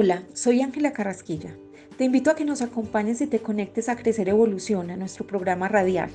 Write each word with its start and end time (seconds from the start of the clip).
Hola, 0.00 0.22
soy 0.32 0.60
Ángela 0.60 0.92
Carrasquilla. 0.92 1.56
Te 1.96 2.04
invito 2.04 2.30
a 2.30 2.36
que 2.36 2.44
nos 2.44 2.62
acompañes 2.62 3.20
y 3.20 3.26
te 3.26 3.40
conectes 3.40 3.88
a 3.88 3.96
Crecer 3.96 4.28
Evolución, 4.28 4.92
a 4.92 4.96
nuestro 4.96 5.26
programa 5.26 5.66
radial. 5.66 6.08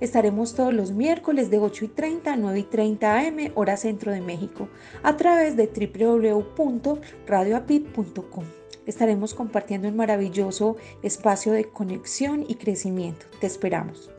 Estaremos 0.00 0.56
todos 0.56 0.74
los 0.74 0.90
miércoles 0.90 1.48
de 1.48 1.58
8 1.58 1.84
y 1.84 1.88
30 1.88 2.32
a 2.32 2.36
9 2.36 2.58
y 2.58 2.64
30 2.64 3.20
am, 3.20 3.36
hora 3.54 3.76
centro 3.76 4.10
de 4.10 4.20
México, 4.20 4.68
a 5.04 5.16
través 5.16 5.56
de 5.56 5.68
www.radioapit.com. 5.68 8.44
Estaremos 8.84 9.34
compartiendo 9.34 9.86
un 9.86 9.94
maravilloso 9.94 10.76
espacio 11.04 11.52
de 11.52 11.66
conexión 11.66 12.44
y 12.48 12.56
crecimiento. 12.56 13.26
Te 13.40 13.46
esperamos. 13.46 14.10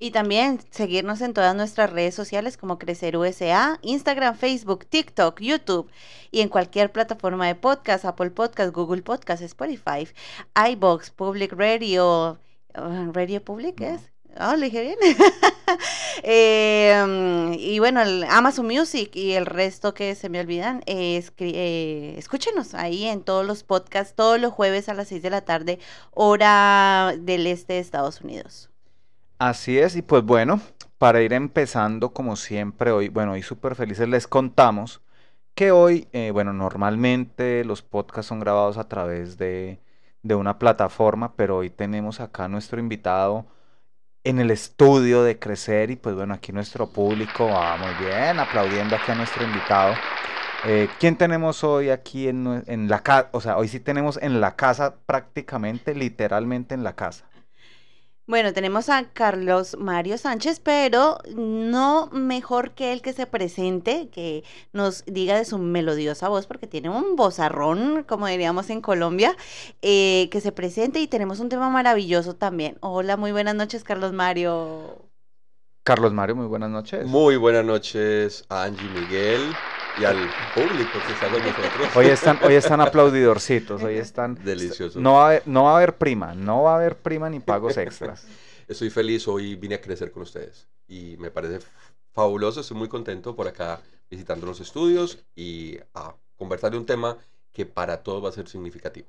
y 0.00 0.10
también 0.10 0.58
seguirnos 0.70 1.20
en 1.20 1.34
todas 1.34 1.54
nuestras 1.54 1.92
redes 1.92 2.16
sociales 2.16 2.56
como 2.56 2.80
Crecer 2.80 3.16
USA, 3.16 3.78
Instagram, 3.82 4.34
Facebook, 4.34 4.86
TikTok, 4.86 5.40
YouTube 5.40 5.88
y 6.32 6.40
en 6.40 6.48
cualquier 6.48 6.90
plataforma 6.90 7.46
de 7.46 7.54
podcast, 7.54 8.06
Apple 8.06 8.30
Podcast, 8.30 8.74
Google 8.74 9.02
Podcast, 9.02 9.40
Spotify, 9.42 10.08
iBox, 10.72 11.12
Public 11.12 11.52
Radio, 11.52 12.40
uh, 12.76 13.12
Radio 13.12 13.44
Public 13.44 13.80
es. 13.82 14.10
Oh, 14.40 14.54
le 14.54 14.66
dije 14.66 14.82
bien. 14.82 14.98
Em, 16.22 17.54
y 17.54 17.78
bueno, 17.78 18.00
el 18.02 18.24
Amazon 18.24 18.66
Music 18.66 19.14
y 19.14 19.32
el 19.32 19.46
resto 19.46 19.94
que 19.94 20.14
se 20.14 20.28
me 20.28 20.40
olvidan, 20.40 20.82
eh, 20.86 22.14
escúchenos 22.16 22.74
ahí 22.74 23.04
en 23.04 23.22
todos 23.22 23.46
los 23.46 23.62
podcasts, 23.62 24.14
todos 24.14 24.40
los 24.40 24.52
jueves 24.52 24.88
a 24.88 24.94
las 24.94 25.08
6 25.08 25.22
de 25.22 25.30
la 25.30 25.42
tarde, 25.42 25.78
hora 26.12 27.14
del 27.18 27.46
este 27.46 27.74
de 27.74 27.78
Estados 27.80 28.20
Unidos. 28.20 28.70
Así 29.38 29.78
es, 29.78 29.94
y 29.96 30.02
pues 30.02 30.24
bueno, 30.24 30.60
para 30.98 31.22
ir 31.22 31.32
empezando 31.32 32.12
como 32.12 32.34
siempre 32.36 32.90
hoy, 32.90 33.08
bueno, 33.08 33.32
hoy 33.32 33.42
súper 33.42 33.76
felices 33.76 34.08
les 34.08 34.26
contamos 34.26 35.00
que 35.54 35.70
hoy, 35.70 36.08
eh, 36.12 36.30
bueno, 36.32 36.52
normalmente 36.52 37.64
los 37.64 37.82
podcasts 37.82 38.28
son 38.28 38.40
grabados 38.40 38.78
a 38.78 38.88
través 38.88 39.38
de, 39.38 39.80
de 40.22 40.34
una 40.34 40.58
plataforma, 40.58 41.34
pero 41.36 41.58
hoy 41.58 41.70
tenemos 41.70 42.20
acá 42.20 42.48
nuestro 42.48 42.80
invitado 42.80 43.46
en 44.28 44.40
el 44.40 44.50
estudio 44.50 45.22
de 45.22 45.38
crecer 45.38 45.90
y 45.90 45.96
pues 45.96 46.14
bueno, 46.14 46.34
aquí 46.34 46.52
nuestro 46.52 46.90
público 46.90 47.46
va 47.46 47.78
muy 47.78 48.06
bien, 48.06 48.38
aplaudiendo 48.38 48.94
aquí 48.96 49.10
a 49.10 49.14
nuestro 49.14 49.42
invitado. 49.42 49.94
Eh, 50.66 50.88
¿Quién 50.98 51.16
tenemos 51.16 51.64
hoy 51.64 51.88
aquí 51.88 52.28
en, 52.28 52.62
en 52.66 52.88
la 52.88 53.02
casa? 53.02 53.28
O 53.32 53.40
sea, 53.40 53.56
hoy 53.56 53.68
sí 53.68 53.80
tenemos 53.80 54.18
en 54.20 54.40
la 54.40 54.54
casa 54.54 54.96
prácticamente, 55.06 55.94
literalmente 55.94 56.74
en 56.74 56.84
la 56.84 56.94
casa. 56.94 57.27
Bueno, 58.28 58.52
tenemos 58.52 58.90
a 58.90 59.04
Carlos 59.04 59.78
Mario 59.80 60.18
Sánchez, 60.18 60.60
pero 60.60 61.16
no 61.34 62.10
mejor 62.12 62.72
que 62.72 62.92
el 62.92 63.00
que 63.00 63.14
se 63.14 63.24
presente, 63.24 64.10
que 64.10 64.44
nos 64.74 65.02
diga 65.06 65.34
de 65.34 65.46
su 65.46 65.56
melodiosa 65.56 66.28
voz, 66.28 66.46
porque 66.46 66.66
tiene 66.66 66.90
un 66.90 67.16
vozarrón, 67.16 68.04
como 68.06 68.26
diríamos 68.26 68.68
en 68.68 68.82
Colombia, 68.82 69.34
eh, 69.80 70.28
que 70.30 70.42
se 70.42 70.52
presente 70.52 71.00
y 71.00 71.06
tenemos 71.06 71.40
un 71.40 71.48
tema 71.48 71.70
maravilloso 71.70 72.36
también. 72.36 72.76
Hola, 72.80 73.16
muy 73.16 73.32
buenas 73.32 73.54
noches, 73.54 73.82
Carlos 73.82 74.12
Mario. 74.12 74.98
Carlos 75.82 76.12
Mario, 76.12 76.36
muy 76.36 76.48
buenas 76.48 76.68
noches. 76.68 77.06
Muy 77.06 77.36
buenas 77.36 77.64
noches 77.64 78.44
Angie 78.50 78.90
Miguel 78.90 79.40
y 80.00 80.04
al 80.04 80.16
público 80.54 80.98
que 81.06 81.12
está 81.12 81.28
con 81.30 81.42
nosotros. 81.42 81.96
Hoy 81.96 82.06
están, 82.06 82.38
hoy 82.42 82.54
están 82.54 82.80
aplaudidorcitos, 82.80 83.82
hoy 83.82 83.96
están... 83.96 84.34
Deliciosos. 84.44 85.02
No 85.02 85.14
va, 85.14 85.22
a 85.22 85.26
haber, 85.26 85.42
no 85.46 85.64
va 85.64 85.72
a 85.72 85.76
haber 85.76 85.96
prima, 85.96 86.34
no 86.34 86.62
va 86.62 86.72
a 86.72 86.76
haber 86.76 86.96
prima 86.96 87.28
ni 87.28 87.40
pagos 87.40 87.76
extras. 87.76 88.26
Estoy 88.68 88.90
feliz, 88.90 89.26
hoy 89.26 89.56
vine 89.56 89.76
a 89.76 89.80
crecer 89.80 90.10
con 90.12 90.22
ustedes 90.22 90.68
y 90.86 91.16
me 91.18 91.30
parece 91.30 91.64
fabuloso, 92.12 92.60
estoy 92.60 92.76
muy 92.76 92.88
contento 92.88 93.34
por 93.34 93.48
acá 93.48 93.80
visitando 94.10 94.46
los 94.46 94.60
estudios 94.60 95.18
y 95.34 95.78
a 95.94 96.14
conversar 96.36 96.72
de 96.72 96.78
un 96.78 96.86
tema 96.86 97.16
que 97.52 97.66
para 97.66 98.02
todos 98.02 98.24
va 98.24 98.28
a 98.28 98.32
ser 98.32 98.48
significativo. 98.48 99.08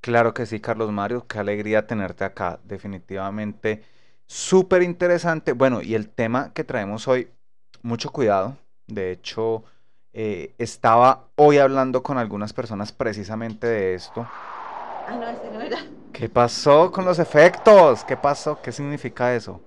Claro 0.00 0.34
que 0.34 0.46
sí, 0.46 0.60
Carlos 0.60 0.92
Mario, 0.92 1.26
qué 1.26 1.38
alegría 1.38 1.86
tenerte 1.86 2.24
acá, 2.24 2.60
definitivamente 2.64 3.82
súper 4.26 4.82
interesante. 4.82 5.52
Bueno, 5.52 5.82
y 5.82 5.94
el 5.94 6.08
tema 6.08 6.52
que 6.52 6.64
traemos 6.64 7.08
hoy, 7.08 7.28
mucho 7.82 8.10
cuidado, 8.10 8.56
de 8.86 9.10
hecho 9.10 9.64
eh, 10.18 10.54
estaba 10.56 11.26
hoy 11.34 11.58
hablando 11.58 12.02
con 12.02 12.16
algunas 12.16 12.54
personas 12.54 12.90
precisamente 12.90 13.66
de 13.66 13.94
esto. 13.94 14.26
Ah, 15.06 15.14
no, 15.14 15.28
ese 15.28 15.50
no 15.52 15.60
era. 15.60 15.76
¿Qué 16.10 16.30
pasó 16.30 16.90
con 16.90 17.04
los 17.04 17.18
efectos? 17.18 18.02
¿Qué 18.02 18.16
pasó? 18.16 18.58
¿Qué 18.62 18.72
significa 18.72 19.34
eso? 19.34 19.60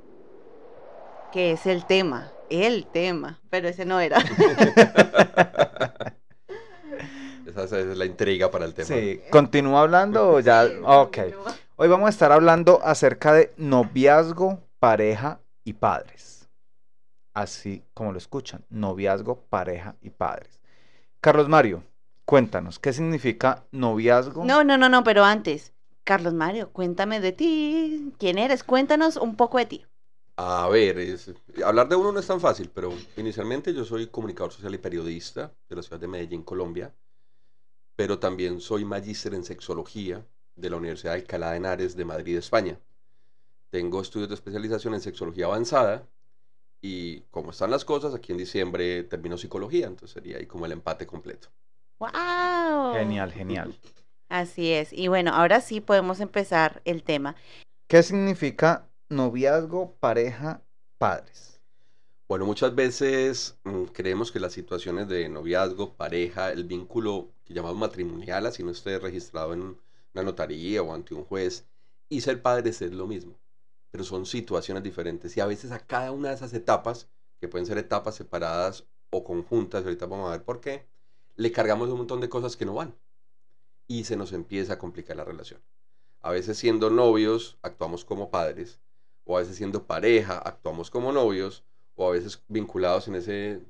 Que 1.31 1.51
es 1.51 1.67
el 1.67 1.85
tema, 1.85 2.31
el 2.49 2.87
tema, 2.87 3.39
pero 3.51 3.67
ese 3.67 3.85
no 3.85 3.99
era. 3.99 4.17
Esa 7.45 7.63
es 7.63 7.97
la 7.97 8.05
intriga 8.05 8.49
para 8.49 8.65
el 8.65 8.73
tema. 8.73 8.87
Sí, 8.87 9.21
¿continúa 9.29 9.81
hablando 9.81 10.31
o 10.31 10.39
ya? 10.39 10.67
Ok. 10.83 11.19
Hoy 11.75 11.87
vamos 11.87 12.07
a 12.07 12.09
estar 12.09 12.31
hablando 12.31 12.79
acerca 12.83 13.33
de 13.33 13.53
noviazgo, 13.57 14.59
pareja 14.79 15.41
y 15.63 15.73
padres 15.73 16.38
así 17.41 17.83
como 17.93 18.11
lo 18.11 18.17
escuchan, 18.17 18.65
noviazgo, 18.69 19.45
pareja 19.49 19.95
y 20.01 20.09
padres. 20.09 20.59
Carlos 21.21 21.47
Mario, 21.47 21.83
cuéntanos, 22.25 22.79
¿qué 22.79 22.93
significa 22.93 23.65
noviazgo? 23.71 24.43
No, 24.43 24.63
no, 24.63 24.77
no, 24.77 24.89
no, 24.89 25.03
pero 25.03 25.23
antes, 25.23 25.73
Carlos 26.03 26.33
Mario, 26.33 26.71
cuéntame 26.71 27.19
de 27.19 27.31
ti, 27.31 28.13
quién 28.17 28.37
eres, 28.37 28.63
cuéntanos 28.63 29.15
un 29.15 29.35
poco 29.35 29.57
de 29.57 29.65
ti. 29.65 29.85
A 30.37 30.69
ver, 30.69 31.17
hablar 31.65 31.89
de 31.89 31.95
uno 31.95 32.11
no 32.11 32.19
es 32.19 32.27
tan 32.27 32.39
fácil, 32.39 32.69
pero 32.73 32.93
inicialmente 33.17 33.73
yo 33.73 33.83
soy 33.83 34.07
comunicador 34.07 34.53
social 34.53 34.73
y 34.73 34.77
periodista 34.77 35.53
de 35.67 35.75
la 35.75 35.81
ciudad 35.81 35.99
de 35.99 36.07
Medellín, 36.07 36.43
Colombia, 36.43 36.93
pero 37.95 38.19
también 38.19 38.61
soy 38.61 38.85
magíster 38.85 39.33
en 39.33 39.43
sexología 39.43 40.25
de 40.55 40.69
la 40.69 40.77
Universidad 40.77 41.13
de 41.13 41.19
Alcalá 41.19 41.51
de 41.51 41.57
Henares 41.57 41.95
de 41.95 42.05
Madrid, 42.05 42.37
España. 42.37 42.79
Tengo 43.69 44.01
estudios 44.01 44.29
de 44.29 44.35
especialización 44.35 44.93
en 44.93 45.01
sexología 45.01 45.45
avanzada 45.45 46.07
Y 46.81 47.21
como 47.31 47.51
están 47.51 47.71
las 47.71 47.83
cosas, 47.83 48.13
aquí 48.15 48.31
en 48.31 48.37
diciembre 48.37 49.03
termino 49.03 49.37
psicología, 49.37 49.87
entonces 49.87 50.11
sería 50.11 50.37
ahí 50.37 50.45
como 50.45 50.65
el 50.65 50.71
empate 50.71 51.05
completo. 51.05 51.49
¡Wow! 51.99 52.93
Genial, 52.93 53.31
genial. 53.31 53.75
Así 54.29 54.71
es. 54.71 54.93
Y 54.93 55.07
bueno, 55.07 55.31
ahora 55.33 55.59
sí 55.59 55.81
podemos 55.81 56.19
empezar 56.19 56.81
el 56.85 57.03
tema. 57.03 57.35
¿Qué 57.87 58.03
significa 58.03 58.87
noviazgo, 59.09 59.95
pareja, 59.99 60.61
padres? 60.97 61.59
Bueno, 62.27 62.45
muchas 62.45 62.75
veces 62.75 63.57
mm, 63.63 63.85
creemos 63.85 64.31
que 64.31 64.39
las 64.39 64.53
situaciones 64.53 65.07
de 65.07 65.27
noviazgo, 65.29 65.95
pareja, 65.95 66.51
el 66.51 66.63
vínculo 66.63 67.31
que 67.43 67.55
llamamos 67.55 67.79
matrimonial, 67.79 68.45
así 68.45 68.63
no 68.63 68.69
esté 68.69 68.99
registrado 68.99 69.53
en 69.53 69.75
una 70.13 70.23
notaría 70.23 70.83
o 70.83 70.93
ante 70.93 71.15
un 71.15 71.23
juez, 71.23 71.65
y 72.07 72.21
ser 72.21 72.43
padre 72.43 72.69
es 72.69 72.81
lo 72.81 73.07
mismo, 73.07 73.39
pero 73.91 74.03
son 74.03 74.25
situaciones 74.25 74.83
diferentes 74.83 75.35
y 75.35 75.39
a 75.39 75.45
veces 75.45 75.71
a 75.71 75.79
cada 75.79 76.11
una 76.11 76.29
de 76.29 76.35
esas 76.35 76.53
etapas, 76.53 77.09
que 77.39 77.47
pueden 77.47 77.65
ser 77.65 77.77
etapas 77.77 78.15
separadas 78.15 78.85
o 79.09 79.23
conjuntas, 79.23 79.83
ahorita 79.83 80.05
vamos 80.05 80.27
a 80.27 80.31
ver 80.31 80.43
por 80.43 80.59
qué, 80.59 80.87
le 81.35 81.51
cargamos 81.51 81.89
un 81.89 81.97
montón 81.97 82.21
de 82.21 82.29
cosas 82.29 82.57
que 82.57 82.65
no 82.65 82.73
van 82.73 82.95
y 83.87 84.03
se 84.03 84.15
nos 84.15 84.33
empieza 84.33 84.73
a 84.73 84.77
complicar 84.77 85.17
la 85.17 85.25
relación. 85.25 85.61
A 86.21 86.31
veces 86.31 86.57
siendo 86.57 86.89
novios 86.89 87.57
actuamos 87.61 88.05
como 88.05 88.29
padres, 88.29 88.79
o 89.23 89.37
a 89.37 89.41
veces 89.41 89.55
siendo 89.55 89.85
pareja 89.85 90.37
actuamos 90.37 90.89
como 90.89 91.11
novios, 91.11 91.63
o 91.95 92.07
a 92.07 92.11
veces 92.11 92.43
vinculados 92.47 93.07
en 93.07 93.15
ese, 93.15 93.61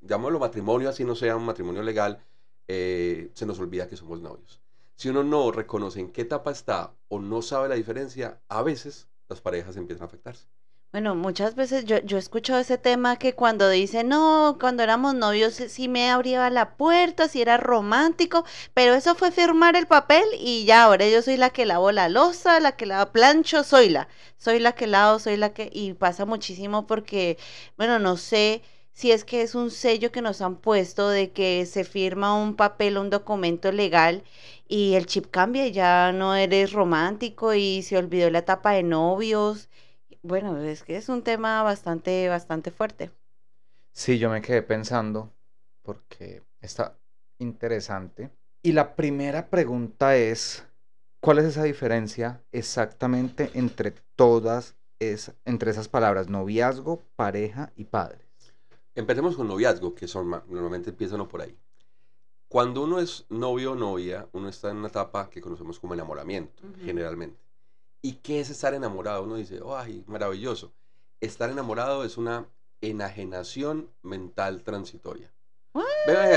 llamémoslo 0.00 0.38
matrimonio, 0.38 0.88
así 0.88 1.04
no 1.04 1.14
sea 1.14 1.36
un 1.36 1.44
matrimonio 1.44 1.82
legal, 1.82 2.22
eh, 2.68 3.30
se 3.34 3.46
nos 3.46 3.58
olvida 3.58 3.88
que 3.88 3.96
somos 3.96 4.20
novios. 4.20 4.60
Si 4.96 5.08
uno 5.08 5.24
no 5.24 5.50
reconoce 5.50 6.00
en 6.00 6.12
qué 6.12 6.22
etapa 6.22 6.50
está 6.50 6.94
o 7.08 7.18
no 7.18 7.42
sabe 7.42 7.68
la 7.68 7.74
diferencia, 7.74 8.40
a 8.48 8.62
veces 8.62 9.08
las 9.28 9.40
parejas 9.40 9.76
empiezan 9.76 10.04
a 10.04 10.06
afectarse. 10.06 10.46
Bueno, 10.92 11.16
muchas 11.16 11.56
veces 11.56 11.86
yo, 11.86 11.98
yo 12.04 12.16
he 12.16 12.20
escuchado 12.20 12.60
ese 12.60 12.78
tema 12.78 13.16
que 13.16 13.34
cuando 13.34 13.68
dicen, 13.68 14.08
no, 14.10 14.58
cuando 14.60 14.84
éramos 14.84 15.12
novios 15.14 15.54
sí 15.54 15.88
me 15.88 16.08
abría 16.08 16.48
la 16.50 16.76
puerta, 16.76 17.26
sí 17.26 17.42
era 17.42 17.56
romántico, 17.56 18.44
pero 18.74 18.94
eso 18.94 19.16
fue 19.16 19.32
firmar 19.32 19.74
el 19.74 19.88
papel 19.88 20.22
y 20.38 20.64
ya 20.66 20.84
ahora 20.84 21.08
yo 21.08 21.20
soy 21.20 21.36
la 21.36 21.50
que 21.50 21.66
lavo 21.66 21.90
la 21.90 22.08
losa, 22.08 22.60
la 22.60 22.76
que 22.76 22.86
lava 22.86 23.10
plancho, 23.10 23.64
soy 23.64 23.88
la, 23.88 24.06
soy 24.38 24.60
la 24.60 24.70
que 24.70 24.86
lavo, 24.86 25.18
soy 25.18 25.36
la 25.36 25.52
que, 25.52 25.68
y 25.72 25.94
pasa 25.94 26.26
muchísimo 26.26 26.86
porque, 26.86 27.38
bueno, 27.76 27.98
no 27.98 28.16
sé 28.16 28.62
si 28.94 29.12
es 29.12 29.24
que 29.24 29.42
es 29.42 29.54
un 29.54 29.70
sello 29.70 30.12
que 30.12 30.22
nos 30.22 30.40
han 30.40 30.56
puesto 30.56 31.08
de 31.10 31.32
que 31.32 31.66
se 31.66 31.84
firma 31.84 32.34
un 32.40 32.56
papel, 32.56 32.98
un 32.98 33.10
documento 33.10 33.72
legal 33.72 34.24
y 34.68 34.94
el 34.94 35.06
chip 35.06 35.26
cambia 35.30 35.68
ya 35.68 36.12
no 36.12 36.34
eres 36.34 36.72
romántico 36.72 37.54
y 37.54 37.82
se 37.82 37.98
olvidó 37.98 38.30
la 38.30 38.40
etapa 38.40 38.72
de 38.72 38.82
novios 38.84 39.68
bueno, 40.24 40.58
es 40.58 40.82
que 40.82 40.96
es 40.96 41.10
un 41.10 41.22
tema 41.22 41.62
bastante, 41.62 42.28
bastante 42.28 42.70
fuerte. 42.70 43.10
Sí, 43.92 44.18
yo 44.18 44.30
me 44.30 44.40
quedé 44.40 44.62
pensando 44.62 45.32
porque 45.82 46.42
está 46.60 46.98
interesante. 47.38 48.30
Y 48.62 48.72
la 48.72 48.96
primera 48.96 49.50
pregunta 49.50 50.16
es, 50.16 50.66
¿cuál 51.20 51.38
es 51.38 51.44
esa 51.44 51.62
diferencia 51.62 52.42
exactamente 52.52 53.50
entre 53.52 53.92
todas 54.16 54.76
es, 54.98 55.32
entre 55.44 55.70
esas 55.70 55.88
palabras, 55.88 56.28
noviazgo, 56.28 57.02
pareja 57.16 57.70
y 57.76 57.84
padres? 57.84 58.23
Empecemos 58.94 59.36
con 59.36 59.48
noviazgo, 59.48 59.94
que 59.94 60.06
son 60.06 60.30
normalmente 60.30 60.90
empiezan 60.90 61.26
por 61.26 61.42
ahí. 61.42 61.56
Cuando 62.48 62.84
uno 62.84 63.00
es 63.00 63.26
novio 63.28 63.72
o 63.72 63.74
novia, 63.74 64.28
uno 64.32 64.48
está 64.48 64.70
en 64.70 64.76
una 64.76 64.88
etapa 64.88 65.28
que 65.28 65.40
conocemos 65.40 65.80
como 65.80 65.94
enamoramiento, 65.94 66.62
generalmente. 66.84 67.40
¿Y 68.00 68.12
qué 68.16 68.40
es 68.40 68.50
estar 68.50 68.74
enamorado? 68.74 69.24
Uno 69.24 69.36
dice, 69.36 69.60
¡ay, 69.66 70.04
maravilloso! 70.06 70.72
Estar 71.20 71.50
enamorado 71.50 72.04
es 72.04 72.16
una 72.16 72.46
enajenación 72.80 73.90
mental 74.02 74.62
transitoria. 74.62 75.32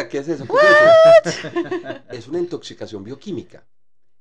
¿qué 0.09 0.17
es 0.17 0.27
eso? 0.27 0.45
¿Qué 0.45 1.29
es, 1.29 1.35
eso? 1.35 1.49
es 2.09 2.27
una 2.27 2.39
intoxicación 2.39 3.03
bioquímica. 3.03 3.67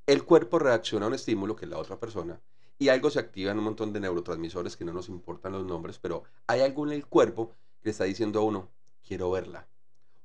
El 0.07 0.25
cuerpo 0.25 0.59
reacciona 0.59 1.07
a 1.07 1.09
un 1.09 1.15
estímulo 1.15 1.57
que 1.57 1.65
es 1.65 1.71
la 1.71 1.79
otra 1.79 1.99
persona 1.99 2.41
y 2.79 2.89
algo 2.89 3.11
se 3.11 3.19
activa 3.19 3.53
en 3.53 3.59
un 3.59 3.65
montón 3.65 3.93
de 3.93 4.01
neurotransmisores 4.01 4.77
que 4.77 4.85
no 4.85 4.93
nos 4.93 5.09
importan 5.09 5.53
los 5.53 5.65
nombres, 5.65 5.99
pero 5.99 6.25
hay 6.47 6.61
algo 6.61 6.87
en 6.87 6.93
el 6.93 7.07
cuerpo 7.07 7.55
le 7.87 7.93
está 7.93 8.05
diciendo 8.05 8.41
a 8.41 8.43
uno, 8.43 8.69
quiero 9.07 9.31
verla 9.31 9.67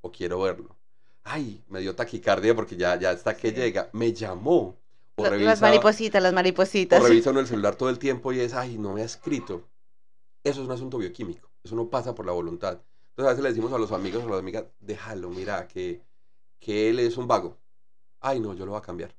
o 0.02 0.12
quiero 0.12 0.42
verlo. 0.42 0.76
Ay, 1.24 1.64
me 1.68 1.80
dio 1.80 1.96
taquicardia 1.96 2.56
porque 2.56 2.76
ya, 2.76 3.00
ya 3.00 3.12
está 3.12 3.38
que 3.38 3.52
llega. 3.52 3.90
Me 3.94 4.12
llamó 4.12 4.76
las 5.16 5.62
maripositas, 5.62 6.24
las 6.24 6.34
maripositas. 6.34 7.00
O 7.00 7.08
revisa 7.08 7.30
uno 7.30 7.40
el 7.40 7.48
celular 7.48 7.76
todo 7.76 7.90
el 7.90 8.00
tiempo 8.00 8.34
y 8.34 8.40
es, 8.40 8.56
ay, 8.56 8.80
no 8.80 8.94
me 8.94 9.04
ha 9.04 9.06
escrito. 9.06 9.70
Eso 10.44 10.62
es 10.62 10.68
un 10.68 10.74
asunto 10.74 10.98
bioquímico. 10.98 11.52
Eso 11.64 11.76
no 11.76 11.88
pasa 11.88 12.16
por 12.16 12.26
la 12.26 12.32
voluntad. 12.32 12.82
Entonces 13.10 13.28
a 13.28 13.30
veces 13.30 13.44
le 13.44 13.50
decimos 13.50 13.72
a 13.74 13.78
los 13.78 13.92
amigos 13.92 14.24
o 14.24 14.28
a 14.28 14.32
las 14.32 14.40
amigas, 14.40 14.66
déjalo, 14.80 15.30
mira, 15.30 15.68
que, 15.68 16.02
que 16.60 16.90
él 16.90 16.98
es 16.98 17.16
un 17.18 17.28
vago. 17.28 17.58
Ay, 18.20 18.40
no, 18.40 18.56
yo 18.56 18.66
lo 18.66 18.72
voy 18.72 18.80
a 18.80 18.84
cambiar. 18.84 19.16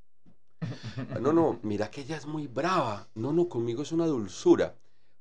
No, 1.20 1.32
no, 1.32 1.60
mira 1.62 1.90
que 1.90 2.00
ella 2.00 2.16
es 2.16 2.26
muy 2.26 2.48
brava. 2.48 3.08
No, 3.14 3.32
no, 3.32 3.48
conmigo 3.48 3.82
es 3.82 3.92
una 3.92 4.06
dulzura. 4.06 4.74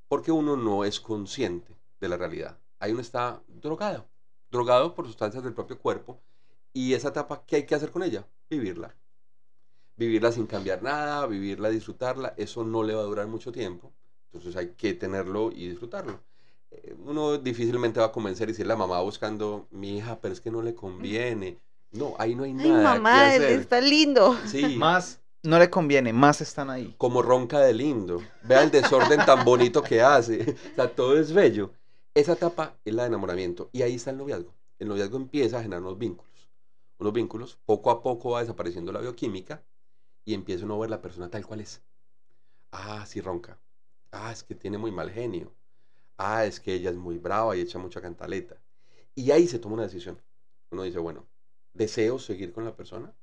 Porque 0.08 0.32
uno 0.32 0.58
no 0.58 0.84
es 0.86 1.00
consciente 1.00 1.76
de 2.00 2.10
la 2.10 2.18
realidad. 2.18 2.61
Ahí 2.82 2.92
uno 2.92 3.00
está 3.02 3.42
drogado. 3.48 4.06
Drogado 4.52 4.94
por 4.94 5.06
sustancias 5.08 5.44
del 5.44 5.54
propio 5.54 5.80
cuerpo. 5.80 6.20
Y 6.74 6.94
esa 6.94 7.10
etapa, 7.10 7.44
¿qué 7.48 7.56
hay 7.58 7.66
que 7.66 7.76
hacer 7.76 7.92
con 7.92 8.04
ella? 8.04 8.28
Vivirla 8.50 8.94
vivirla 9.98 10.32
sin 10.32 10.48
cambiar 10.48 10.82
nada, 10.82 11.28
vivirla, 11.28 11.70
disfrutarla, 11.70 12.34
eso 12.38 12.64
no 12.64 12.82
le 12.84 12.96
va 12.96 13.02
a 13.02 13.06
durar 13.06 13.28
mucho 13.28 13.52
tiempo. 13.52 13.92
Entonces 14.26 14.56
hay 14.56 14.70
que 14.70 14.94
tenerlo 14.96 15.52
y 15.52 15.68
disfrutarlo. 15.70 16.20
Eh, 16.72 16.96
uno 17.06 17.38
difícilmente 17.38 18.00
va 18.00 18.08
a 18.08 18.12
convencer 18.12 18.50
y 18.50 18.54
es 18.54 18.60
la 18.66 18.76
mamá 18.76 19.00
buscando, 19.02 19.68
mi 19.72 19.98
hija, 19.98 20.18
pero 20.20 20.34
es 20.34 20.42
que 20.42 20.50
no 20.50 20.62
le 20.64 20.74
conviene. 20.74 21.60
No, 21.92 22.16
ahí 22.18 22.34
no 22.34 22.44
hay 22.44 22.52
Ay, 22.52 22.70
nada. 22.70 22.96
mamá, 22.96 23.30
que 23.30 23.36
hacer. 23.36 23.60
está 23.60 23.80
lindo. 23.82 24.36
Sí, 24.48 24.76
Más 24.78 25.20
no 25.44 25.60
le 25.60 25.70
conviene, 25.70 26.14
más 26.14 26.40
están 26.42 26.70
ahí. 26.70 26.96
como 26.98 27.22
ronca 27.22 27.60
de 27.60 27.74
lindo. 27.74 28.22
Vea 28.44 28.64
el 28.64 28.72
desorden 28.72 29.24
tan 29.26 29.44
bonito 29.46 29.84
que 29.84 30.02
hace. 30.02 30.56
O 30.72 30.76
sea, 30.76 30.88
todo 30.96 31.18
es 31.20 31.32
bello. 31.34 31.72
Esa 32.14 32.34
etapa 32.34 32.80
es 32.86 32.94
la 32.94 33.04
de 33.04 33.10
enamoramiento 33.10 33.70
y 33.74 33.82
ahí 33.82 33.96
está 33.96 34.12
el 34.12 34.18
noviazgo. 34.18 34.54
El 34.80 34.88
noviazgo 34.88 35.18
empieza 35.18 35.60
a 35.60 35.62
generar 35.62 35.82
unos 35.82 35.98
vínculos. 35.98 36.50
Unos 37.00 37.14
vínculos, 37.14 37.58
poco 37.66 37.92
a 37.92 38.02
poco 38.04 38.32
va 38.32 38.42
desapareciendo 38.42 38.92
la 38.92 39.00
bioquímica 39.02 39.64
y 40.26 40.34
empieza 40.34 40.66
uno 40.66 40.76
a 40.76 40.80
ver 40.80 40.90
la 40.90 41.02
persona 41.02 41.30
tal 41.30 41.46
cual 41.46 41.62
es. 41.62 41.84
Ah, 42.72 43.06
sí 43.08 43.22
ronca. 43.22 43.60
Ah, 44.12 44.32
es 44.32 44.44
que 44.44 44.56
tiene 44.56 44.78
muy 44.78 44.92
mal 44.92 45.12
genio. 45.12 45.54
Ah, 46.18 46.46
es 46.46 46.60
que 46.60 46.74
ella 46.76 46.92
es 46.92 46.98
muy 46.98 47.18
brava 47.20 47.56
y 47.58 47.62
echa 47.62 47.80
mucha 47.80 48.02
cantaleta. 48.02 48.62
Y 49.16 49.32
ahí 49.32 49.48
se 49.48 49.60
toma 49.60 49.76
una 49.76 49.84
decisión. 49.84 50.22
Uno 50.72 50.84
dice, 50.84 51.00
bueno, 51.00 51.28
¿deseo 51.74 52.20
seguir 52.20 52.54
con 52.54 52.66
la 52.66 52.76
persona? 52.76 53.16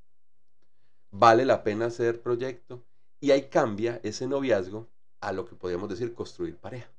¿Vale 1.11 1.45
la 1.45 1.63
pena 1.65 1.85
hacer 1.85 2.23
proyecto? 2.23 2.83
Y 3.21 3.31
ahí 3.33 3.51
cambia 3.51 4.01
ese 4.03 4.27
noviazgo 4.27 4.89
a 5.21 5.33
lo 5.33 5.45
que 5.45 5.55
podríamos 5.55 5.91
decir 5.91 6.15
construir 6.15 6.57
pareja. 6.57 6.91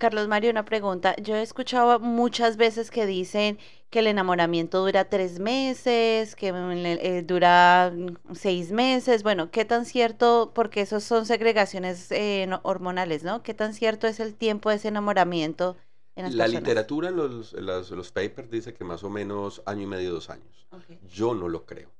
Carlos 0.00 0.28
Mario, 0.28 0.50
una 0.50 0.64
pregunta. 0.64 1.14
Yo 1.22 1.36
he 1.36 1.42
escuchado 1.42 2.00
muchas 2.00 2.56
veces 2.56 2.90
que 2.90 3.06
dicen 3.06 3.58
que 3.90 4.00
el 4.00 4.06
enamoramiento 4.08 4.80
dura 4.84 5.08
tres 5.08 5.38
meses, 5.40 6.34
que 6.36 6.48
eh, 6.48 7.22
dura 7.22 7.92
mm, 7.94 8.34
seis 8.34 8.72
meses. 8.72 9.22
Bueno, 9.22 9.50
¿qué 9.50 9.64
tan 9.64 9.84
cierto? 9.84 10.52
Porque 10.54 10.80
esos 10.82 11.04
son 11.04 11.26
segregaciones 11.26 12.10
eh, 12.12 12.46
no- 12.48 12.60
hormonales, 12.64 13.24
¿no? 13.24 13.42
¿Qué 13.42 13.54
tan 13.54 13.74
cierto 13.74 14.06
es 14.08 14.20
el 14.20 14.34
tiempo 14.34 14.70
de 14.70 14.76
ese 14.76 14.88
enamoramiento 14.88 15.76
en 16.16 16.24
las 16.24 16.32
La 16.32 16.44
personas? 16.44 16.62
literatura 16.62 17.10
los, 17.10 17.52
las- 17.52 17.90
los 17.90 18.10
papers 18.10 18.50
dice 18.50 18.74
que 18.74 18.84
más 18.84 19.04
o 19.04 19.10
menos 19.10 19.62
año 19.66 19.82
y 19.82 19.86
medio, 19.86 20.12
dos 20.12 20.30
años. 20.30 20.66
Yo 21.14 21.34
no 21.34 21.48
lo 21.48 21.66
creo. 21.66 21.90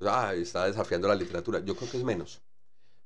Ah, 0.00 0.32
está 0.34 0.66
desafiando 0.66 1.08
la 1.08 1.14
literatura. 1.16 1.60
Yo 1.60 1.74
creo 1.76 1.90
que 1.90 1.96
es 1.98 2.04
menos. 2.04 2.40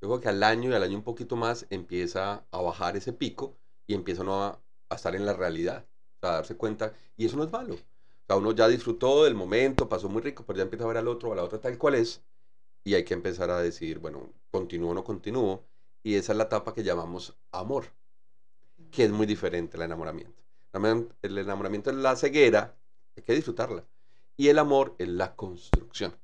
Yo 0.02 0.09
creo 0.09 0.21
que 0.21 0.28
al 0.28 0.42
año 0.42 0.71
y 0.71 0.75
al 0.75 0.82
año 0.82 0.97
un 0.99 1.04
poquito 1.04 1.37
más 1.37 1.66
empieza 1.71 2.44
a 2.50 2.61
bajar 2.61 2.97
ese 2.97 3.12
pico 3.12 3.56
y 3.92 3.94
empieza 3.94 4.22
uno 4.22 4.42
a, 4.42 4.58
a 4.88 4.94
estar 4.94 5.14
en 5.14 5.26
la 5.26 5.34
realidad, 5.34 5.87
a 6.22 6.28
darse 6.28 6.56
cuenta. 6.56 6.94
Y 7.16 7.26
eso 7.26 7.37
no 7.37 7.44
es 7.44 7.52
malo. 7.52 7.75
O 7.75 8.25
sea, 8.26 8.37
uno 8.37 8.52
ya 8.52 8.68
disfrutó 8.68 9.25
del 9.25 9.34
momento, 9.34 9.88
pasó 9.88 10.08
muy 10.08 10.22
rico, 10.22 10.44
pero 10.46 10.56
ya 10.56 10.62
empieza 10.62 10.84
a 10.84 10.88
ver 10.88 10.96
al 10.96 11.08
otro 11.08 11.28
o 11.28 11.32
a 11.32 11.37
la 11.37 11.44
otra 11.44 11.61
tal 11.61 11.76
cual 11.76 11.96
es. 11.96 12.22
Y 12.84 12.94
hay 12.94 13.04
que 13.04 13.14
empezar 13.14 13.50
a 13.50 13.61
decir, 13.61 13.99
bueno, 13.99 14.32
continúo 14.50 14.90
o 14.90 14.94
no 14.94 15.04
continúo. 15.04 15.62
Y 16.02 16.14
esa 16.14 16.32
es 16.32 16.38
la 16.38 16.44
etapa 16.44 16.75
que 16.75 16.82
llamamos 16.82 17.37
amor, 17.52 17.84
que 18.90 19.04
es 19.04 19.11
muy 19.11 19.26
diferente 19.26 19.76
al 19.76 19.82
enamoramiento. 19.84 20.42
El 21.20 21.38
enamoramiento 21.38 21.90
es 21.90 21.96
la 21.96 22.16
ceguera, 22.16 22.75
hay 23.14 23.22
que 23.22 23.34
disfrutarla. 23.34 23.84
Y 24.37 24.49
el 24.49 24.58
amor 24.58 24.94
es 24.99 25.08
la 25.08 25.37
construcción. 25.37 26.16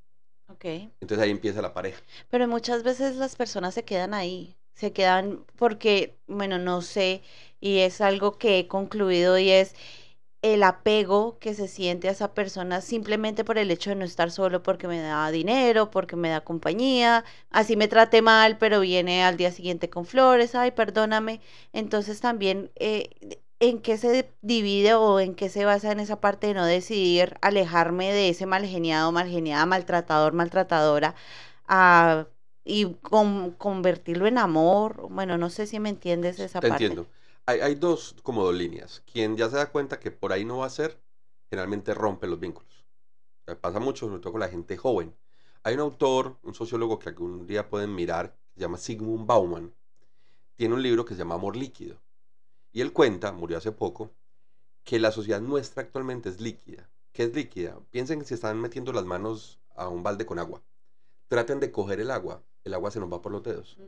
Ok. 0.49 0.65
Entonces 1.01 1.19
ahí 1.19 1.31
empieza 1.31 1.61
la 1.61 1.75
pareja. 1.75 2.01
Pero 2.31 2.49
muchas 2.49 2.83
veces 2.83 3.17
las 3.17 3.37
personas 3.37 3.75
se 3.75 3.85
quedan 3.85 4.15
ahí, 4.15 4.57
se 4.73 4.93
quedan 4.93 5.45
porque, 5.57 6.17
bueno, 6.27 6.59
no 6.59 6.83
sé, 6.83 7.23
y 7.61 7.79
es 7.81 8.01
algo 8.01 8.39
que 8.39 8.59
he 8.61 8.69
concluido 8.69 9.39
y 9.39 9.51
es 9.51 9.75
el 10.43 10.63
apego 10.63 11.39
que 11.41 11.55
se 11.55 11.67
siente 11.69 12.09
a 12.09 12.13
esa 12.13 12.33
persona 12.35 12.81
simplemente 12.81 13.45
por 13.45 13.59
el 13.59 13.71
hecho 13.73 13.91
de 13.91 13.97
no 13.97 14.05
estar 14.05 14.31
solo 14.31 14.63
porque 14.63 14.87
me 14.89 15.01
da 15.01 15.31
dinero, 15.33 15.91
porque 15.91 16.15
me 16.17 16.29
da 16.31 16.43
compañía, 16.43 17.25
así 17.51 17.77
me 17.77 17.89
trate 17.89 18.23
mal, 18.23 18.57
pero 18.59 18.81
viene 18.81 19.25
al 19.25 19.37
día 19.37 19.51
siguiente 19.53 19.91
con 19.91 20.07
flores, 20.07 20.55
ay, 20.55 20.71
perdóname. 20.73 21.41
Entonces 21.73 22.21
también 22.21 22.71
eh, 22.77 23.11
¿en 23.61 23.81
qué 23.81 23.99
se 23.99 24.31
divide 24.43 24.95
o 24.95 25.19
en 25.21 25.35
qué 25.35 25.49
se 25.49 25.65
basa 25.65 25.91
en 25.93 26.01
esa 26.01 26.21
parte 26.21 26.47
de 26.49 26.55
no 26.55 26.65
decidir 26.67 27.35
alejarme 27.43 28.13
de 28.13 28.29
ese 28.31 28.47
mal 28.47 28.65
geniado, 28.67 29.11
mal 29.13 29.29
geniada, 29.29 29.67
maltratador, 29.67 30.33
maltratadora, 30.35 31.15
a- 31.67 32.27
y 32.65 32.95
con- 33.03 33.53
convertirlo 33.53 34.27
en 34.27 34.39
amor? 34.39 35.09
Bueno, 35.11 35.39
no 35.39 35.51
sé 35.51 35.67
si 35.67 35.81
me 35.81 35.89
entiendes 35.91 36.39
esa 36.39 36.61
Te 36.61 36.69
parte. 36.69 36.69
entiendo. 36.69 37.11
Hay, 37.51 37.77
dos, 37.77 38.15
como 38.23 38.45
dos 38.45 38.55
líneas. 38.55 39.03
Quien 39.11 39.39
ya 39.39 39.49
se 39.49 39.57
da 39.57 39.73
cuenta 39.73 39.99
que 39.99 40.11
por 40.11 40.35
ahí 40.35 40.45
no 40.45 40.59
va 40.59 40.67
a 40.67 40.71
ser, 40.71 41.01
generalmente 41.49 41.95
rompe 41.95 42.27
los 42.27 42.39
vínculos. 42.39 42.85
O 43.47 43.57
pasa 43.57 43.81
mucho, 43.81 44.05
sobre 44.07 44.21
todo 44.21 44.33
con 44.33 44.43
la 44.43 44.51
gente 44.51 44.77
joven. 44.77 45.17
Hay 45.63 45.73
un 45.73 45.81
autor, 45.81 46.37
un 46.43 46.53
sociólogo 46.53 46.99
que 46.99 47.09
algún 47.09 47.47
día 47.47 47.71
pueden 47.71 47.95
mirar, 47.95 48.37
se 48.53 48.61
llama 48.61 48.77
Sigmund 48.77 49.27
Bauman. 49.27 49.75
Tiene 50.57 50.75
un 50.75 50.83
libro 50.83 51.07
que 51.07 51.15
se 51.15 51.21
llama 51.21 51.37
Amor 51.37 51.57
Líquido. 51.57 52.03
Y 52.71 52.83
él 52.83 52.93
cuenta, 52.93 53.33
murió 53.33 53.57
hace 53.57 53.73
poco, 53.73 54.11
que 54.85 54.99
la 54.99 55.11
sociedad 55.11 55.41
nuestra 55.41 55.83
actualmente 55.83 56.29
es 56.29 56.43
líquida. 56.43 56.91
¿Qué 57.13 57.23
es 57.23 57.35
líquida? 57.35 57.81
Piensen 57.91 58.19
que 58.19 58.27
se 58.27 58.35
están 58.35 58.61
metiendo 58.61 58.93
las 58.93 59.07
manos 59.07 59.59
a 59.75 59.89
un 59.89 60.03
balde 60.03 60.27
con 60.27 60.39
agua. 60.39 60.61
Traten 61.29 61.61
de 61.61 61.73
coger 61.73 62.01
el 62.01 62.11
agua. 62.11 62.43
El 62.65 62.75
agua 62.75 62.91
se 62.91 63.01
nos 63.01 63.11
va 63.11 63.23
por 63.23 63.33
los 63.33 63.43
dedos 63.43 63.79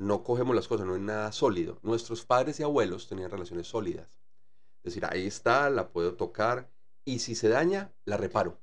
no 0.00 0.24
cogemos 0.24 0.56
las 0.56 0.66
cosas, 0.66 0.86
no 0.86 0.96
es 0.96 1.02
nada 1.02 1.30
sólido. 1.30 1.78
Nuestros 1.82 2.24
padres 2.24 2.58
y 2.58 2.62
abuelos 2.62 3.06
tenían 3.06 3.30
relaciones 3.30 3.66
sólidas. 3.66 4.18
Es 4.82 4.94
decir, 4.94 5.04
ahí 5.04 5.26
está, 5.26 5.68
la 5.68 5.90
puedo 5.90 6.14
tocar 6.14 6.70
y 7.04 7.18
si 7.18 7.34
se 7.34 7.50
daña, 7.50 7.92
la 8.06 8.16
reparo. 8.16 8.58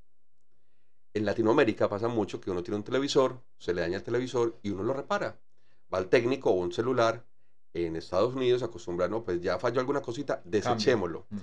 En 1.13 1.25
Latinoamérica 1.25 1.87
pasa 1.87 2.07
mucho 2.07 2.41
que 2.41 2.49
uno 2.49 2.63
tiene 2.63 2.77
un 2.77 2.83
televisor, 2.83 3.39
se 3.59 3.75
le 3.75 3.81
daña 3.81 3.97
el 3.97 4.03
televisor 4.03 4.57
y 4.63 4.71
uno 4.71 4.81
lo 4.81 4.93
repara. 4.93 5.39
Va 5.93 5.99
al 5.99 6.09
técnico 6.09 6.49
o 6.49 6.53
un 6.53 6.71
celular. 6.71 7.23
En 7.71 7.95
Estados 7.95 8.33
Unidos 8.33 8.63
acostumbran, 8.63 9.11
no, 9.11 9.23
pues 9.23 9.39
ya 9.39 9.59
falló 9.59 9.79
alguna 9.79 10.01
cosita, 10.01 10.41
desechémoslo. 10.43 11.27
Mm. 11.29 11.37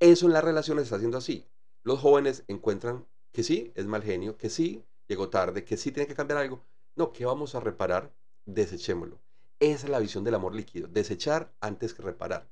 Eso 0.00 0.24
en 0.24 0.32
las 0.32 0.44
relaciones 0.44 0.84
está 0.84 0.96
haciendo 0.96 1.18
así. 1.18 1.46
Los 1.82 2.00
jóvenes 2.00 2.44
encuentran 2.48 3.06
que 3.30 3.42
sí, 3.42 3.72
es 3.74 3.84
mal 3.84 4.02
genio, 4.02 4.38
que 4.38 4.48
sí, 4.48 4.82
llegó 5.06 5.28
tarde, 5.28 5.64
que 5.64 5.76
sí 5.76 5.92
tiene 5.92 6.06
que 6.06 6.14
cambiar 6.14 6.38
algo. 6.38 6.64
No, 6.96 7.12
¿qué 7.12 7.26
vamos 7.26 7.54
a 7.54 7.60
reparar? 7.60 8.10
Desechémoslo. 8.46 9.20
Esa 9.60 9.86
es 9.86 9.90
la 9.90 9.98
visión 9.98 10.24
del 10.24 10.34
amor 10.34 10.54
líquido, 10.54 10.88
desechar 10.88 11.54
antes 11.60 11.94
que 11.94 12.02
reparar. 12.02 12.48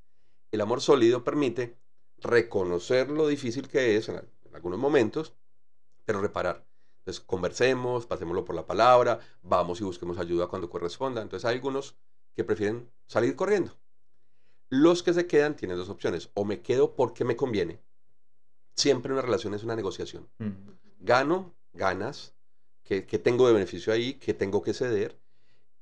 El 0.50 0.60
amor 0.60 0.80
sólido 0.80 1.24
permite 1.24 1.76
reconocer 2.18 3.10
lo 3.10 3.26
difícil 3.26 3.68
que 3.68 3.96
es 3.96 4.08
en, 4.08 4.16
al- 4.16 4.30
en 4.44 4.54
algunos 4.54 4.78
momentos, 4.78 5.34
pero 6.04 6.20
reparar. 6.20 6.66
Entonces, 7.00 7.22
conversemos, 7.24 8.06
pasémoslo 8.06 8.44
por 8.44 8.54
la 8.54 8.66
palabra, 8.66 9.18
vamos 9.42 9.80
y 9.80 9.84
busquemos 9.84 10.18
ayuda 10.18 10.46
cuando 10.46 10.70
corresponda. 10.70 11.20
Entonces, 11.22 11.44
hay 11.44 11.56
algunos 11.56 11.96
que 12.34 12.44
prefieren 12.44 12.90
salir 13.08 13.34
corriendo. 13.34 13.72
Los 14.68 15.02
que 15.02 15.12
se 15.12 15.26
quedan 15.26 15.56
tienen 15.56 15.76
dos 15.76 15.88
opciones. 15.88 16.30
O 16.34 16.44
me 16.44 16.62
quedo 16.62 16.94
porque 16.94 17.24
me 17.24 17.36
conviene. 17.36 17.80
Siempre 18.76 19.12
una 19.12 19.22
relación 19.22 19.52
es 19.54 19.64
una 19.64 19.76
negociación. 19.76 20.28
Gano, 21.00 21.54
ganas, 21.72 22.34
que 22.82 23.02
tengo 23.18 23.46
de 23.46 23.54
beneficio 23.54 23.92
ahí, 23.92 24.14
que 24.14 24.32
tengo 24.34 24.62
que 24.62 24.72
ceder. 24.74 25.20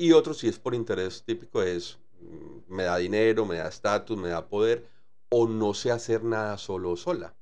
Y 0.01 0.13
otro, 0.13 0.33
si 0.33 0.49
es 0.49 0.59
por 0.59 0.75
interés 0.75 1.25
típico, 1.27 1.63
es 1.63 1.99
mm, 2.23 2.75
me 2.75 2.85
da 2.85 2.97
dinero, 2.97 3.45
me 3.45 3.57
da 3.57 3.69
estatus, 3.69 4.17
me 4.17 4.31
da 4.31 4.49
poder, 4.49 4.89
o 5.29 5.47
no 5.47 5.75
sé 5.75 5.91
hacer 5.91 6.25
nada 6.25 6.57
solo 6.57 6.93
o 6.93 6.97
sola. 6.97 7.37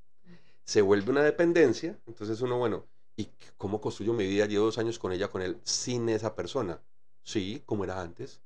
Se 0.65 0.83
vuelve 0.83 1.12
una 1.12 1.23
dependencia, 1.23 1.97
entonces 2.05 2.41
uno, 2.41 2.59
bueno, 2.59 2.85
¿y 3.17 3.29
cómo 3.57 3.81
construyo 3.81 4.12
mi 4.12 4.27
vida? 4.27 4.47
Llevo 4.47 4.65
dos 4.65 4.79
años 4.79 4.99
con 4.99 5.12
ella, 5.12 5.29
con 5.29 5.41
él, 5.41 5.61
sin 5.62 6.09
esa 6.09 6.35
persona. 6.35 6.83
Sí, 7.23 7.62
como 7.65 7.85
era 7.85 8.00
antes. 8.00 8.41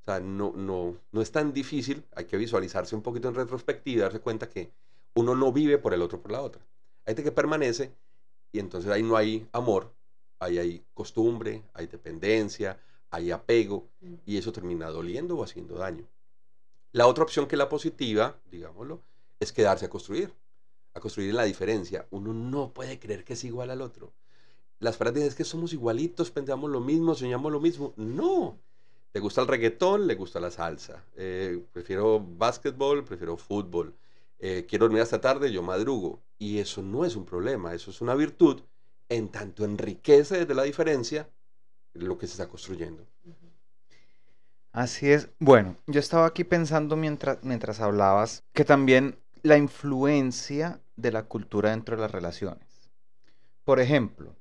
O 0.00 0.04
sea, 0.06 0.18
no, 0.18 0.52
no, 0.56 0.96
no 1.12 1.22
es 1.22 1.30
tan 1.30 1.52
difícil, 1.52 2.04
hay 2.16 2.24
que 2.24 2.36
visualizarse 2.38 2.96
un 2.96 3.02
poquito 3.02 3.28
en 3.28 3.36
retrospectiva 3.36 4.02
darse 4.02 4.18
cuenta 4.18 4.50
que 4.50 4.72
uno 5.14 5.36
no 5.36 5.52
vive 5.52 5.78
por 5.78 5.94
el 5.94 6.02
otro, 6.02 6.20
por 6.20 6.32
la 6.32 6.42
otra. 6.42 6.66
Hay 7.04 7.12
gente 7.12 7.22
que 7.22 7.30
permanece 7.30 7.94
y 8.50 8.58
entonces 8.58 8.90
ahí 8.90 9.04
no 9.04 9.16
hay 9.16 9.46
amor, 9.52 9.94
ahí 10.40 10.58
hay 10.58 10.84
costumbre, 10.94 11.62
hay 11.74 11.86
dependencia, 11.86 12.76
hay 13.12 13.30
apego 13.30 13.88
y 14.26 14.38
eso 14.38 14.52
termina 14.52 14.88
doliendo 14.88 15.36
o 15.36 15.44
haciendo 15.44 15.76
daño. 15.76 16.08
La 16.92 17.06
otra 17.06 17.24
opción 17.24 17.46
que 17.46 17.54
es 17.54 17.58
la 17.58 17.68
positiva, 17.68 18.38
digámoslo, 18.50 19.02
es 19.38 19.52
quedarse 19.52 19.84
a 19.84 19.90
construir, 19.90 20.32
a 20.94 21.00
construir 21.00 21.30
en 21.30 21.36
la 21.36 21.44
diferencia. 21.44 22.06
Uno 22.10 22.32
no 22.32 22.72
puede 22.72 22.98
creer 22.98 23.22
que 23.24 23.34
es 23.34 23.44
igual 23.44 23.70
al 23.70 23.82
otro. 23.82 24.12
Las 24.78 24.96
frases 24.96 25.24
es 25.24 25.34
que 25.34 25.44
somos 25.44 25.74
igualitos, 25.74 26.30
pensamos 26.30 26.70
lo 26.70 26.80
mismo, 26.80 27.14
soñamos 27.14 27.52
lo 27.52 27.60
mismo. 27.60 27.92
No. 27.96 28.58
Le 29.12 29.20
gusta 29.20 29.42
el 29.42 29.46
reggaetón, 29.46 30.06
le 30.06 30.14
gusta 30.14 30.40
la 30.40 30.50
salsa. 30.50 31.04
Eh, 31.14 31.62
prefiero 31.70 32.18
básquetbol, 32.18 33.04
prefiero 33.04 33.36
fútbol. 33.36 33.94
Eh, 34.38 34.64
quiero 34.66 34.86
dormir 34.86 35.02
hasta 35.02 35.20
tarde, 35.20 35.52
yo 35.52 35.62
madrugo. 35.62 36.22
Y 36.38 36.58
eso 36.58 36.82
no 36.82 37.04
es 37.04 37.14
un 37.14 37.26
problema, 37.26 37.74
eso 37.74 37.90
es 37.90 38.00
una 38.00 38.14
virtud, 38.14 38.62
en 39.10 39.28
tanto 39.28 39.64
enriquece 39.64 40.38
desde 40.38 40.54
la 40.54 40.62
diferencia 40.62 41.28
lo 41.94 42.18
que 42.18 42.26
se 42.26 42.32
está 42.32 42.48
construyendo. 42.48 43.06
Así 44.72 45.10
es. 45.10 45.28
Bueno, 45.38 45.76
yo 45.86 46.00
estaba 46.00 46.26
aquí 46.26 46.44
pensando 46.44 46.96
mientras, 46.96 47.38
mientras 47.42 47.80
hablabas 47.80 48.44
que 48.52 48.64
también 48.64 49.18
la 49.42 49.58
influencia 49.58 50.80
de 50.96 51.12
la 51.12 51.24
cultura 51.24 51.70
dentro 51.70 51.96
de 51.96 52.02
las 52.02 52.10
relaciones. 52.10 52.90
Por 53.64 53.80
ejemplo, 53.80 54.34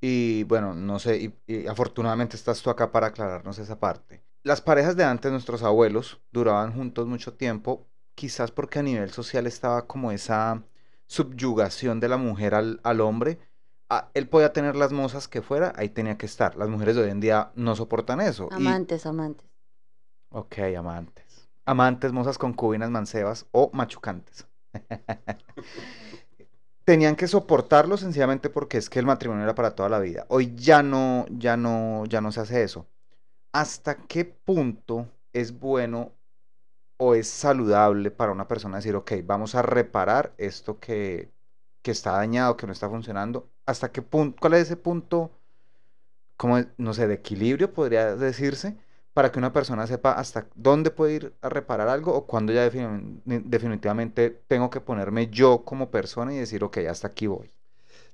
y 0.00 0.44
bueno, 0.44 0.74
no 0.74 0.98
sé, 0.98 1.32
afortunadamente 1.68 2.36
estás 2.36 2.62
tú 2.62 2.70
acá 2.70 2.92
para 2.92 3.08
aclararnos 3.08 3.58
esa 3.58 3.78
parte. 3.78 4.22
Las 4.42 4.60
parejas 4.60 4.96
de 4.96 5.04
antes, 5.04 5.32
nuestros 5.32 5.62
abuelos, 5.62 6.20
duraban 6.30 6.74
juntos 6.74 7.06
mucho 7.06 7.34
tiempo, 7.34 7.86
quizás 8.14 8.50
porque 8.50 8.78
a 8.78 8.82
nivel 8.82 9.10
social 9.10 9.46
estaba 9.46 9.86
como 9.86 10.12
esa 10.12 10.62
subyugación 11.06 12.00
de 12.00 12.08
la 12.08 12.16
mujer 12.16 12.54
al, 12.54 12.80
al 12.84 13.00
hombre. 13.00 13.38
Ah, 13.88 14.10
él 14.14 14.28
podía 14.28 14.52
tener 14.52 14.76
las 14.76 14.92
mozas 14.92 15.28
que 15.28 15.42
fuera, 15.42 15.72
ahí 15.76 15.88
tenía 15.88 16.18
que 16.18 16.26
estar. 16.26 16.56
Las 16.56 16.68
mujeres 16.68 16.96
de 16.96 17.02
hoy 17.02 17.10
en 17.10 17.20
día 17.20 17.52
no 17.54 17.76
soportan 17.76 18.20
eso. 18.20 18.52
y- 18.56 18.56
Amantes, 18.56 19.04
amantes. 19.06 19.50
Ok, 20.30 20.58
amantes. 20.76 21.48
Amantes, 21.64 22.12
mozas, 22.12 22.36
concubinas, 22.38 22.90
mancebas 22.90 23.46
o 23.52 23.70
machucantes. 23.72 24.46
Tenían 26.84 27.16
que 27.16 27.28
soportarlo 27.28 27.96
sencillamente 27.96 28.50
porque 28.50 28.76
es 28.78 28.90
que 28.90 28.98
el 28.98 29.06
matrimonio 29.06 29.44
era 29.44 29.54
para 29.54 29.74
toda 29.74 29.88
la 29.88 30.00
vida. 30.00 30.26
Hoy 30.28 30.54
ya 30.54 30.82
no, 30.82 31.24
ya 31.30 31.56
no, 31.56 32.04
ya 32.06 32.20
no 32.20 32.30
se 32.30 32.40
hace 32.40 32.62
eso. 32.62 32.86
¿Hasta 33.52 33.96
qué 34.06 34.24
punto 34.26 35.08
es 35.32 35.58
bueno 35.58 36.12
o 36.98 37.14
es 37.14 37.28
saludable 37.28 38.10
para 38.12 38.32
una 38.32 38.48
persona 38.48 38.78
decir, 38.78 38.96
ok, 38.96 39.12
vamos 39.24 39.54
a 39.56 39.62
reparar 39.62 40.34
esto 40.38 40.80
que, 40.80 41.32
que 41.82 41.92
está 41.92 42.12
dañado, 42.12 42.56
que 42.56 42.66
no 42.66 42.72
está 42.74 42.88
funcionando? 42.90 43.50
¿Hasta 43.66 43.92
qué 43.92 44.02
punto, 44.02 44.38
cuál 44.40 44.54
es 44.54 44.62
ese 44.62 44.76
punto, 44.76 45.30
como, 46.36 46.58
no 46.78 46.94
sé, 46.94 47.06
de 47.08 47.14
equilibrio 47.14 47.72
podría 47.72 48.16
decirse? 48.16 48.76
para 49.14 49.30
que 49.30 49.38
una 49.38 49.52
persona 49.52 49.86
sepa 49.86 50.10
hasta 50.12 50.48
dónde 50.56 50.90
puede 50.90 51.14
ir 51.14 51.34
a 51.40 51.48
reparar 51.48 51.86
algo 51.88 52.12
o 52.14 52.26
cuándo 52.26 52.52
ya 52.52 52.68
defini- 52.68 53.22
definitivamente 53.24 54.28
tengo 54.48 54.70
que 54.70 54.80
ponerme 54.80 55.28
yo 55.30 55.64
como 55.64 55.88
persona 55.92 56.34
y 56.34 56.38
decir, 56.38 56.64
ok, 56.64 56.78
hasta 56.90 57.06
aquí 57.08 57.28
voy. 57.28 57.54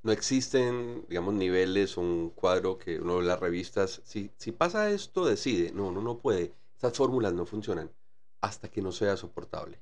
No 0.03 0.13
existen, 0.13 1.05
digamos, 1.09 1.35
niveles, 1.35 1.97
un 1.97 2.31
cuadro 2.31 2.79
que 2.79 2.99
uno 3.01 3.21
en 3.21 3.27
las 3.29 3.41
revistas. 3.41 4.01
Si, 4.05 4.31
si 4.37 4.53
pasa 4.53 4.91
esto, 4.91 5.25
decide. 5.27 5.73
No, 5.73 5.89
uno 5.89 6.01
no 6.03 6.19
puede. 6.19 6.55
Estas 6.75 6.97
fórmulas 6.97 7.33
no 7.35 7.47
funcionan 7.47 7.91
hasta 8.41 8.71
que 8.71 8.83
no 8.83 8.93
sea 8.93 9.17
soportable. 9.17 9.81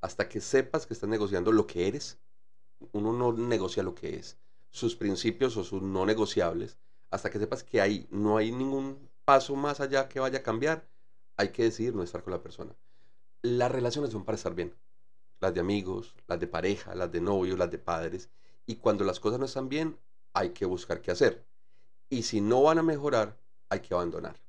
Hasta 0.00 0.28
que 0.28 0.40
sepas 0.40 0.86
que 0.86 0.94
estás 0.94 1.10
negociando 1.10 1.52
lo 1.52 1.66
que 1.66 1.88
eres. 1.88 2.18
Uno 2.92 3.12
no 3.12 3.32
negocia 3.32 3.82
lo 3.82 3.94
que 3.94 4.16
es. 4.16 4.38
Sus 4.72 4.96
principios 4.96 5.56
o 5.56 5.62
sus 5.62 5.82
no 5.82 6.04
negociables. 6.04 6.78
Hasta 7.10 7.30
que 7.30 7.38
sepas 7.38 7.62
que 7.62 7.80
ahí 7.80 8.08
no 8.10 8.36
hay 8.36 8.50
ningún 8.50 9.08
paso 9.24 9.54
más 9.54 9.80
allá 9.80 10.08
que 10.08 10.18
vaya 10.18 10.40
a 10.40 10.42
cambiar. 10.42 10.88
Hay 11.36 11.50
que 11.50 11.62
decidir 11.62 11.94
no 11.94 12.02
estar 12.02 12.24
con 12.24 12.32
la 12.32 12.42
persona. 12.42 12.74
Las 13.42 13.70
relaciones 13.70 14.10
son 14.10 14.24
para 14.24 14.36
estar 14.36 14.54
bien. 14.54 14.74
Las 15.40 15.54
de 15.54 15.60
amigos, 15.60 16.14
las 16.26 16.40
de 16.40 16.46
pareja, 16.48 16.94
las 16.94 17.12
de 17.12 17.20
novios, 17.20 17.58
las 17.58 17.70
de 17.70 17.78
padres. 17.78 18.30
Y 18.66 18.76
cuando 18.76 19.04
las 19.04 19.20
cosas 19.20 19.38
no 19.38 19.46
están 19.46 19.68
bien, 19.68 19.98
hay 20.32 20.50
que 20.50 20.64
buscar 20.64 21.00
qué 21.00 21.10
hacer. 21.12 21.44
Y 22.08 22.22
si 22.22 22.40
no 22.40 22.62
van 22.62 22.78
a 22.78 22.82
mejorar, 22.82 23.38
hay 23.68 23.80
que 23.80 23.94
abandonar. 23.94 24.40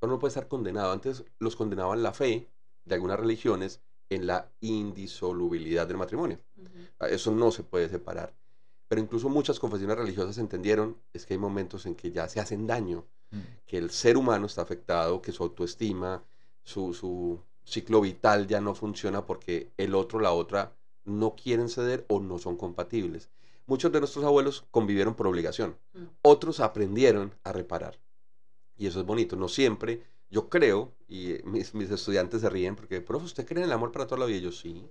Uno 0.00 0.14
no 0.14 0.18
puede 0.18 0.30
estar 0.30 0.48
condenado. 0.48 0.92
Antes 0.92 1.24
los 1.38 1.56
condenaban 1.56 2.02
la 2.02 2.12
fe 2.12 2.48
de 2.84 2.94
algunas 2.94 3.20
religiones 3.20 3.80
en 4.08 4.26
la 4.26 4.50
indisolubilidad 4.60 5.86
del 5.86 5.96
matrimonio. 5.96 6.38
Eso 7.00 7.30
no 7.30 7.50
se 7.50 7.62
puede 7.62 7.88
separar. 7.88 8.34
Pero 8.90 9.02
incluso 9.02 9.28
muchas 9.28 9.60
confesiones 9.60 9.96
religiosas 9.96 10.36
entendieron 10.38 10.96
es 11.12 11.24
que 11.24 11.34
hay 11.34 11.38
momentos 11.38 11.86
en 11.86 11.94
que 11.94 12.10
ya 12.10 12.28
se 12.28 12.40
hacen 12.40 12.66
daño, 12.66 13.06
que 13.64 13.78
el 13.78 13.90
ser 13.90 14.16
humano 14.16 14.46
está 14.46 14.62
afectado, 14.62 15.22
que 15.22 15.30
su 15.30 15.44
autoestima, 15.44 16.24
su, 16.64 16.92
su 16.92 17.38
ciclo 17.62 18.00
vital 18.00 18.48
ya 18.48 18.60
no 18.60 18.74
funciona 18.74 19.24
porque 19.24 19.70
el 19.76 19.94
otro, 19.94 20.18
la 20.18 20.32
otra, 20.32 20.74
no 21.04 21.36
quieren 21.36 21.68
ceder 21.68 22.04
o 22.08 22.18
no 22.18 22.40
son 22.40 22.56
compatibles. 22.56 23.30
Muchos 23.66 23.92
de 23.92 24.00
nuestros 24.00 24.24
abuelos 24.24 24.64
convivieron 24.72 25.14
por 25.14 25.28
obligación, 25.28 25.76
otros 26.22 26.58
aprendieron 26.58 27.32
a 27.44 27.52
reparar. 27.52 28.00
Y 28.76 28.88
eso 28.88 28.98
es 28.98 29.06
bonito, 29.06 29.36
no 29.36 29.46
siempre, 29.46 30.02
yo 30.30 30.48
creo, 30.48 30.92
y 31.06 31.36
mis, 31.44 31.74
mis 31.76 31.92
estudiantes 31.92 32.40
se 32.40 32.50
ríen 32.50 32.74
porque, 32.74 33.00
profe, 33.00 33.26
¿usted 33.26 33.46
cree 33.46 33.62
en 33.62 33.66
el 33.66 33.72
amor 33.72 33.92
para 33.92 34.08
toda 34.08 34.18
la 34.18 34.26
vida? 34.26 34.38
Y 34.38 34.42
yo 34.42 34.50
sí. 34.50 34.90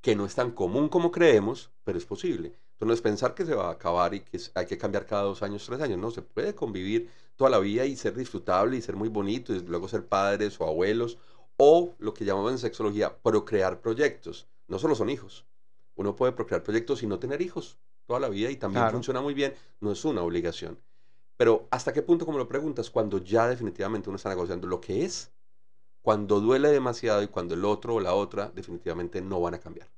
que 0.00 0.14
no 0.14 0.26
es 0.26 0.36
tan 0.36 0.52
común 0.52 0.88
como 0.88 1.10
creemos, 1.10 1.72
pero 1.82 1.98
es 1.98 2.04
posible. 2.06 2.54
Entonces 2.74 2.88
no 2.88 2.92
es 2.94 3.02
pensar 3.02 3.34
que 3.34 3.46
se 3.46 3.54
va 3.54 3.68
a 3.68 3.72
acabar 3.72 4.14
y 4.14 4.20
que 4.20 4.38
hay 4.54 4.66
que 4.66 4.76
cambiar 4.78 5.06
cada 5.06 5.22
dos 5.22 5.42
años, 5.42 5.64
tres 5.64 5.80
años. 5.80 5.98
No, 5.98 6.10
se 6.10 6.22
puede 6.22 6.54
convivir 6.54 7.08
toda 7.36 7.50
la 7.50 7.58
vida 7.58 7.86
y 7.86 7.96
ser 7.96 8.14
disfrutable 8.16 8.76
y 8.76 8.82
ser 8.82 8.96
muy 8.96 9.08
bonito 9.08 9.54
y 9.54 9.60
luego 9.60 9.88
ser 9.88 10.06
padres 10.06 10.60
o 10.60 10.66
abuelos 10.66 11.18
o 11.56 11.94
lo 11.98 12.12
que 12.14 12.24
llamamos 12.24 12.52
en 12.52 12.58
sexología 12.58 13.16
procrear 13.22 13.80
proyectos. 13.80 14.48
No 14.66 14.78
solo 14.78 14.94
son 14.94 15.08
hijos. 15.08 15.46
Uno 15.94 16.16
puede 16.16 16.32
procrear 16.32 16.62
proyectos 16.64 17.02
y 17.02 17.06
no 17.06 17.18
tener 17.20 17.40
hijos 17.42 17.78
toda 18.06 18.18
la 18.20 18.28
vida 18.28 18.50
y 18.50 18.56
también 18.56 18.82
Claro. 18.82 18.96
funciona 18.96 19.20
muy 19.20 19.34
bien. 19.34 19.54
No 19.80 19.92
es 19.92 20.04
una 20.04 20.22
obligación. 20.22 20.78
Pero 21.36 21.68
¿hasta 21.70 21.92
qué 21.92 22.02
punto, 22.02 22.26
como 22.26 22.38
lo 22.38 22.48
preguntas, 22.48 22.90
cuando 22.90 23.18
ya 23.18 23.48
definitivamente 23.48 24.08
uno 24.08 24.16
está 24.16 24.28
negociando 24.30 24.66
lo 24.66 24.80
que 24.80 25.04
es, 25.04 25.32
cuando 26.02 26.40
duele 26.40 26.68
demasiado 26.70 27.22
y 27.22 27.28
cuando 27.28 27.54
el 27.54 27.64
otro 27.64 27.94
o 27.96 28.00
la 28.00 28.14
otra 28.14 28.50
definitivamente 28.54 29.20
no 29.22 29.40
van 29.40 29.54
a 29.54 29.60
cambiar? 29.60 29.88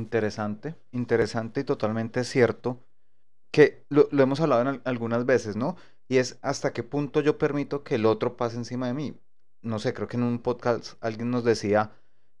Interesante, 0.00 0.76
interesante 0.92 1.60
y 1.60 1.64
totalmente 1.64 2.22
cierto 2.24 2.84
que 3.52 3.86
lo, 3.90 4.08
hemos 4.12 4.40
hablado 4.40 4.62
en 4.62 4.68
al- 4.68 4.82
algunas 4.84 5.26
veces, 5.26 5.56
¿no? 5.56 5.76
Y 6.08 6.18
es 6.18 6.38
hasta 6.42 6.72
qué 6.74 6.82
punto 6.84 7.20
yo 7.22 7.38
permito 7.38 7.84
que 7.84 7.96
el 7.96 8.06
otro 8.06 8.36
pase 8.36 8.56
encima 8.58 8.88
de 8.88 8.94
mí. 8.94 9.20
No 9.62 9.78
sé, 9.80 9.94
creo 9.94 10.08
que 10.08 10.16
en 10.18 10.24
un 10.24 10.40
podcast 10.40 10.94
alguien 11.02 11.30
nos 11.30 11.44
decía 11.44 11.92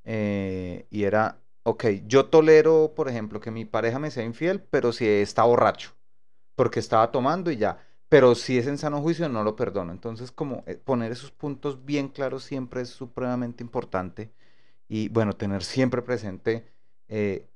eh, 0.04 0.86
y 0.90 1.04
era, 1.04 1.42
ok, 1.64 1.84
yo 2.06 2.26
tolero, 2.30 2.94
por 2.96 3.08
ejemplo, 3.08 3.40
que 3.40 3.50
mi 3.52 3.64
pareja 3.66 3.98
me 4.00 4.10
sea 4.12 4.24
infiel, 4.24 4.62
pero 4.62 4.92
si 4.92 5.06
está 5.08 5.44
borracho, 5.44 5.92
porque 6.54 6.80
estaba 6.80 7.10
tomando 7.12 7.50
y 7.50 7.56
ya. 7.56 7.78
Pero 8.08 8.34
si 8.34 8.58
es 8.58 8.66
en 8.66 8.78
sano 8.78 9.02
juicio, 9.02 9.28
no 9.28 9.44
lo 9.44 9.56
perdono. 9.56 9.92
Entonces, 9.92 10.32
como 10.32 10.64
eh, 10.66 10.76
poner 10.76 11.12
esos 11.12 11.30
puntos 11.30 11.84
bien 11.84 12.08
claros 12.08 12.42
siempre 12.44 12.80
es 12.82 12.88
supremamente 12.90 13.62
importante. 13.62 14.32
Y 14.88 15.08
bueno, 15.10 15.34
tener 15.36 15.64
siempre 15.64 16.02
presente 16.02 16.66
eh, 17.08 17.46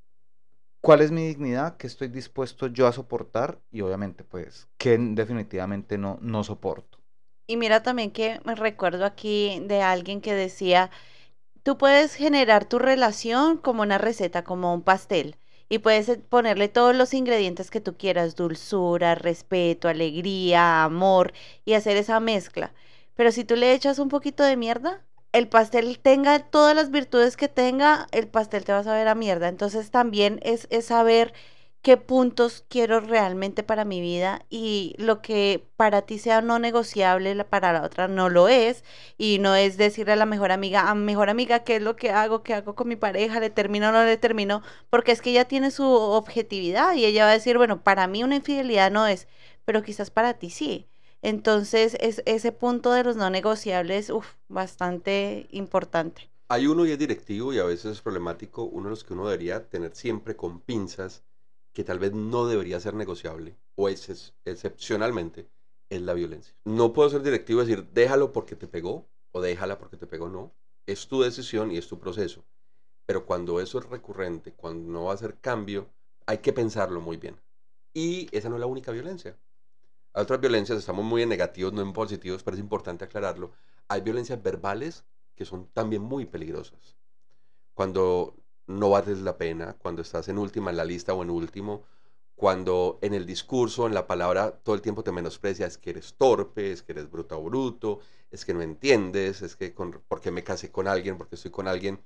cuál 0.80 1.00
es 1.00 1.10
mi 1.10 1.26
dignidad, 1.26 1.76
qué 1.76 1.86
estoy 1.86 2.08
dispuesto 2.08 2.66
yo 2.66 2.86
a 2.86 2.92
soportar 2.92 3.60
y 3.70 3.80
obviamente 3.82 4.24
pues 4.24 4.68
que 4.78 4.98
definitivamente 4.98 5.98
no, 5.98 6.18
no 6.20 6.44
soporto. 6.44 6.98
Y 7.46 7.56
mira 7.56 7.82
también 7.82 8.10
que 8.10 8.40
me 8.44 8.54
recuerdo 8.54 9.04
aquí 9.04 9.60
de 9.66 9.82
alguien 9.82 10.20
que 10.20 10.34
decía, 10.34 10.90
tú 11.62 11.78
puedes 11.78 12.14
generar 12.14 12.64
tu 12.64 12.78
relación 12.78 13.58
como 13.58 13.82
una 13.82 13.98
receta, 13.98 14.44
como 14.44 14.74
un 14.74 14.82
pastel, 14.82 15.36
y 15.68 15.78
puedes 15.78 16.08
eh, 16.08 16.18
ponerle 16.18 16.68
todos 16.68 16.94
los 16.96 17.14
ingredientes 17.14 17.70
que 17.70 17.80
tú 17.80 17.96
quieras, 17.96 18.36
dulzura, 18.36 19.14
respeto, 19.14 19.88
alegría, 19.88 20.84
amor, 20.84 21.32
y 21.64 21.74
hacer 21.74 21.96
esa 21.96 22.20
mezcla. 22.20 22.74
Pero 23.14 23.32
si 23.32 23.44
tú 23.44 23.56
le 23.56 23.74
echas 23.74 23.98
un 23.98 24.08
poquito 24.08 24.42
de 24.44 24.56
mierda, 24.56 25.04
el 25.32 25.48
pastel 25.48 25.98
tenga 25.98 26.38
todas 26.40 26.76
las 26.76 26.90
virtudes 26.90 27.36
que 27.36 27.48
tenga, 27.48 28.06
el 28.12 28.28
pastel 28.28 28.64
te 28.64 28.72
va 28.72 28.78
a 28.80 28.84
saber 28.84 29.08
a 29.08 29.14
mierda. 29.14 29.48
Entonces 29.48 29.90
también 29.90 30.40
es, 30.42 30.68
saber 30.84 31.32
qué 31.82 31.96
puntos 31.96 32.64
quiero 32.68 33.00
realmente 33.00 33.62
para 33.64 33.84
mi 33.84 34.00
vida 34.00 34.44
y 34.50 34.94
lo 34.98 35.20
que 35.22 35.66
para 35.76 36.02
ti 36.02 36.18
sea 36.18 36.40
no 36.42 36.58
negociable, 36.58 37.44
para 37.44 37.72
la 37.72 37.82
otra 37.82 38.08
no 38.08 38.28
lo 38.28 38.48
es. 38.48 38.84
Y 39.18 39.38
no 39.40 39.54
es 39.56 39.76
decirle 39.78 40.12
a 40.12 40.16
la 40.16 40.26
mejor 40.26 40.52
amiga, 40.52 40.90
a 40.90 40.94
mejor 40.94 41.30
amiga, 41.30 41.64
¿qué 41.64 41.76
es 41.76 41.82
lo 41.82 41.96
que 41.96 42.10
hago? 42.10 42.42
¿Qué 42.42 42.54
hago 42.54 42.74
con 42.74 42.88
mi 42.88 42.96
pareja? 42.96 43.40
¿Le 43.40 43.50
termino 43.50 43.88
o 43.88 43.92
no 43.92 44.04
le 44.04 44.16
termino? 44.18 44.62
Porque 44.90 45.12
es 45.12 45.22
que 45.22 45.30
ella 45.30 45.46
tiene 45.46 45.70
su 45.70 45.84
objetividad 45.84 46.94
y 46.94 47.04
ella 47.06 47.24
va 47.24 47.30
a 47.30 47.34
decir, 47.34 47.56
bueno, 47.58 47.82
para 47.82 48.06
mí 48.06 48.22
una 48.24 48.36
infidelidad 48.36 48.90
no 48.90 49.06
es, 49.06 49.28
pero 49.64 49.82
quizás 49.82 50.10
para 50.10 50.34
ti 50.34 50.50
sí. 50.50 50.91
Entonces, 51.22 51.96
es, 52.00 52.22
ese 52.26 52.50
punto 52.52 52.92
de 52.92 53.04
los 53.04 53.16
no 53.16 53.30
negociables, 53.30 54.10
uf, 54.10 54.34
bastante 54.48 55.46
importante. 55.50 56.28
Hay 56.48 56.66
uno 56.66 56.84
y 56.84 56.90
es 56.90 56.98
directivo 56.98 57.52
y 57.52 57.58
a 57.60 57.64
veces 57.64 57.92
es 57.92 58.02
problemático, 58.02 58.64
uno 58.64 58.86
de 58.86 58.90
los 58.90 59.04
que 59.04 59.14
uno 59.14 59.26
debería 59.26 59.68
tener 59.68 59.94
siempre 59.94 60.36
con 60.36 60.60
pinzas, 60.60 61.24
que 61.72 61.84
tal 61.84 61.98
vez 61.98 62.12
no 62.12 62.46
debería 62.46 62.80
ser 62.80 62.94
negociable, 62.94 63.56
o 63.76 63.88
excepcionalmente, 63.88 65.48
es 65.88 66.02
la 66.02 66.12
violencia. 66.12 66.54
No 66.64 66.92
puedo 66.92 67.08
ser 67.08 67.22
directivo 67.22 67.62
y 67.62 67.66
decir, 67.66 67.88
déjalo 67.92 68.32
porque 68.32 68.56
te 68.56 68.66
pegó, 68.66 69.06
o 69.30 69.40
déjala 69.40 69.78
porque 69.78 69.96
te 69.96 70.06
pegó, 70.06 70.28
no. 70.28 70.52
Es 70.86 71.06
tu 71.06 71.22
decisión 71.22 71.70
y 71.70 71.78
es 71.78 71.86
tu 71.86 71.98
proceso. 71.98 72.44
Pero 73.06 73.24
cuando 73.24 73.60
eso 73.60 73.78
es 73.78 73.88
recurrente, 73.88 74.52
cuando 74.52 74.90
no 74.90 75.04
va 75.04 75.12
a 75.12 75.14
hacer 75.14 75.38
cambio, 75.40 75.88
hay 76.26 76.38
que 76.38 76.52
pensarlo 76.52 77.00
muy 77.00 77.16
bien. 77.16 77.36
Y 77.94 78.28
esa 78.36 78.48
no 78.48 78.56
es 78.56 78.60
la 78.60 78.66
única 78.66 78.90
violencia. 78.92 79.38
Hay 80.14 80.22
otras 80.22 80.40
violencias, 80.40 80.78
estamos 80.78 81.04
muy 81.04 81.22
en 81.22 81.28
negativos, 81.28 81.72
no 81.72 81.80
en 81.80 81.92
positivos, 81.92 82.42
pero 82.42 82.56
es 82.56 82.60
importante 82.60 83.04
aclararlo. 83.04 83.52
Hay 83.88 84.02
violencias 84.02 84.42
verbales 84.42 85.04
que 85.34 85.44
son 85.44 85.68
también 85.72 86.02
muy 86.02 86.26
peligrosas. 86.26 86.96
Cuando 87.74 88.36
no 88.66 88.90
vales 88.90 89.18
la 89.20 89.38
pena, 89.38 89.74
cuando 89.78 90.02
estás 90.02 90.28
en 90.28 90.38
última 90.38 90.70
en 90.70 90.76
la 90.76 90.84
lista 90.84 91.14
o 91.14 91.22
en 91.22 91.30
último, 91.30 91.84
cuando 92.34 92.98
en 93.02 93.14
el 93.14 93.24
discurso, 93.24 93.86
en 93.86 93.94
la 93.94 94.06
palabra, 94.06 94.50
todo 94.50 94.74
el 94.74 94.82
tiempo 94.82 95.04
te 95.04 95.12
menosprecia, 95.12 95.66
es 95.66 95.78
que 95.78 95.90
eres 95.90 96.14
torpe, 96.14 96.72
es 96.72 96.82
que 96.82 96.92
eres 96.92 97.10
bruto 97.10 97.38
o 97.38 97.42
bruto, 97.44 98.00
es 98.30 98.44
que 98.44 98.54
no 98.54 98.62
entiendes, 98.62 99.42
es 99.42 99.56
que 99.56 99.74
con, 99.74 100.02
porque 100.08 100.30
me 100.30 100.44
casé 100.44 100.70
con 100.70 100.88
alguien, 100.88 101.16
porque 101.18 101.36
estoy 101.36 101.50
con 101.50 101.68
alguien 101.68 102.04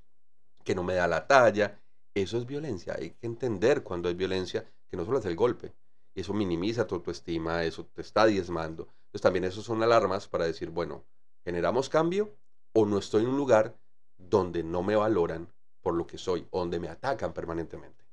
que 0.65 0.75
no 0.75 0.83
me 0.83 0.95
da 0.95 1.09
la 1.09 1.27
talla. 1.27 1.81
Eso 2.15 2.39
es 2.39 2.47
violencia. 2.47 2.95
Hay 2.99 3.11
que 3.11 3.27
entender 3.27 3.83
cuando 3.83 4.09
hay 4.09 4.15
violencia 4.15 4.69
que 4.89 4.97
no 4.97 5.05
solo 5.05 5.19
es 5.19 5.27
el 5.27 5.37
golpe. 5.37 5.75
Eso 6.17 6.35
minimiza 6.35 6.87
tu 6.87 6.97
autoestima, 6.97 7.65
eso 7.65 7.87
te 7.87 8.01
está 8.03 8.27
diezmando. 8.27 8.85
Entonces 9.07 9.23
también 9.23 9.45
eso 9.45 9.63
son 9.63 9.83
alarmas 9.83 10.29
para 10.29 10.47
decir, 10.47 10.71
bueno, 10.71 11.05
generamos 11.45 11.89
cambio 11.89 12.37
o 12.75 12.87
no 12.87 12.99
estoy 12.99 13.23
en 13.23 13.29
un 13.31 13.37
lugar 13.37 13.79
donde 14.19 14.65
no 14.65 14.83
me 14.83 14.97
valoran 14.97 15.49
por 15.83 15.95
lo 15.95 16.07
que 16.07 16.19
soy, 16.19 16.47
o 16.51 16.59
donde 16.61 16.81
me 16.81 16.89
atacan 16.89 17.33
permanentemente. 17.33 18.05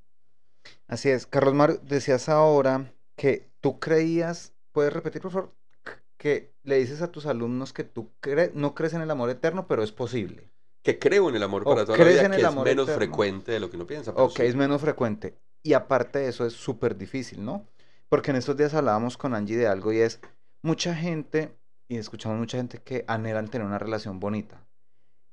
Así 0.88 1.10
es, 1.10 1.26
Carlos 1.28 1.54
Mario, 1.54 1.80
decías 1.84 2.30
ahora 2.30 2.94
que 3.18 3.50
tú 3.62 3.80
creías, 3.80 4.54
¿puedes 4.72 4.94
repetir 4.94 5.22
por 5.22 5.32
favor? 5.32 5.56
Que 6.18 6.54
le 6.64 6.78
dices 6.78 7.02
a 7.02 7.12
tus 7.12 7.26
alumnos 7.26 7.74
que 7.74 7.84
tú 7.84 8.12
cre- 8.22 8.52
no 8.54 8.76
crees 8.76 8.94
en 8.94 9.02
el 9.02 9.12
amor 9.12 9.30
eterno, 9.30 9.68
pero 9.68 9.84
es 9.84 9.92
posible. 9.92 10.50
Que 10.82 10.98
creo 11.00 11.30
en 11.30 11.36
el 11.36 11.44
amor 11.44 11.64
O 11.66 11.70
para 11.76 11.86
toda 11.86 11.98
la 11.98 12.06
vida, 12.06 12.26
en 12.26 12.34
que 12.34 12.42
el 12.42 12.48
es 12.48 12.56
menos 12.56 12.86
eterno. 12.86 12.96
frecuente 12.96 13.52
de 13.52 13.60
lo 13.60 13.70
que 13.70 13.76
uno 13.78 13.88
piensa. 13.88 14.14
Ok, 14.16 14.40
sí. 14.40 14.44
es 14.44 14.56
menos 14.56 14.82
frecuente. 14.82 15.36
Y 15.64 15.74
aparte 15.74 16.20
de 16.20 16.28
eso 16.30 16.46
es 16.46 16.54
súper 16.54 16.98
difícil, 16.98 17.44
¿no? 17.44 17.66
Porque 18.14 18.30
en 18.30 18.38
estos 18.38 18.56
días 18.56 18.76
hablábamos 18.76 19.18
con 19.18 19.34
Angie 19.34 19.58
de 19.58 19.66
algo 19.66 19.92
y 19.92 19.98
es 19.98 20.20
mucha 20.62 20.94
gente, 20.94 21.58
y 21.88 21.98
escuchamos 21.98 22.38
mucha 22.38 22.58
gente 22.58 22.78
que 22.78 23.04
anhelan 23.08 23.48
tener 23.48 23.66
una 23.66 23.80
relación 23.80 24.20
bonita. 24.20 24.62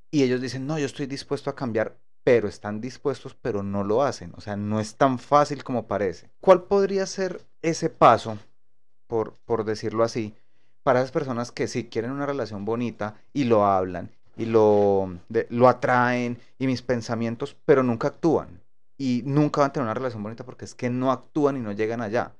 Y 0.09 0.23
ellos 0.23 0.41
dicen, 0.41 0.65
no, 0.65 0.79
yo 0.79 0.87
estoy 0.87 1.05
dispuesto 1.05 1.51
a 1.51 1.55
cambiar, 1.55 1.99
pero 2.23 2.47
están 2.47 2.81
dispuestos, 2.81 3.35
pero 3.35 3.61
no 3.61 3.83
lo 3.83 4.01
hacen. 4.01 4.33
O 4.35 4.41
sea, 4.41 4.55
no 4.55 4.79
es 4.79 4.95
tan 4.95 5.19
fácil 5.19 5.63
como 5.63 5.85
parece. 5.85 6.31
¿Cuál 6.39 6.63
podría 6.63 7.05
ser 7.05 7.45
ese 7.61 7.91
paso, 7.91 8.39
por, 9.05 9.35
por 9.45 9.63
decirlo 9.63 10.03
así, 10.03 10.33
para 10.81 11.01
esas 11.01 11.11
personas 11.11 11.51
que 11.51 11.67
sí 11.67 11.83
quieren 11.83 12.09
una 12.09 12.25
relación 12.25 12.65
bonita 12.65 13.13
y 13.31 13.43
lo 13.43 13.63
hablan 13.63 14.09
y 14.35 14.45
lo, 14.45 15.19
lo 15.49 15.69
atraen 15.69 16.39
y 16.57 16.65
mis 16.65 16.81
pensamientos, 16.81 17.55
pero 17.63 17.83
nunca 17.83 18.07
actúan? 18.07 18.59
Y 18.97 19.21
nunca 19.23 19.61
van 19.61 19.69
a 19.69 19.73
tener 19.73 19.85
una 19.85 19.93
relación 19.93 20.23
bonita 20.23 20.43
porque 20.43 20.65
es 20.65 20.73
que 20.73 20.89
no 20.89 21.11
actúan 21.11 21.57
y 21.57 21.59
no 21.59 21.73
llegan 21.73 22.01
allá. 22.01 22.33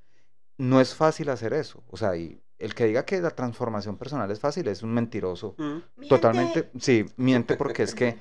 No 0.61 0.79
es 0.79 0.93
fácil 0.93 1.29
hacer 1.29 1.53
eso. 1.53 1.83
O 1.89 1.97
sea, 1.97 2.15
y 2.15 2.39
el 2.59 2.75
que 2.75 2.85
diga 2.85 3.03
que 3.03 3.19
la 3.19 3.31
transformación 3.31 3.97
personal 3.97 4.29
es 4.29 4.39
fácil 4.39 4.67
es 4.67 4.83
un 4.83 4.93
mentiroso. 4.93 5.55
Mm. 5.57 6.07
Totalmente, 6.07 6.69
sí, 6.79 7.03
miente 7.17 7.55
porque 7.55 7.81
es 7.81 7.95
que 7.95 8.15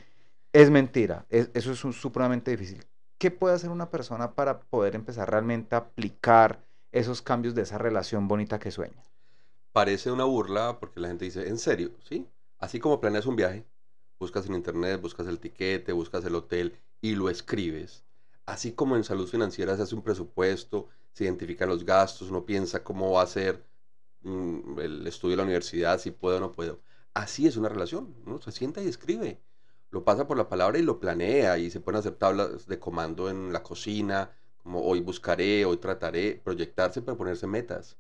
es 0.51 0.71
mentira. 0.71 1.27
es- 1.29 1.51
eso 1.53 1.71
es 1.71 1.85
un- 1.85 1.93
supremamente 1.93 2.51
difícil. 2.51 2.83
¿Qué 3.19 3.31
puede 3.31 3.55
hacer 3.57 3.69
una 3.69 3.91
persona 3.91 4.35
para 4.35 4.59
poder 4.61 4.95
empezar 4.95 5.31
realmente 5.31 5.75
a 5.75 5.81
aplicar 5.81 6.65
esos 6.93 7.21
cambios 7.21 7.55
de 7.55 7.61
esa 7.61 7.77
relación 7.77 8.27
bonita 8.27 8.59
que 8.59 8.71
sueña? 8.71 9.03
Parece 9.73 10.11
una 10.11 10.25
burla 10.25 10.79
porque 10.81 10.99
la 10.99 11.09
gente 11.09 11.27
dice, 11.27 11.47
¿en 11.47 11.59
serio? 11.59 11.91
¿Sí? 12.09 12.27
Así 12.59 12.81
como 12.81 13.03
planeas 13.03 13.27
un 13.27 13.37
viaje, 13.37 13.67
buscas 14.19 14.47
en 14.47 14.55
internet, 14.55 14.99
buscas 14.99 15.27
el 15.27 15.39
tiquete, 15.41 15.93
buscas 15.93 16.25
el 16.25 16.35
hotel 16.35 16.79
y 17.03 17.17
lo 17.17 17.29
escribes. 17.29 18.03
Así 18.47 18.73
como 18.73 18.97
en 18.97 19.05
salud 19.05 19.29
financiera 19.29 19.77
se 19.77 19.83
hace 19.83 19.95
un 19.95 20.03
presupuesto, 20.03 20.89
se 21.13 21.25
identifican 21.25 21.69
los 21.69 21.85
gastos, 21.85 22.31
uno 22.31 22.45
piensa 22.45 22.85
cómo 22.85 23.13
va 23.13 23.23
a 23.23 23.27
ser 23.27 23.65
mm, 24.23 24.79
el 24.81 25.07
estudio 25.07 25.33
de 25.33 25.37
la 25.39 25.45
universidad, 25.45 25.99
si 25.99 26.11
puedo 26.11 26.39
o 26.39 26.41
no 26.41 26.53
puedo. 26.53 26.81
Así 27.15 27.47
es 27.47 27.57
una 27.57 27.69
relación. 27.69 28.15
Uno 28.27 28.41
se 28.41 28.53
sienta 28.53 28.83
y 28.83 28.89
escribe. 28.89 29.41
Lo 29.91 30.05
pasa 30.05 30.27
por 30.27 30.37
la 30.37 30.49
palabra 30.49 30.79
y 30.79 30.83
lo 30.83 31.01
planea 31.01 31.59
y 31.59 31.71
se 31.71 31.81
pueden 31.81 31.99
hacer 31.99 32.15
tablas 32.15 32.67
de 32.67 32.79
comando 32.79 33.29
en 33.29 33.53
la 33.53 33.63
cocina, 33.63 34.31
como 34.63 34.83
hoy 34.83 35.01
buscaré, 35.01 35.65
hoy 35.65 35.79
trataré, 35.79 36.41
proyectarse 36.45 37.03
para 37.03 37.19
ponerse 37.19 37.47
metas. 37.47 37.97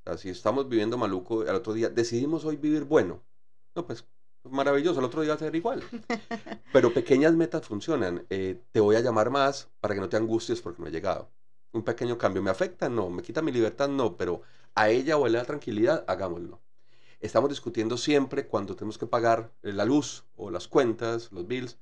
O 0.00 0.04
sea, 0.04 0.18
si 0.18 0.30
estamos 0.30 0.68
viviendo 0.68 0.98
maluco, 0.98 1.42
al 1.42 1.54
otro 1.56 1.74
día 1.74 1.88
decidimos 1.88 2.44
hoy 2.44 2.56
vivir 2.56 2.84
bueno. 2.84 3.22
No, 3.76 3.86
pues 3.86 4.04
maravilloso, 4.42 4.98
al 4.98 5.04
otro 5.04 5.22
día 5.22 5.30
va 5.30 5.36
a 5.36 5.38
ser 5.38 5.54
igual. 5.54 5.82
Pero 6.72 6.92
pequeñas 6.92 7.34
metas 7.34 7.66
funcionan. 7.66 8.26
Eh, 8.28 8.60
te 8.72 8.80
voy 8.80 8.96
a 8.96 9.00
llamar 9.00 9.30
más 9.30 9.70
para 9.80 9.94
que 9.94 10.00
no 10.00 10.08
te 10.08 10.16
angusties 10.16 10.60
porque 10.60 10.82
no 10.82 10.88
he 10.88 10.92
llegado. 10.92 11.30
Un 11.72 11.82
pequeño 11.82 12.18
cambio 12.18 12.42
me 12.42 12.50
afecta, 12.50 12.88
no. 12.88 13.10
Me 13.10 13.22
quita 13.22 13.42
mi 13.42 13.52
libertad, 13.52 13.88
no. 13.88 14.16
Pero 14.16 14.42
a 14.74 14.90
ella 14.90 15.16
o 15.16 15.26
a 15.26 15.30
da 15.30 15.44
tranquilidad, 15.44 16.04
hagámoslo. 16.06 16.60
Estamos 17.20 17.50
discutiendo 17.50 17.96
siempre 17.96 18.46
cuando 18.46 18.74
tenemos 18.74 18.98
que 18.98 19.06
pagar 19.06 19.52
eh, 19.62 19.72
la 19.72 19.84
luz 19.84 20.24
o 20.36 20.50
las 20.50 20.68
cuentas, 20.68 21.30
los 21.32 21.46
bills. 21.46 21.78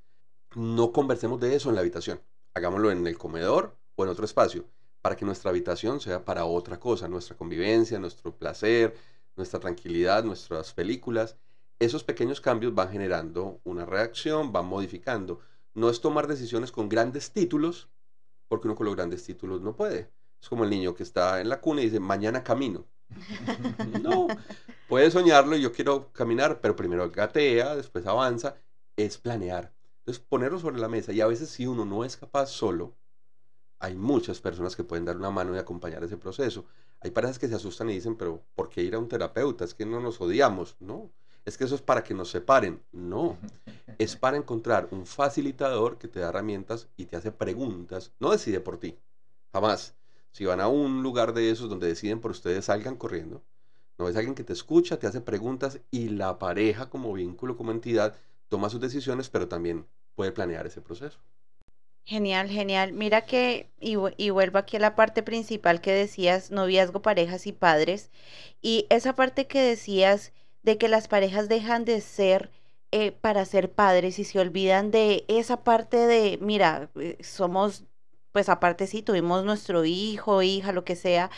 no 0.55 0.91
conversemos 0.91 1.39
de 1.39 1.55
eso 1.55 1.69
en 1.69 1.75
la 1.75 1.81
habitación. 1.81 2.21
Hagámoslo 2.53 2.91
en 2.91 3.07
el 3.07 3.17
comedor 3.17 3.75
o 3.95 4.03
en 4.03 4.09
otro 4.09 4.25
espacio, 4.25 4.65
para 5.01 5.15
que 5.15 5.25
nuestra 5.25 5.49
habitación 5.49 5.99
sea 5.99 6.23
para 6.25 6.45
otra 6.45 6.79
cosa, 6.79 7.07
nuestra 7.07 7.35
convivencia, 7.35 7.99
nuestro 7.99 8.37
placer, 8.37 8.95
nuestra 9.35 9.59
tranquilidad, 9.59 10.23
nuestras 10.23 10.73
películas. 10.73 11.37
Esos 11.79 12.03
pequeños 12.03 12.39
cambios 12.39 12.75
van 12.75 12.91
generando 12.91 13.59
una 13.63 13.85
reacción, 13.85 14.51
van 14.51 14.67
modificando. 14.67 15.39
No 15.73 15.89
es 15.89 16.01
tomar 16.01 16.27
decisiones 16.27 16.71
con 16.71 16.87
grandes 16.87 17.31
títulos, 17.31 17.89
porque 18.51 18.67
uno 18.67 18.75
con 18.75 18.85
los 18.85 18.97
grandes 18.97 19.23
títulos 19.23 19.61
no 19.61 19.77
puede. 19.77 20.11
Es 20.41 20.49
como 20.49 20.65
el 20.65 20.69
niño 20.69 20.93
que 20.93 21.03
está 21.03 21.39
en 21.39 21.47
la 21.47 21.61
cuna 21.61 21.79
y 21.79 21.85
dice, 21.85 22.01
mañana 22.01 22.43
camino. 22.43 22.85
no, 24.03 24.27
puede 24.89 25.09
soñarlo 25.09 25.55
y 25.55 25.61
yo 25.61 25.71
quiero 25.71 26.11
caminar, 26.11 26.59
pero 26.59 26.75
primero 26.75 27.09
gatea, 27.09 27.77
después 27.77 28.05
avanza. 28.05 28.57
Es 28.97 29.17
planear. 29.17 29.73
Entonces, 29.99 30.21
ponerlo 30.27 30.59
sobre 30.59 30.79
la 30.79 30.89
mesa. 30.89 31.13
Y 31.13 31.21
a 31.21 31.27
veces 31.27 31.47
si 31.47 31.65
uno 31.65 31.85
no 31.85 32.03
es 32.03 32.17
capaz 32.17 32.47
solo, 32.47 32.93
hay 33.79 33.95
muchas 33.95 34.41
personas 34.41 34.75
que 34.75 34.83
pueden 34.83 35.05
dar 35.05 35.15
una 35.15 35.29
mano 35.29 35.55
y 35.55 35.57
acompañar 35.57 36.03
ese 36.03 36.17
proceso. 36.17 36.65
Hay 36.99 37.11
parejas 37.11 37.39
que 37.39 37.47
se 37.47 37.55
asustan 37.55 37.89
y 37.89 37.93
dicen, 37.93 38.17
pero 38.17 38.43
¿por 38.53 38.67
qué 38.67 38.83
ir 38.83 38.95
a 38.95 38.99
un 38.99 39.07
terapeuta? 39.07 39.63
Es 39.63 39.73
que 39.73 39.85
no 39.85 40.01
nos 40.01 40.19
odiamos. 40.19 40.75
No, 40.81 41.09
es 41.45 41.57
que 41.57 41.63
eso 41.63 41.75
es 41.75 41.81
para 41.81 42.03
que 42.03 42.13
nos 42.13 42.29
separen. 42.29 42.81
No, 42.91 43.37
es 43.97 44.15
para 44.15 44.37
encontrar 44.37 44.87
un 44.91 45.05
facilitador 45.05 45.97
que 45.97 46.07
te 46.07 46.19
da 46.19 46.29
herramientas 46.29 46.87
y 46.97 47.05
te 47.05 47.15
hace 47.15 47.31
preguntas. 47.31 48.11
No 48.19 48.31
decide 48.31 48.59
por 48.59 48.79
ti, 48.79 48.97
jamás. 49.51 49.95
Si 50.31 50.45
van 50.45 50.61
a 50.61 50.67
un 50.67 51.03
lugar 51.03 51.33
de 51.33 51.49
esos 51.49 51.69
donde 51.69 51.87
deciden 51.87 52.21
por 52.21 52.31
ustedes, 52.31 52.65
salgan 52.65 52.95
corriendo. 52.95 53.43
No 53.97 54.07
es 54.07 54.15
alguien 54.15 54.35
que 54.35 54.43
te 54.43 54.53
escucha, 54.53 54.97
te 54.97 55.07
hace 55.07 55.21
preguntas 55.21 55.79
y 55.91 56.09
la 56.09 56.39
pareja 56.39 56.89
como 56.89 57.13
vínculo, 57.13 57.57
como 57.57 57.71
entidad, 57.71 58.15
toma 58.47 58.69
sus 58.69 58.79
decisiones, 58.79 59.29
pero 59.29 59.47
también 59.47 59.85
puede 60.15 60.31
planear 60.31 60.65
ese 60.65 60.81
proceso. 60.81 61.19
Genial, 62.03 62.49
genial. 62.49 62.93
Mira 62.93 63.21
que, 63.21 63.69
y, 63.79 63.95
y, 64.17 64.29
vuelvo 64.31 64.57
aquí 64.57 64.77
a 64.77 64.79
la 64.79 64.95
parte 64.95 65.21
principal 65.21 65.81
que 65.81 65.91
decías, 65.91 66.49
noviazgo, 66.49 67.01
parejas 67.01 67.45
y 67.45 67.51
padres. 67.51 68.09
Y 68.61 68.87
esa 68.89 69.13
parte 69.13 69.45
que 69.45 69.61
decías 69.61 70.33
de 70.63 70.77
que 70.77 70.89
las 70.89 71.07
parejas 71.07 71.49
dejan 71.49 71.85
de 71.85 72.01
ser 72.01 72.51
eh, 72.91 73.11
para 73.11 73.45
ser 73.45 73.71
padres 73.71 74.19
y 74.19 74.23
se 74.25 74.39
olvidan 74.39 74.91
de 74.91 75.25
esa 75.27 75.63
parte 75.63 75.97
de, 75.97 76.37
mira, 76.41 76.89
eh, 76.95 77.17
somos 77.21 77.85
pues 78.31 78.49
aparte 78.49 78.87
sí, 78.87 79.01
tuvimos 79.01 79.43
nuestro 79.43 79.85
hijo, 79.85 80.41
hija, 80.41 80.71
lo 80.71 80.83
que 80.85 80.95
sea, 80.95 81.29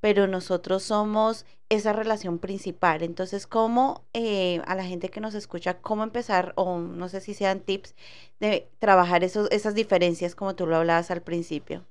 pero 0.00 0.26
nosotros 0.26 0.82
somos 0.82 1.44
esa 1.68 1.92
relación 1.92 2.38
principal. 2.38 3.02
Entonces, 3.02 3.46
¿cómo 3.46 4.04
eh, 4.14 4.62
a 4.66 4.74
la 4.74 4.84
gente 4.84 5.10
que 5.10 5.20
nos 5.20 5.34
escucha, 5.34 5.80
cómo 5.80 6.02
empezar, 6.04 6.54
o 6.56 6.78
no 6.78 7.08
sé 7.08 7.20
si 7.20 7.34
sean 7.34 7.60
tips, 7.60 7.94
de 8.40 8.70
trabajar 8.78 9.24
esos, 9.24 9.50
esas 9.50 9.74
diferencias 9.74 10.34
como 10.34 10.54
tú 10.54 10.66
lo 10.66 10.76
hablabas 10.76 11.10
al 11.10 11.22
principio? 11.22 11.84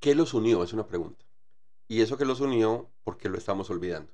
¿Qué 0.00 0.14
los 0.14 0.34
unió? 0.34 0.62
Es 0.62 0.72
una 0.72 0.86
pregunta. 0.86 1.24
Y 1.88 2.02
eso 2.02 2.16
que 2.18 2.24
los 2.24 2.40
unió, 2.40 2.90
¿por 3.04 3.16
qué 3.16 3.28
lo 3.28 3.38
estamos 3.38 3.70
olvidando? 3.70 4.12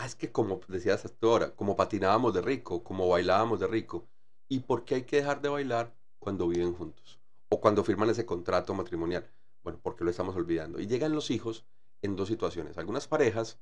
Ah, 0.00 0.06
es 0.06 0.14
que 0.14 0.32
como 0.32 0.60
decías 0.68 1.04
hasta 1.04 1.26
ahora, 1.26 1.54
como 1.54 1.76
patinábamos 1.76 2.32
de 2.34 2.42
rico, 2.42 2.82
como 2.82 3.08
bailábamos 3.08 3.60
de 3.60 3.66
rico. 3.66 4.08
¿Y 4.48 4.60
por 4.60 4.84
qué 4.84 4.96
hay 4.96 5.02
que 5.02 5.16
dejar 5.16 5.40
de 5.42 5.48
bailar 5.48 5.94
cuando 6.18 6.48
viven 6.48 6.74
juntos? 6.74 7.20
o 7.50 7.60
cuando 7.60 7.84
firman 7.84 8.08
ese 8.08 8.24
contrato 8.24 8.72
matrimonial. 8.74 9.28
Bueno, 9.62 9.78
porque 9.82 10.04
lo 10.04 10.10
estamos 10.10 10.34
olvidando. 10.36 10.80
Y 10.80 10.86
llegan 10.86 11.12
los 11.12 11.30
hijos 11.30 11.66
en 12.00 12.16
dos 12.16 12.28
situaciones. 12.28 12.78
Algunas 12.78 13.06
parejas, 13.06 13.60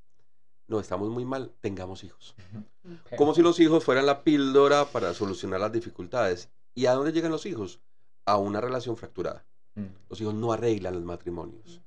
no, 0.69 0.79
estamos 0.79 1.09
muy 1.09 1.25
mal, 1.25 1.53
tengamos 1.61 2.05
hijos. 2.05 2.37
Como 3.17 3.35
si 3.35 3.43
los 3.43 3.59
hijos 3.59 3.85
fueran 3.85 4.07
la 4.07 4.23
píldora 4.23 4.85
para 4.85 5.15
solucionar 5.15 5.61
las 5.61 5.73
dificultades. 5.73 6.51
¿Y 6.75 6.87
a 6.87 6.93
dónde 6.93 7.13
llegan 7.13 7.33
los 7.33 7.47
hijos? 7.47 7.81
A 8.27 8.37
una 8.37 8.61
relación 8.61 8.97
fracturada. 8.97 9.47
Mm. 9.75 9.87
Los 10.09 10.21
hijos 10.21 10.35
no 10.35 10.53
arreglan 10.53 10.95
los 10.95 11.05
matrimonios. 11.05 11.81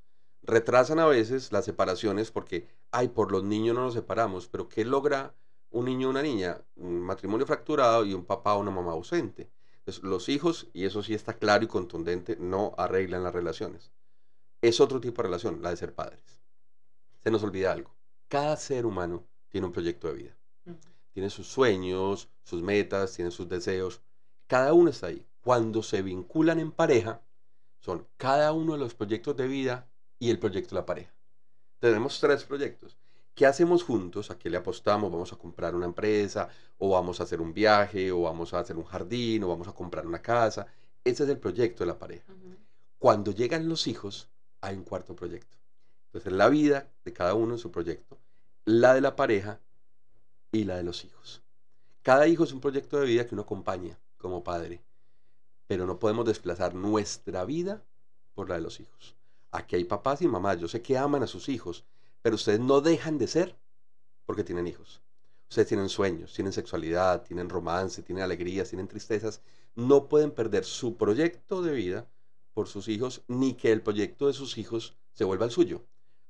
Retrasan 0.44 1.00
a 1.00 1.06
veces 1.06 1.52
las 1.52 1.66
separaciones 1.66 2.32
porque, 2.32 2.68
ay, 2.92 3.10
por 3.10 3.32
los 3.32 3.44
niños 3.44 3.76
no 3.76 3.84
nos 3.84 3.94
separamos, 3.94 4.48
pero 4.48 4.70
¿qué 4.70 4.86
logra 4.86 5.36
un 5.70 5.86
niño 5.86 6.08
o 6.08 6.12
una 6.12 6.22
niña? 6.22 6.62
Un 6.76 7.02
matrimonio 7.02 7.46
fracturado 7.46 8.06
y 8.06 8.14
un 8.14 8.26
papá 8.26 8.56
o 8.56 8.60
una 8.60 8.72
mamá 8.72 8.92
ausente 8.92 9.52
los 10.00 10.30
hijos, 10.30 10.68
y 10.74 10.86
eso 10.86 11.04
sí 11.04 11.14
está 11.14 11.34
claro 11.34 11.64
y 11.64 11.68
contundente, 11.68 12.38
no 12.40 12.74
arreglan 12.78 13.24
las 13.24 13.34
relaciones. 13.34 13.92
Es 14.62 14.80
otro 14.80 15.02
tipo 15.02 15.22
de 15.22 15.28
relación, 15.28 15.62
la 15.62 15.72
de 15.72 15.78
ser 15.78 15.94
padres. 15.94 16.40
Se 17.24 17.32
nos 17.32 17.44
olvida 17.44 17.72
algo. 17.72 17.96
Cada 18.28 18.56
ser 18.58 18.86
humano 18.86 19.26
tiene 19.50 19.68
un 19.68 19.74
proyecto 19.74 20.08
de 20.08 20.14
vida. 20.14 20.38
Tiene 21.14 21.30
sus 21.30 21.48
sueños, 21.48 22.30
sus 22.44 22.62
metas, 22.62 23.14
tiene 23.14 23.32
sus 23.32 23.50
deseos. 23.50 24.02
Cada 24.48 24.74
uno 24.74 24.90
está 24.90 25.08
ahí. 25.08 25.26
Cuando 25.42 25.84
se 25.84 26.02
vinculan 26.02 26.60
en 26.60 26.72
pareja, 26.72 27.22
son 27.80 28.08
cada 28.18 28.54
uno 28.54 28.74
de 28.74 28.80
los 28.80 28.94
proyectos 28.94 29.36
de 29.36 29.48
vida 29.48 29.90
y 30.22 30.30
el 30.30 30.38
proyecto 30.38 30.76
de 30.76 30.82
la 30.82 30.86
pareja. 30.86 31.12
Tenemos 31.80 32.20
tres 32.20 32.44
proyectos. 32.44 32.96
¿Qué 33.34 33.48
hacemos 33.48 33.82
juntos? 33.82 34.30
¿A 34.30 34.38
qué 34.38 34.52
le 34.52 34.58
apostamos? 34.58 35.12
¿Vamos 35.12 35.34
a 35.34 35.36
comprar 35.36 35.74
una 35.74 35.88
empresa? 35.88 36.48
¿O 36.78 36.92
vamos 36.92 37.20
a 37.20 37.24
hacer 37.24 37.42
un 37.42 37.52
viaje? 37.52 38.12
¿O 38.12 38.22
vamos 38.22 38.54
a 38.54 38.60
hacer 38.60 38.78
un 38.78 38.84
jardín? 38.84 39.44
¿O 39.44 39.48
vamos 39.48 39.68
a 39.68 39.74
comprar 39.74 40.06
una 40.06 40.22
casa? 40.22 40.68
Ese 41.04 41.24
es 41.24 41.30
el 41.30 41.40
proyecto 41.40 41.84
de 41.84 41.88
la 41.88 41.98
pareja. 41.98 42.32
Cuando 43.00 43.32
llegan 43.32 43.68
los 43.68 43.88
hijos, 43.88 44.30
hay 44.62 44.76
un 44.76 44.84
cuarto 44.84 45.16
proyecto. 45.16 45.58
Entonces, 46.06 46.34
la 46.34 46.50
vida 46.50 46.88
de 47.04 47.14
cada 47.14 47.34
uno 47.34 47.54
en 47.54 47.60
su 47.60 47.72
proyecto, 47.72 48.20
la 48.64 48.94
de 48.94 49.02
la 49.02 49.16
pareja 49.16 49.60
y 50.52 50.66
la 50.66 50.78
de 50.78 50.84
los 50.84 51.04
hijos. 51.04 51.42
Cada 52.04 52.28
hijo 52.28 52.44
es 52.44 52.54
un 52.54 52.62
proyecto 52.62 53.00
de 53.00 53.08
vida 53.08 53.26
que 53.26 53.34
uno 53.34 53.42
acompaña 53.42 53.98
como 54.20 54.44
padre, 54.44 54.84
pero 55.66 55.88
no 55.88 55.98
podemos 55.98 56.28
desplazar 56.28 56.76
nuestra 56.76 57.44
vida 57.44 57.82
por 58.36 58.50
la 58.50 58.56
de 58.56 58.62
los 58.62 58.80
hijos. 58.80 59.16
Aquí 59.52 59.76
hay 59.76 59.84
papás 59.84 60.22
y 60.22 60.28
mamás, 60.28 60.60
yo 60.60 60.68
sé 60.68 60.82
que 60.82 60.98
aman 60.98 61.24
a 61.24 61.28
sus 61.28 61.50
hijos, 61.50 61.86
pero 62.22 62.36
ustedes 62.36 62.60
no 62.60 62.82
dejan 62.82 63.18
de 63.18 63.28
ser 63.28 63.58
porque 64.26 64.44
tienen 64.44 64.68
hijos. 64.68 65.02
Ustedes 65.50 65.68
tienen 65.68 65.90
sueños, 65.90 66.34
tienen 66.34 66.54
sexualidad, 66.54 67.24
tienen 67.24 67.50
romance, 67.50 68.02
tienen 68.02 68.24
alegrías, 68.24 68.70
tienen 68.70 68.88
tristezas. 68.88 69.42
No 69.76 70.08
pueden 70.08 70.32
perder 70.32 70.64
su 70.64 70.96
proyecto 70.96 71.62
de 71.62 71.74
vida 71.74 72.08
por 72.54 72.70
sus 72.70 72.88
hijos, 72.88 73.24
ni 73.28 73.56
que 73.56 73.74
el 73.74 73.82
proyecto 73.82 74.28
de 74.28 74.34
sus 74.34 74.58
hijos 74.58 74.96
se 75.12 75.26
vuelva 75.26 75.44
el 75.44 75.52
suyo. 75.52 75.84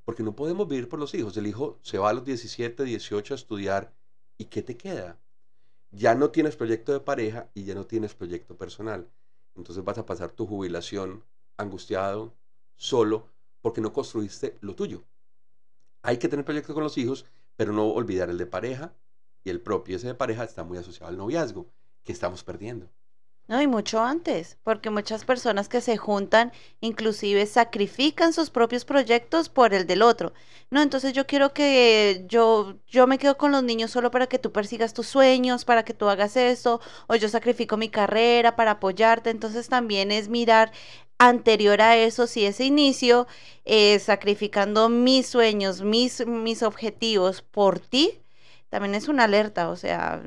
Porque 0.06 0.24
no 0.24 0.36
podemos 0.36 0.68
vivir 0.68 0.90
por 0.90 1.00
los 1.00 1.14
hijos. 1.14 1.38
El 1.38 1.46
hijo 1.46 1.78
se 1.84 2.00
va 2.00 2.10
a 2.10 2.14
los 2.14 2.26
17, 2.26 2.84
18 2.84 3.34
a 3.34 3.38
estudiar. 3.38 3.94
¿Y 4.40 4.46
qué 4.46 4.64
te 4.64 4.76
queda? 4.76 5.20
Ya 5.92 6.16
no 6.16 6.32
tienes 6.32 6.56
proyecto 6.56 6.92
de 6.92 7.02
pareja 7.02 7.52
y 7.54 7.66
ya 7.66 7.76
no 7.76 7.86
tienes 7.86 8.16
proyecto 8.16 8.58
personal. 8.58 9.08
Entonces 9.56 9.84
vas 9.84 10.00
a 10.00 10.06
pasar 10.08 10.32
tu 10.32 10.48
jubilación 10.48 11.24
angustiado, 11.58 12.34
solo, 12.82 13.30
porque 13.62 13.80
no 13.80 13.94
construiste 13.94 14.58
lo 14.62 14.74
tuyo. 14.74 15.04
Hay 16.02 16.18
que 16.18 16.28
tener 16.28 16.44
proyectos 16.44 16.74
con 16.74 16.84
los 16.84 16.98
hijos, 16.98 17.26
pero 17.56 17.74
no 17.74 17.88
olvidar 17.90 18.32
el 18.32 18.40
de 18.40 18.48
pareja 18.48 18.92
y 19.44 19.52
el 19.52 19.62
propio 19.62 19.98
ese 19.98 20.08
de 20.08 20.16
pareja 20.16 20.44
está 20.44 20.64
muy 20.64 20.80
asociado 20.80 21.10
al 21.10 21.18
noviazgo, 21.18 21.68
que 22.04 22.12
estamos 22.12 22.44
perdiendo. 22.44 22.90
No, 23.48 23.62
y 23.62 23.68
mucho 23.68 24.02
antes, 24.02 24.58
porque 24.64 24.90
muchas 24.90 25.26
personas 25.26 25.68
que 25.68 25.82
se 25.82 25.98
juntan 25.98 26.54
inclusive 26.80 27.46
sacrifican 27.46 28.34
sus 28.34 28.50
propios 28.50 28.86
proyectos 28.86 29.50
por 29.50 29.74
el 29.74 29.86
del 29.86 30.02
otro. 30.02 30.34
No, 30.70 30.82
entonces 30.82 31.14
yo 31.14 31.28
quiero 31.28 31.54
que 31.54 32.26
yo 32.30 32.78
yo 32.88 33.08
me 33.08 33.18
quedo 33.18 33.38
con 33.38 33.52
los 33.52 33.62
niños 33.62 33.92
solo 33.92 34.10
para 34.10 34.28
que 34.28 34.40
tú 34.40 34.52
persigas 34.54 34.94
tus 34.94 35.08
sueños, 35.08 35.66
para 35.66 35.84
que 35.84 35.94
tú 35.94 36.08
hagas 36.08 36.38
eso, 36.38 36.80
o 37.08 37.16
yo 37.16 37.28
sacrifico 37.28 37.78
mi 37.78 37.90
carrera 37.90 38.56
para 38.56 38.72
apoyarte. 38.72 39.30
Entonces 39.30 39.68
también 39.68 40.12
es 40.12 40.30
mirar 40.30 40.72
anterior 41.22 41.82
a 41.82 41.98
eso, 41.98 42.26
si 42.26 42.46
ese 42.46 42.66
inicio, 42.66 43.28
eh, 43.64 44.00
sacrificando 44.00 44.90
mis 44.90 45.28
sueños, 45.28 45.84
mis, 45.84 46.26
mis 46.26 46.64
objetivos 46.64 47.44
por 47.44 47.80
ti, 47.80 48.20
también 48.70 48.96
es 48.96 49.08
una 49.08 49.26
alerta, 49.26 49.70
o 49.70 49.76
sea, 49.76 50.24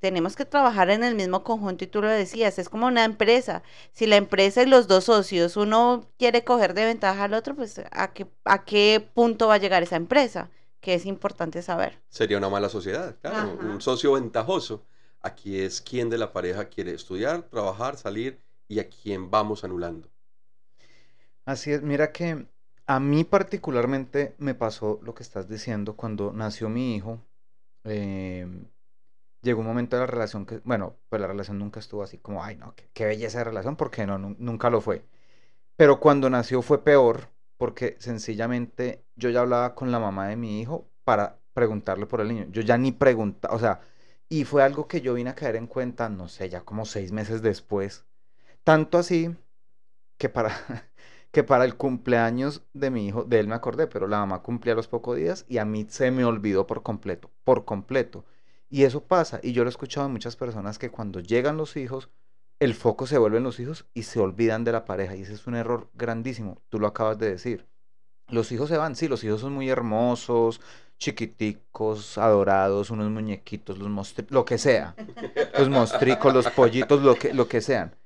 tenemos 0.00 0.34
que 0.34 0.46
trabajar 0.46 0.88
en 0.88 1.04
el 1.04 1.14
mismo 1.14 1.44
conjunto 1.44 1.84
y 1.84 1.88
tú 1.88 2.00
lo 2.00 2.08
decías, 2.08 2.58
es 2.58 2.70
como 2.70 2.86
una 2.86 3.04
empresa. 3.04 3.62
Si 3.92 4.06
la 4.06 4.16
empresa 4.16 4.62
y 4.62 4.66
los 4.66 4.88
dos 4.88 5.04
socios, 5.04 5.58
uno 5.58 6.08
quiere 6.18 6.42
coger 6.42 6.72
de 6.72 6.86
ventaja 6.86 7.24
al 7.24 7.34
otro, 7.34 7.54
pues 7.54 7.82
a 7.90 8.12
qué, 8.14 8.26
a 8.44 8.64
qué 8.64 9.06
punto 9.12 9.48
va 9.48 9.54
a 9.54 9.58
llegar 9.58 9.82
esa 9.82 9.96
empresa, 9.96 10.50
que 10.80 10.94
es 10.94 11.04
importante 11.04 11.60
saber. 11.60 12.00
Sería 12.08 12.38
una 12.38 12.48
mala 12.48 12.70
sociedad, 12.70 13.16
claro, 13.20 13.58
un 13.60 13.82
socio 13.82 14.12
ventajoso. 14.12 14.86
Aquí 15.20 15.58
es 15.58 15.82
quien 15.82 16.08
de 16.08 16.16
la 16.16 16.32
pareja 16.32 16.66
quiere 16.66 16.92
estudiar, 16.92 17.42
trabajar, 17.42 17.98
salir 17.98 18.40
y 18.68 18.78
a 18.78 18.88
quién 18.88 19.30
vamos 19.30 19.64
anulando. 19.64 20.13
Así 21.44 21.72
es, 21.72 21.82
mira 21.82 22.12
que 22.12 22.46
a 22.86 23.00
mí 23.00 23.24
particularmente 23.24 24.34
me 24.38 24.54
pasó 24.54 24.98
lo 25.02 25.14
que 25.14 25.22
estás 25.22 25.48
diciendo 25.48 25.96
cuando 25.96 26.32
nació 26.32 26.68
mi 26.68 26.96
hijo. 26.96 27.20
Em, 27.84 28.68
llegó 29.42 29.60
un 29.60 29.66
momento 29.66 29.96
de 29.96 30.02
la 30.02 30.06
relación 30.06 30.46
que, 30.46 30.60
bueno, 30.64 30.96
pues 31.08 31.20
la 31.22 31.28
relación 31.28 31.58
nunca 31.58 31.80
estuvo 31.80 32.02
así 32.02 32.18
como, 32.18 32.44
ay, 32.44 32.56
no, 32.56 32.74
qué, 32.94 33.06
belleza 33.06 33.38
de 33.38 33.44
relación, 33.44 33.76
porque 33.76 34.06
no, 34.06 34.18
nunca 34.18 34.70
lo 34.70 34.80
fue. 34.80 35.04
Pero 35.76 36.00
cuando 36.00 36.30
nació 36.30 36.62
fue 36.62 36.84
peor, 36.84 37.30
porque 37.58 37.96
sencillamente 38.00 39.04
yo 39.16 39.30
ya 39.30 39.40
hablaba 39.42 39.74
con 39.74 39.92
la 39.92 40.00
mamá 40.00 40.28
de 40.28 40.36
mi 40.36 40.60
hijo 40.60 40.88
para 41.04 41.40
preguntarle 41.54 42.06
por 42.06 42.20
el 42.20 42.28
niño. 42.28 42.46
Yo 42.50 42.62
ya 42.62 42.78
ni 42.78 42.92
preguntaba, 42.92 43.54
o 43.54 43.58
sea, 43.58 43.80
y 44.28 44.44
fue 44.44 44.62
algo 44.62 44.88
que 44.88 45.00
yo 45.02 45.14
vine 45.14 45.30
a 45.30 45.34
caer 45.34 45.56
en 45.56 45.66
cuenta, 45.68 46.08
no 46.08 46.28
sé, 46.28 46.48
ya 46.50 46.62
como 46.64 46.86
seis 46.86 47.12
meses 47.12 47.42
después, 47.42 48.06
Tanto 48.64 48.98
así 48.98 49.36
que 50.18 50.28
para, 50.28 50.50
que 51.34 51.42
para 51.42 51.64
el 51.64 51.74
cumpleaños 51.74 52.62
de 52.72 52.90
mi 52.90 53.08
hijo, 53.08 53.24
de 53.24 53.40
él 53.40 53.48
me 53.48 53.56
acordé, 53.56 53.88
pero 53.88 54.06
la 54.06 54.20
mamá 54.20 54.40
cumplía 54.40 54.76
los 54.76 54.86
pocos 54.86 55.16
días 55.16 55.44
y 55.48 55.58
a 55.58 55.64
mí 55.64 55.84
se 55.88 56.12
me 56.12 56.24
olvidó 56.24 56.66
por 56.66 56.84
completo, 56.84 57.28
por 57.42 57.64
completo. 57.64 58.24
Y 58.70 58.84
eso 58.84 59.02
pasa, 59.02 59.40
y 59.42 59.52
yo 59.52 59.64
lo 59.64 59.68
he 59.68 59.72
escuchado 59.72 60.06
en 60.06 60.12
muchas 60.12 60.36
personas 60.36 60.78
que 60.78 60.90
cuando 60.90 61.18
llegan 61.18 61.56
los 61.56 61.76
hijos, 61.76 62.08
el 62.60 62.74
foco 62.74 63.08
se 63.08 63.18
vuelve 63.18 63.38
en 63.38 63.42
los 63.42 63.58
hijos 63.58 63.84
y 63.94 64.04
se 64.04 64.20
olvidan 64.20 64.62
de 64.62 64.70
la 64.70 64.84
pareja. 64.84 65.16
Y 65.16 65.22
ese 65.22 65.34
es 65.34 65.48
un 65.48 65.56
error 65.56 65.90
grandísimo, 65.94 66.62
tú 66.68 66.78
lo 66.78 66.86
acabas 66.86 67.18
de 67.18 67.30
decir. 67.30 67.66
Los 68.28 68.52
hijos 68.52 68.68
se 68.68 68.76
van, 68.76 68.94
sí, 68.94 69.08
los 69.08 69.24
hijos 69.24 69.40
son 69.40 69.52
muy 69.52 69.68
hermosos, 69.68 70.60
chiquiticos, 70.98 72.16
adorados, 72.16 72.90
unos 72.90 73.10
muñequitos, 73.10 73.78
los 73.78 74.14
lo 74.30 74.44
que 74.44 74.56
sea, 74.56 74.94
los 75.58 75.68
mostricos, 75.68 76.32
los 76.32 76.48
pollitos, 76.50 77.02
lo 77.02 77.16
que, 77.16 77.34
lo 77.34 77.48
que 77.48 77.60
sean. 77.60 77.96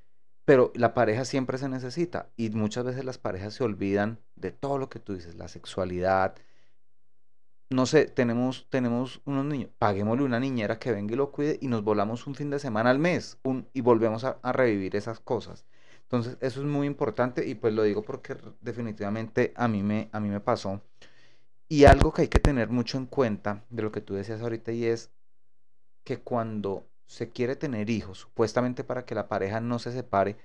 Pero 0.49 0.71
la 0.73 0.95
pareja 0.95 1.25
siempre 1.25 1.59
se 1.59 1.69
necesita 1.69 2.31
y 2.35 2.49
muchas 2.49 2.83
veces 2.83 3.05
las 3.05 3.19
parejas 3.19 3.53
se 3.53 3.63
olvidan 3.63 4.17
de 4.35 4.51
todo 4.51 4.79
lo 4.79 4.89
que 4.89 4.97
tú 4.97 5.13
dices, 5.13 5.35
la 5.35 5.47
sexualidad. 5.47 6.33
No 7.69 7.85
sé, 7.85 8.05
tenemos, 8.05 8.65
tenemos 8.71 9.21
unos 9.25 9.45
niños, 9.45 9.69
paguémosle 9.77 10.23
una 10.23 10.39
niñera 10.39 10.79
que 10.79 10.91
venga 10.91 11.13
y 11.13 11.17
lo 11.17 11.31
cuide 11.31 11.59
y 11.61 11.67
nos 11.67 11.83
volamos 11.83 12.25
un 12.25 12.33
fin 12.33 12.49
de 12.49 12.57
semana 12.57 12.89
al 12.89 12.97
mes 12.97 13.37
y 13.73 13.81
volvemos 13.81 14.23
a, 14.23 14.39
a 14.41 14.51
revivir 14.51 14.95
esas 14.95 15.19
cosas. 15.19 15.65
Entonces, 16.01 16.35
eso 16.41 16.61
es 16.61 16.65
muy 16.65 16.87
importante 16.87 17.47
y 17.47 17.53
pues 17.53 17.75
lo 17.75 17.83
digo 17.83 18.01
porque 18.01 18.35
definitivamente 18.59 19.53
a 19.55 19.67
mí 19.67 19.83
me, 19.83 20.09
a 20.11 20.19
mí 20.19 20.29
me 20.29 20.39
pasó. 20.39 20.81
Y 21.67 21.85
algo 21.85 22.11
que 22.11 22.23
hay 22.23 22.27
que 22.27 22.39
tener 22.39 22.69
mucho 22.69 22.97
en 22.97 23.05
cuenta 23.05 23.63
de 23.69 23.83
lo 23.83 23.91
que 23.91 24.01
tú 24.01 24.15
decías 24.15 24.41
ahorita 24.41 24.71
y 24.71 24.85
es 24.85 25.11
que 26.03 26.21
cuando 26.21 26.88
se 27.09 27.29
quiere 27.29 27.55
tener 27.55 27.89
hijos, 27.89 28.19
supuestamente 28.19 28.83
para 28.83 29.03
que 29.03 29.15
la 29.15 29.27
pareja 29.27 29.59
no 29.59 29.79
se 29.79 29.91
separe, 29.91 30.37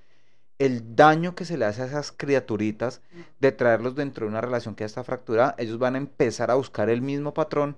el 0.59 0.97
daño 0.97 1.35
que 1.35 1.45
se 1.45 1.59
le 1.59 1.67
hace 1.67 1.83
a 1.83 1.87
esas 1.87 2.11
criaturitas 2.11 3.03
de 3.39 3.53
traerlos 3.53 3.95
dentro 3.97 4.25
de 4.25 4.31
una 4.31 4.41
relación 4.41 4.75
que 4.75 4.83
ya 4.83 4.87
está 4.87 5.05
fracturada, 5.05 5.55
ellos 5.59 5.79
van 5.79 5.95
a 5.95 5.99
empezar 5.99 6.51
a 6.51 6.55
buscar 6.55 6.89
el 6.89 7.03
mismo 7.03 7.35
patrón 7.35 7.77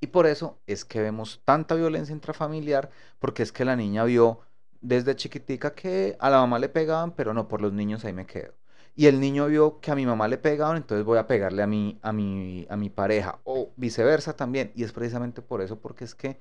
y 0.00 0.06
por 0.06 0.26
eso 0.26 0.58
es 0.66 0.86
que 0.86 1.02
vemos 1.02 1.42
tanta 1.44 1.74
violencia 1.74 2.14
intrafamiliar, 2.14 2.88
porque 3.18 3.42
es 3.42 3.52
que 3.52 3.66
la 3.66 3.76
niña 3.76 4.04
vio 4.04 4.40
desde 4.80 5.14
chiquitica 5.14 5.74
que 5.74 6.16
a 6.18 6.30
la 6.30 6.38
mamá 6.38 6.58
le 6.58 6.70
pegaban, 6.70 7.12
pero 7.12 7.34
no, 7.34 7.46
por 7.46 7.60
los 7.60 7.74
niños 7.74 8.06
ahí 8.06 8.14
me 8.14 8.24
quedo. 8.26 8.54
Y 8.96 9.06
el 9.06 9.20
niño 9.20 9.46
vio 9.48 9.80
que 9.80 9.90
a 9.90 9.94
mi 9.94 10.06
mamá 10.06 10.28
le 10.28 10.38
pegaban, 10.38 10.78
entonces 10.78 11.04
voy 11.04 11.18
a 11.18 11.26
pegarle 11.26 11.62
a 11.62 11.66
mi, 11.66 11.98
a 12.02 12.12
mi, 12.12 12.66
a 12.70 12.76
mi 12.76 12.88
pareja, 12.90 13.38
o 13.44 13.70
viceversa 13.76 14.34
también. 14.34 14.72
Y 14.74 14.84
es 14.84 14.92
precisamente 14.92 15.42
por 15.42 15.60
eso, 15.60 15.78
porque 15.78 16.04
es 16.04 16.14
que 16.14 16.40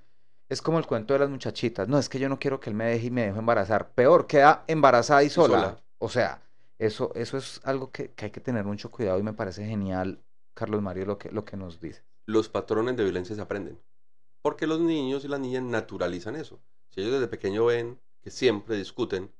es 0.49 0.61
como 0.61 0.79
el 0.79 0.85
cuento 0.85 1.13
de 1.13 1.19
las 1.19 1.29
muchachitas. 1.29 1.87
No, 1.87 1.97
es 1.97 2.09
que 2.09 2.19
yo 2.19 2.29
no 2.29 2.39
quiero 2.39 2.59
que 2.59 2.69
él 2.69 2.75
me 2.75 2.85
deje 2.85 3.07
y 3.07 3.11
me 3.11 3.25
dejo 3.25 3.39
embarazar. 3.39 3.91
Peor, 3.91 4.27
queda 4.27 4.63
embarazada 4.67 5.23
y 5.23 5.29
sola. 5.29 5.59
sola. 5.59 5.83
O 5.99 6.09
sea, 6.09 6.41
eso, 6.77 7.11
eso 7.15 7.37
es 7.37 7.59
algo 7.63 7.91
que, 7.91 8.11
que 8.11 8.25
hay 8.25 8.31
que 8.31 8.39
tener 8.39 8.63
mucho 8.63 8.91
cuidado 8.91 9.19
y 9.19 9.23
me 9.23 9.33
parece 9.33 9.65
genial, 9.65 10.23
Carlos 10.53 10.81
Mario, 10.81 11.05
lo 11.05 11.17
que, 11.17 11.31
lo 11.31 11.43
que 11.43 11.57
nos 11.57 11.79
dice. 11.79 12.03
Los 12.25 12.49
patrones 12.49 12.95
de 12.95 13.03
violencia 13.03 13.35
se 13.35 13.41
aprenden. 13.41 13.79
Porque 14.41 14.67
los 14.67 14.79
niños 14.79 15.25
y 15.25 15.27
las 15.27 15.39
niñas 15.39 15.63
naturalizan 15.63 16.35
eso. 16.35 16.59
Si 16.89 17.01
ellos 17.01 17.13
desde 17.13 17.27
pequeño 17.27 17.65
ven 17.65 17.99
que 18.21 18.31
siempre 18.31 18.77
discuten, 18.77 19.31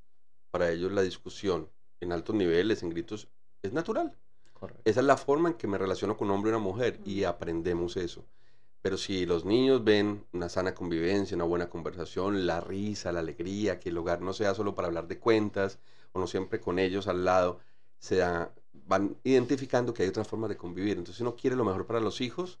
para 0.50 0.70
ellos 0.70 0.92
la 0.92 1.02
discusión 1.02 1.70
en 2.00 2.12
altos 2.12 2.34
niveles, 2.34 2.82
en 2.82 2.90
gritos, 2.90 3.28
es 3.62 3.72
natural. 3.72 4.16
Correcto. 4.52 4.82
Esa 4.84 5.00
es 5.00 5.06
la 5.06 5.16
forma 5.16 5.50
en 5.50 5.54
que 5.54 5.66
me 5.66 5.78
relaciono 5.78 6.16
con 6.16 6.28
un 6.28 6.34
hombre 6.34 6.50
y 6.50 6.54
una 6.54 6.62
mujer 6.62 7.00
y 7.04 7.24
aprendemos 7.24 7.96
eso. 7.96 8.26
Pero 8.82 8.96
si 8.96 9.26
los 9.26 9.44
niños 9.44 9.84
ven 9.84 10.26
una 10.32 10.48
sana 10.48 10.74
convivencia, 10.74 11.34
una 11.36 11.44
buena 11.44 11.68
conversación, 11.70 12.46
la 12.46 12.60
risa, 12.60 13.12
la 13.12 13.20
alegría, 13.20 13.78
que 13.80 13.88
el 13.90 13.98
hogar 13.98 14.20
no 14.22 14.32
sea 14.32 14.54
solo 14.54 14.74
para 14.74 14.88
hablar 14.88 15.08
de 15.08 15.18
cuentas 15.18 15.78
o 16.12 16.20
no 16.20 16.26
siempre 16.26 16.60
con 16.60 16.78
ellos 16.78 17.08
al 17.08 17.24
lado, 17.24 17.60
se 17.98 18.16
da- 18.16 18.54
van 18.72 19.16
identificando 19.24 19.92
que 19.94 20.02
hay 20.04 20.08
otras 20.08 20.28
formas 20.28 20.48
de 20.50 20.56
convivir. 20.56 20.92
Entonces, 20.98 21.16
si 21.16 21.22
uno 21.22 21.36
quiere 21.36 21.56
lo 21.56 21.64
mejor 21.64 21.86
para 21.86 22.00
los 22.00 22.20
hijos, 22.20 22.60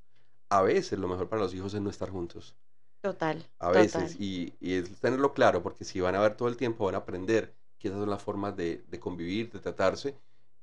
a 0.50 0.62
veces 0.62 0.98
lo 0.98 1.08
mejor 1.08 1.28
para 1.28 1.42
los 1.42 1.54
hijos 1.54 1.74
es 1.74 1.80
no 1.80 1.90
estar 1.90 2.10
juntos. 2.10 2.56
Total. 3.02 3.42
A 3.58 3.70
veces. 3.70 4.14
total. 4.14 4.18
Y, 4.18 4.54
y 4.60 4.74
es 4.74 5.00
tenerlo 5.00 5.32
claro, 5.34 5.62
porque 5.62 5.84
si 5.84 6.00
van 6.00 6.14
a 6.14 6.20
ver 6.20 6.36
todo 6.36 6.48
el 6.48 6.56
tiempo, 6.56 6.84
van 6.86 6.94
a 6.94 6.98
aprender 6.98 7.54
que 7.78 7.88
esas 7.88 8.00
son 8.00 8.10
las 8.10 8.22
formas 8.22 8.56
de, 8.56 8.84
de 8.88 9.00
convivir, 9.00 9.50
de 9.52 9.60
tratarse, 9.60 10.16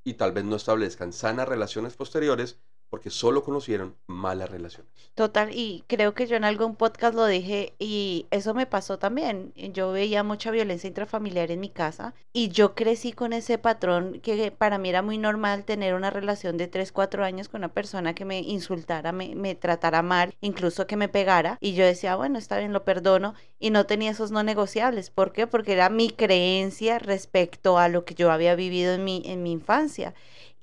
y 0.03 0.13
tal 0.15 0.31
vez 0.33 0.43
no 0.45 0.55
establezcan 0.55 1.13
sanas 1.13 1.47
relaciones 1.47 1.95
posteriores 1.95 2.59
porque 2.89 3.09
solo 3.09 3.43
conocieron 3.43 3.95
malas 4.07 4.49
relaciones. 4.49 4.91
Total, 5.15 5.49
y 5.53 5.83
creo 5.87 6.13
que 6.13 6.27
yo 6.27 6.35
en 6.35 6.43
algún 6.43 6.75
podcast 6.75 7.15
lo 7.15 7.25
dije 7.25 7.73
y 7.79 8.25
eso 8.31 8.53
me 8.53 8.65
pasó 8.65 8.99
también. 8.99 9.53
Yo 9.55 9.91
veía 9.91 10.23
mucha 10.23 10.51
violencia 10.51 10.87
intrafamiliar 10.87 11.51
en 11.51 11.59
mi 11.59 11.69
casa 11.69 12.13
y 12.33 12.49
yo 12.49 12.75
crecí 12.75 13.13
con 13.13 13.33
ese 13.33 13.57
patrón 13.57 14.19
que 14.21 14.51
para 14.51 14.77
mí 14.77 14.89
era 14.89 15.01
muy 15.01 15.17
normal 15.17 15.63
tener 15.63 15.93
una 15.93 16.09
relación 16.09 16.57
de 16.57 16.67
3, 16.67 16.91
4 16.91 17.23
años 17.23 17.49
con 17.49 17.61
una 17.61 17.73
persona 17.73 18.13
que 18.13 18.25
me 18.25 18.39
insultara, 18.39 19.11
me, 19.11 19.35
me 19.35 19.55
tratara 19.55 20.01
mal, 20.01 20.35
incluso 20.41 20.85
que 20.85 20.97
me 20.97 21.09
pegara. 21.09 21.57
Y 21.61 21.73
yo 21.73 21.85
decía, 21.85 22.15
bueno, 22.15 22.37
está 22.37 22.57
bien, 22.57 22.73
lo 22.73 22.83
perdono. 22.83 23.35
Y 23.59 23.69
no 23.69 23.85
tenía 23.85 24.11
esos 24.11 24.31
no 24.31 24.43
negociables. 24.43 25.09
¿Por 25.09 25.31
qué? 25.31 25.47
Porque 25.47 25.73
era 25.73 25.89
mi 25.89 26.09
creencia 26.09 26.99
respecto 26.99 27.77
a 27.77 27.87
lo 27.87 28.05
que 28.05 28.15
yo 28.15 28.31
había 28.31 28.55
vivido 28.55 28.93
en 28.93 29.03
mi, 29.03 29.21
en 29.25 29.43
mi 29.43 29.51
infancia. 29.51 30.13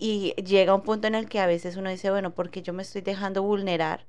Y 0.05 0.35
llega 0.35 0.75
un 0.75 0.83
punto 0.83 1.07
en 1.07 1.15
el 1.15 1.29
que 1.29 1.38
a 1.38 1.47
veces 1.47 1.77
uno 1.77 1.88
dice, 1.88 2.11
bueno, 2.11 2.35
porque 2.35 2.61
yo 2.61 2.73
me 2.73 2.83
estoy 2.83 3.03
dejando 3.03 3.45
vulnerar, 3.45 4.09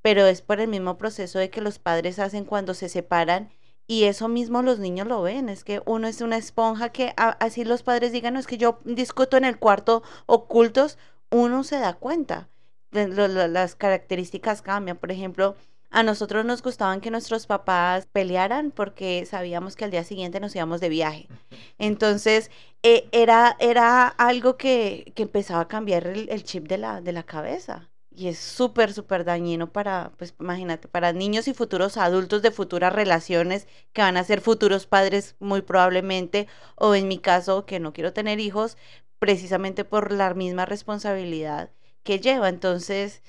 pero 0.00 0.24
es 0.24 0.40
por 0.40 0.60
el 0.60 0.68
mismo 0.68 0.96
proceso 0.96 1.38
de 1.38 1.50
que 1.50 1.60
los 1.60 1.78
padres 1.78 2.18
hacen 2.18 2.46
cuando 2.46 2.72
se 2.72 2.88
separan 2.88 3.50
y 3.86 4.04
eso 4.04 4.28
mismo 4.28 4.62
los 4.62 4.78
niños 4.78 5.06
lo 5.06 5.20
ven, 5.20 5.50
es 5.50 5.62
que 5.62 5.82
uno 5.84 6.08
es 6.08 6.22
una 6.22 6.38
esponja 6.38 6.88
que 6.88 7.12
así 7.18 7.64
los 7.66 7.82
padres 7.82 8.12
digan, 8.12 8.32
no, 8.32 8.40
es 8.40 8.46
que 8.46 8.56
yo 8.56 8.78
discuto 8.86 9.36
en 9.36 9.44
el 9.44 9.58
cuarto 9.58 10.02
ocultos, 10.24 10.96
uno 11.30 11.64
se 11.64 11.80
da 11.80 11.92
cuenta, 11.92 12.48
las 12.92 13.74
características 13.74 14.62
cambian, 14.62 14.96
por 14.96 15.12
ejemplo, 15.12 15.54
a 15.96 16.02
nosotros 16.02 16.44
nos 16.44 16.62
gustaban 16.62 17.00
que 17.00 17.10
nuestros 17.10 17.46
papás 17.46 18.06
pelearan 18.12 18.70
porque 18.70 19.24
sabíamos 19.24 19.76
que 19.76 19.86
al 19.86 19.90
día 19.90 20.04
siguiente 20.04 20.40
nos 20.40 20.54
íbamos 20.54 20.82
de 20.82 20.90
viaje. 20.90 21.26
Entonces, 21.78 22.50
eh, 22.82 23.08
era, 23.12 23.56
era 23.60 24.06
algo 24.06 24.58
que, 24.58 25.12
que 25.16 25.22
empezaba 25.22 25.62
a 25.62 25.68
cambiar 25.68 26.06
el, 26.06 26.28
el 26.28 26.44
chip 26.44 26.68
de 26.68 26.76
la, 26.76 27.00
de 27.00 27.12
la 27.12 27.22
cabeza. 27.22 27.88
Y 28.10 28.28
es 28.28 28.38
súper, 28.38 28.92
súper 28.92 29.24
dañino 29.24 29.72
para, 29.72 30.12
pues 30.18 30.34
imagínate, 30.38 30.86
para 30.86 31.14
niños 31.14 31.48
y 31.48 31.54
futuros 31.54 31.96
adultos 31.96 32.42
de 32.42 32.50
futuras 32.50 32.92
relaciones 32.92 33.66
que 33.94 34.02
van 34.02 34.18
a 34.18 34.24
ser 34.24 34.42
futuros 34.42 34.86
padres 34.86 35.34
muy 35.38 35.62
probablemente, 35.62 36.46
o 36.76 36.94
en 36.94 37.08
mi 37.08 37.18
caso, 37.18 37.64
que 37.64 37.80
no 37.80 37.94
quiero 37.94 38.12
tener 38.12 38.38
hijos, 38.38 38.76
precisamente 39.18 39.84
por 39.86 40.12
la 40.12 40.34
misma 40.34 40.66
responsabilidad 40.66 41.70
que 42.02 42.20
lleva. 42.20 42.50
Entonces, 42.50 43.22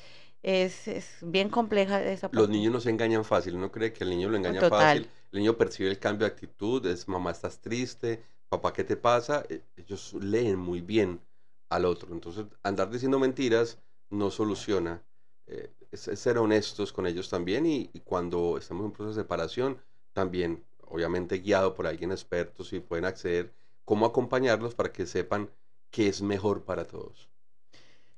es, 0.48 0.88
es 0.88 1.18
bien 1.22 1.50
compleja 1.50 2.02
esa 2.04 2.32
Los 2.32 2.48
parte. 2.48 2.50
niños 2.50 2.72
no 2.74 2.80
se 2.80 2.90
engañan 2.90 3.24
fácil, 3.26 3.56
uno 3.56 3.72
cree 3.72 3.94
que 3.94 4.04
el 4.04 4.10
niño 4.10 4.30
lo 4.30 4.38
engaña 4.38 4.64
Total. 4.64 4.64
fácil, 4.64 5.10
el 5.32 5.40
niño 5.40 5.58
percibe 5.58 5.90
el 5.90 6.00
cambio 6.00 6.26
de 6.28 6.34
actitud, 6.34 6.86
es 6.86 7.08
mamá 7.08 7.32
estás 7.32 7.60
triste, 7.62 8.24
papá 8.50 8.74
¿qué 8.74 8.84
te 8.84 8.98
pasa? 8.98 9.44
Eh, 9.50 9.64
Ellos 9.78 10.14
leen 10.14 10.58
muy 10.58 10.82
bien 10.82 11.22
al 11.70 11.86
otro, 11.86 12.14
entonces 12.14 12.46
andar 12.64 12.90
diciendo 12.90 13.20
mentiras 13.20 13.80
no 14.10 14.30
soluciona, 14.32 15.04
Eh, 15.50 15.72
es, 15.92 16.08
es 16.10 16.20
ser 16.20 16.38
honestos 16.38 16.92
con 16.92 17.08
ellos 17.08 17.30
también 17.30 17.66
y, 17.66 17.90
y 17.94 18.02
cuando 18.02 18.58
estamos 18.58 18.82
en 18.82 18.86
un 18.88 18.92
proceso 18.92 19.16
de 19.18 19.24
separación, 19.24 19.78
también 20.14 20.66
obviamente 20.82 21.38
guiado 21.40 21.74
por 21.74 21.88
alguien 21.88 22.12
experto, 22.12 22.64
si 22.66 22.82
pueden 22.82 23.06
acceder, 23.06 23.54
cómo 23.86 24.06
acompañarlos 24.06 24.76
para 24.76 24.92
que 24.92 25.06
sepan 25.06 25.50
qué 25.90 26.10
es 26.10 26.22
mejor 26.22 26.66
para 26.66 26.86
todos. 26.86 27.30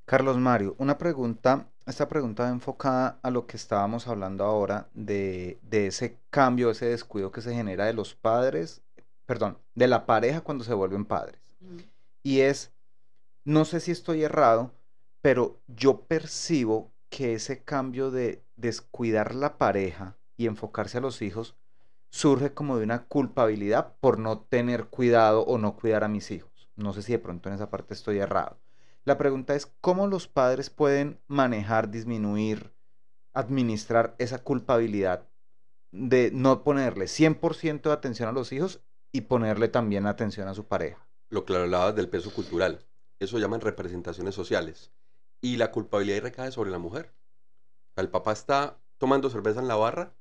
Carlos 0.06 0.38
Mario, 0.38 0.76
una 0.80 0.98
pregunta, 0.98 1.72
esta 1.89 2.08
pregunta 2.08 2.43
va 2.43 2.49
enfocada 2.49 3.19
a 3.21 3.32
lo 3.32 3.47
que 3.47 3.58
estábamos 3.58 4.08
hablando 4.08 4.43
ahora 4.43 4.89
de, 4.93 5.60
de 5.63 5.88
ese 5.88 6.17
cambio, 6.30 6.69
ese 6.69 6.86
descuido 6.86 7.32
que 7.32 7.41
se 7.41 7.54
genera 7.54 7.86
de 7.86 7.93
los 7.93 8.15
padres, 8.15 8.82
perdón, 9.25 9.58
de 9.75 9.88
la 9.88 10.06
pareja 10.06 10.41
cuando 10.41 10.63
se 10.63 10.73
vuelven 10.73 11.06
padres. 11.06 11.39
Y 12.23 12.41
es, 12.41 12.71
no 13.43 13.65
sé 13.65 13.80
si 13.80 13.91
estoy 13.91 14.23
errado, 14.23 14.71
pero 15.21 15.60
yo 15.67 16.02
percibo 16.02 16.91
que 17.10 17.34
ese 17.34 17.63
cambio 17.63 18.12
de 18.12 18.43
descuidar 18.56 19.34
la 19.36 19.58
pareja 19.58 20.15
y 20.38 20.45
enfocarse 20.45 20.99
a 20.99 21.02
los 21.02 21.21
hijos 21.21 21.56
surge 22.10 22.54
como 22.54 22.78
de 22.78 22.84
una 22.84 23.06
culpabilidad 23.06 23.95
por 23.99 24.19
no 24.19 24.39
tener 24.39 24.86
cuidado 24.86 25.41
o 25.43 25.58
no 25.58 25.75
cuidar 25.75 26.04
a 26.04 26.08
mis 26.08 26.32
hijos. 26.32 26.69
No 26.75 26.93
sé 26.93 27.02
si 27.02 27.12
de 27.12 27.19
pronto 27.19 27.49
en 27.49 27.56
esa 27.56 27.69
parte 27.69 27.93
estoy 27.93 28.19
errado. 28.19 28.58
La 29.10 29.17
pregunta 29.17 29.56
es, 29.56 29.65
¿cómo 29.82 30.06
los 30.06 30.28
padres 30.28 30.69
pueden 30.69 31.19
manejar, 31.26 31.89
disminuir, 31.89 32.76
administrar 33.34 34.13
esa 34.19 34.43
culpabilidad 34.43 35.28
de 35.91 36.30
no 36.32 36.63
ponerle 36.63 37.06
100% 37.06 37.89
de 37.89 37.91
atención 37.91 38.30
a 38.30 38.34
los 38.34 38.52
hijos 38.52 38.82
y 39.12 39.22
ponerle 39.22 39.67
también 39.67 40.06
atención 40.06 40.48
a 40.48 40.54
su 40.54 40.67
pareja? 40.67 41.10
lo 41.32 41.43
que 41.43 41.56
hablabas 41.56 41.95
del 41.95 42.08
peso 42.08 42.32
cultural. 42.32 42.86
Eso 43.19 43.39
llaman 43.39 43.62
representaciones 43.62 44.36
sociales. 44.36 44.91
Y 45.41 45.58
la 45.58 45.72
culpabilidad 45.72 46.22
recae 46.22 46.52
sobre 46.52 46.69
la 46.69 46.78
mujer. 46.78 47.12
El 47.95 48.10
papá 48.10 48.34
está 48.34 48.80
tomando 49.00 49.32
cerveza 49.32 49.60
en 49.60 49.67
la 49.67 49.76
barra 49.76 50.15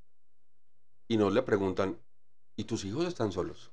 y 1.09 1.19
no 1.19 1.29
le 1.29 1.43
preguntan, 1.43 2.01
¿y 2.57 2.65
tus 2.65 2.87
hijos 2.87 3.05
están 3.05 3.33
solos? 3.33 3.71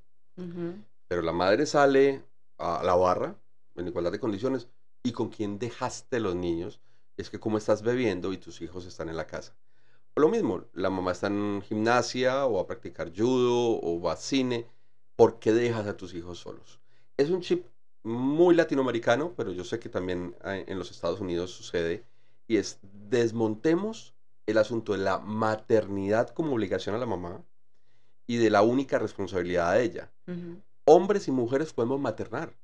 Pero 1.08 1.21
la 1.21 1.32
madre 1.32 1.65
sale 1.65 2.25
a 2.58 2.84
la 2.84 2.95
barra 2.95 3.39
en 3.75 3.88
igualdad 3.88 4.12
de 4.12 4.19
condiciones 4.19 4.67
y 5.05 5.11
con 5.11 5.29
quién 5.29 5.59
dejaste 5.59 6.19
los 6.19 6.35
niños 6.35 6.81
es 7.15 7.29
que 7.29 7.39
como 7.39 7.57
estás 7.57 7.83
bebiendo 7.83 8.33
y 8.33 8.37
tus 8.37 8.59
hijos 8.61 8.85
están 8.85 9.07
en 9.07 9.15
la 9.15 9.27
casa. 9.27 9.55
Lo 10.15 10.29
mismo, 10.29 10.65
la 10.73 10.89
mamá 10.89 11.11
está 11.11 11.27
en 11.27 11.61
gimnasia 11.61 12.45
o 12.45 12.59
a 12.59 12.65
practicar 12.65 13.11
judo 13.15 13.79
o 13.81 14.01
va 14.01 14.13
a 14.13 14.17
cine. 14.17 14.67
¿Por 15.15 15.39
qué 15.39 15.53
dejas 15.53 15.87
a 15.87 15.95
tus 15.95 16.13
hijos 16.13 16.39
solos? 16.39 16.79
Es 17.17 17.29
un 17.29 17.41
chip 17.41 17.67
muy 18.03 18.55
latinoamericano, 18.55 19.33
pero 19.37 19.51
yo 19.51 19.63
sé 19.63 19.79
que 19.79 19.89
también 19.89 20.35
hay- 20.41 20.63
en 20.67 20.79
los 20.79 20.91
Estados 20.91 21.19
Unidos 21.19 21.51
sucede. 21.51 22.03
Y 22.47 22.57
es 22.57 22.79
desmontemos 22.81 24.15
el 24.47 24.57
asunto 24.57 24.93
de 24.93 24.99
la 24.99 25.19
maternidad 25.19 26.29
como 26.29 26.53
obligación 26.53 26.95
a 26.95 26.99
la 26.99 27.05
mamá 27.05 27.43
y 28.27 28.37
de 28.37 28.49
la 28.49 28.61
única 28.63 28.99
responsabilidad 28.99 29.73
de 29.73 29.83
ella. 29.83 30.11
Hombres 30.85 31.27
y 31.27 31.31
mujeres 31.31 31.73
podemos 31.73 31.99
maternar. 31.99 32.55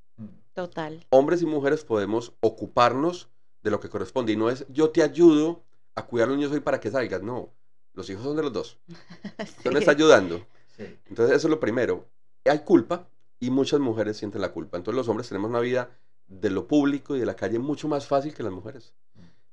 Total. 0.54 1.06
Hombres 1.10 1.42
y 1.42 1.46
mujeres 1.46 1.84
podemos 1.84 2.32
ocuparnos 2.40 3.30
de 3.62 3.70
lo 3.70 3.80
que 3.80 3.88
corresponde. 3.88 4.32
Y 4.32 4.36
no 4.36 4.50
es 4.50 4.66
yo 4.68 4.90
te 4.90 5.02
ayudo 5.02 5.62
a 5.94 6.06
cuidar 6.06 6.28
a 6.28 6.30
los 6.30 6.38
niños 6.38 6.52
hoy 6.52 6.60
para 6.60 6.80
que 6.80 6.90
salgas. 6.90 7.22
No, 7.22 7.50
los 7.94 8.08
hijos 8.10 8.24
son 8.24 8.36
de 8.36 8.42
los 8.42 8.52
dos. 8.52 8.78
Sí. 9.62 9.68
está 9.74 9.92
ayudando. 9.92 10.44
Entonces 10.78 11.36
eso 11.36 11.46
es 11.46 11.50
lo 11.50 11.60
primero. 11.60 12.06
Hay 12.44 12.60
culpa 12.60 13.08
y 13.40 13.50
muchas 13.50 13.80
mujeres 13.80 14.16
sienten 14.16 14.40
la 14.40 14.52
culpa. 14.52 14.76
Entonces 14.76 14.96
los 14.96 15.08
hombres 15.08 15.28
tenemos 15.28 15.50
una 15.50 15.60
vida 15.60 15.90
de 16.26 16.50
lo 16.50 16.66
público 16.66 17.16
y 17.16 17.20
de 17.20 17.26
la 17.26 17.34
calle 17.34 17.58
mucho 17.58 17.88
más 17.88 18.06
fácil 18.06 18.34
que 18.34 18.42
las 18.42 18.52
mujeres. 18.52 18.94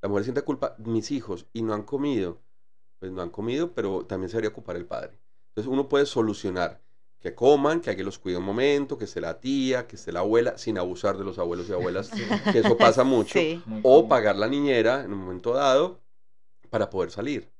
La 0.00 0.08
mujer 0.08 0.24
siente 0.24 0.42
culpa, 0.42 0.74
mis 0.78 1.10
hijos, 1.10 1.46
y 1.52 1.62
no 1.62 1.74
han 1.74 1.82
comido. 1.82 2.38
Pues 2.98 3.12
no 3.12 3.22
han 3.22 3.30
comido, 3.30 3.72
pero 3.72 4.04
también 4.06 4.28
se 4.28 4.36
debería 4.36 4.50
ocupar 4.50 4.76
el 4.76 4.86
padre. 4.86 5.18
Entonces 5.48 5.72
uno 5.72 5.88
puede 5.88 6.06
solucionar 6.06 6.80
que 7.20 7.34
coman, 7.34 7.80
que 7.80 7.90
alguien 7.90 8.06
los 8.06 8.18
cuide 8.18 8.38
un 8.38 8.44
momento, 8.44 8.96
que 8.96 9.04
esté 9.04 9.20
la 9.20 9.38
tía, 9.40 9.86
que 9.86 9.96
esté 9.96 10.10
la 10.10 10.20
abuela, 10.20 10.56
sin 10.58 10.78
abusar 10.78 11.18
de 11.18 11.24
los 11.24 11.38
abuelos 11.38 11.68
y 11.68 11.72
abuelas, 11.72 12.10
que 12.52 12.58
eso 12.58 12.76
pasa 12.78 13.04
mucho. 13.04 13.38
Sí. 13.38 13.62
O 13.82 14.08
pagar 14.08 14.36
la 14.36 14.48
niñera 14.48 15.04
en 15.04 15.12
un 15.12 15.18
momento 15.20 15.52
dado 15.52 16.00
para 16.70 16.88
poder 16.90 17.10
salir. 17.10 17.50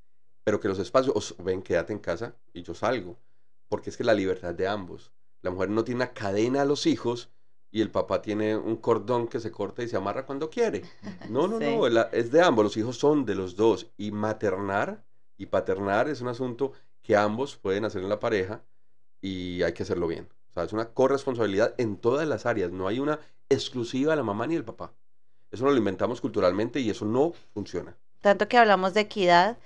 Pero 0.45 0.61
que 0.61 0.69
los 0.69 0.79
espacios, 0.79 1.15
os- 1.15 1.35
ven, 1.45 1.61
quédate 1.63 1.93
en 1.93 1.99
casa 1.99 2.35
y 2.55 2.63
yo 2.63 2.75
salgo. 2.75 3.19
Porque 3.69 3.91
es 3.91 3.97
que 3.97 4.05
la 4.05 4.15
libertad 4.15 4.55
de 4.55 4.67
ambos. 4.67 5.13
La 5.43 5.51
mujer 5.51 5.69
no 5.71 5.85
tiene 5.85 5.97
una 5.99 6.13
cadena 6.15 6.63
a 6.63 6.65
los 6.65 6.87
hijos 6.87 7.31
y 7.71 7.83
el 7.83 7.91
papá 7.91 8.21
tiene 8.23 8.57
un 8.57 8.77
cordón 8.77 9.29
que 9.29 9.39
se 9.41 9.51
corta 9.53 9.83
y 9.83 9.89
se 9.89 9.97
amarra 9.97 10.25
cuando 10.27 10.49
quiere. 10.51 10.83
No, 11.29 11.47
no, 11.47 11.59
Sí. 11.59 11.65
no, 11.77 11.89
la- 11.89 12.09
es 12.13 12.33
de 12.33 12.41
ambos. 12.41 12.65
Los 12.65 12.77
hijos 12.79 12.97
son 12.99 13.27
de 13.27 13.35
los 13.35 13.57
dos. 13.57 13.89
Y 13.99 14.11
maternar 14.11 15.05
y 15.37 15.47
paternar 15.47 16.09
es 16.09 16.21
un 16.23 16.29
asunto 16.29 16.73
que 17.03 17.15
ambos 17.17 17.57
pueden 17.57 17.85
hacer 17.85 18.03
en 18.03 18.09
la 18.09 18.19
pareja 18.21 18.63
y 19.21 19.63
hay 19.63 19.73
que 19.73 19.83
hacerlo 19.83 20.07
bien. 20.09 20.29
O 20.51 20.53
sea, 20.53 20.65
es 20.65 20.73
una 20.73 20.91
corresponsabilidad 20.91 21.75
en 21.79 21.97
todas 21.97 22.27
las 22.27 22.47
áreas. 22.47 22.73
No 22.73 22.89
hay 22.89 22.99
una 22.99 23.21
exclusiva 23.49 24.13
de 24.13 24.17
la 24.17 24.23
mamá 24.25 24.47
ni 24.47 24.55
del 24.55 24.65
papá. 24.65 24.93
Eso 25.51 25.65
lo 25.65 25.77
inventamos 25.77 26.21
culturalmente 26.21 26.81
y 26.81 26.91
eso 26.91 27.05
no 27.05 27.33
funciona. 27.55 27.97
tanto 28.21 28.49
que 28.49 28.59
hablamos 28.59 28.95
de 28.95 29.01
equidad 29.03 29.59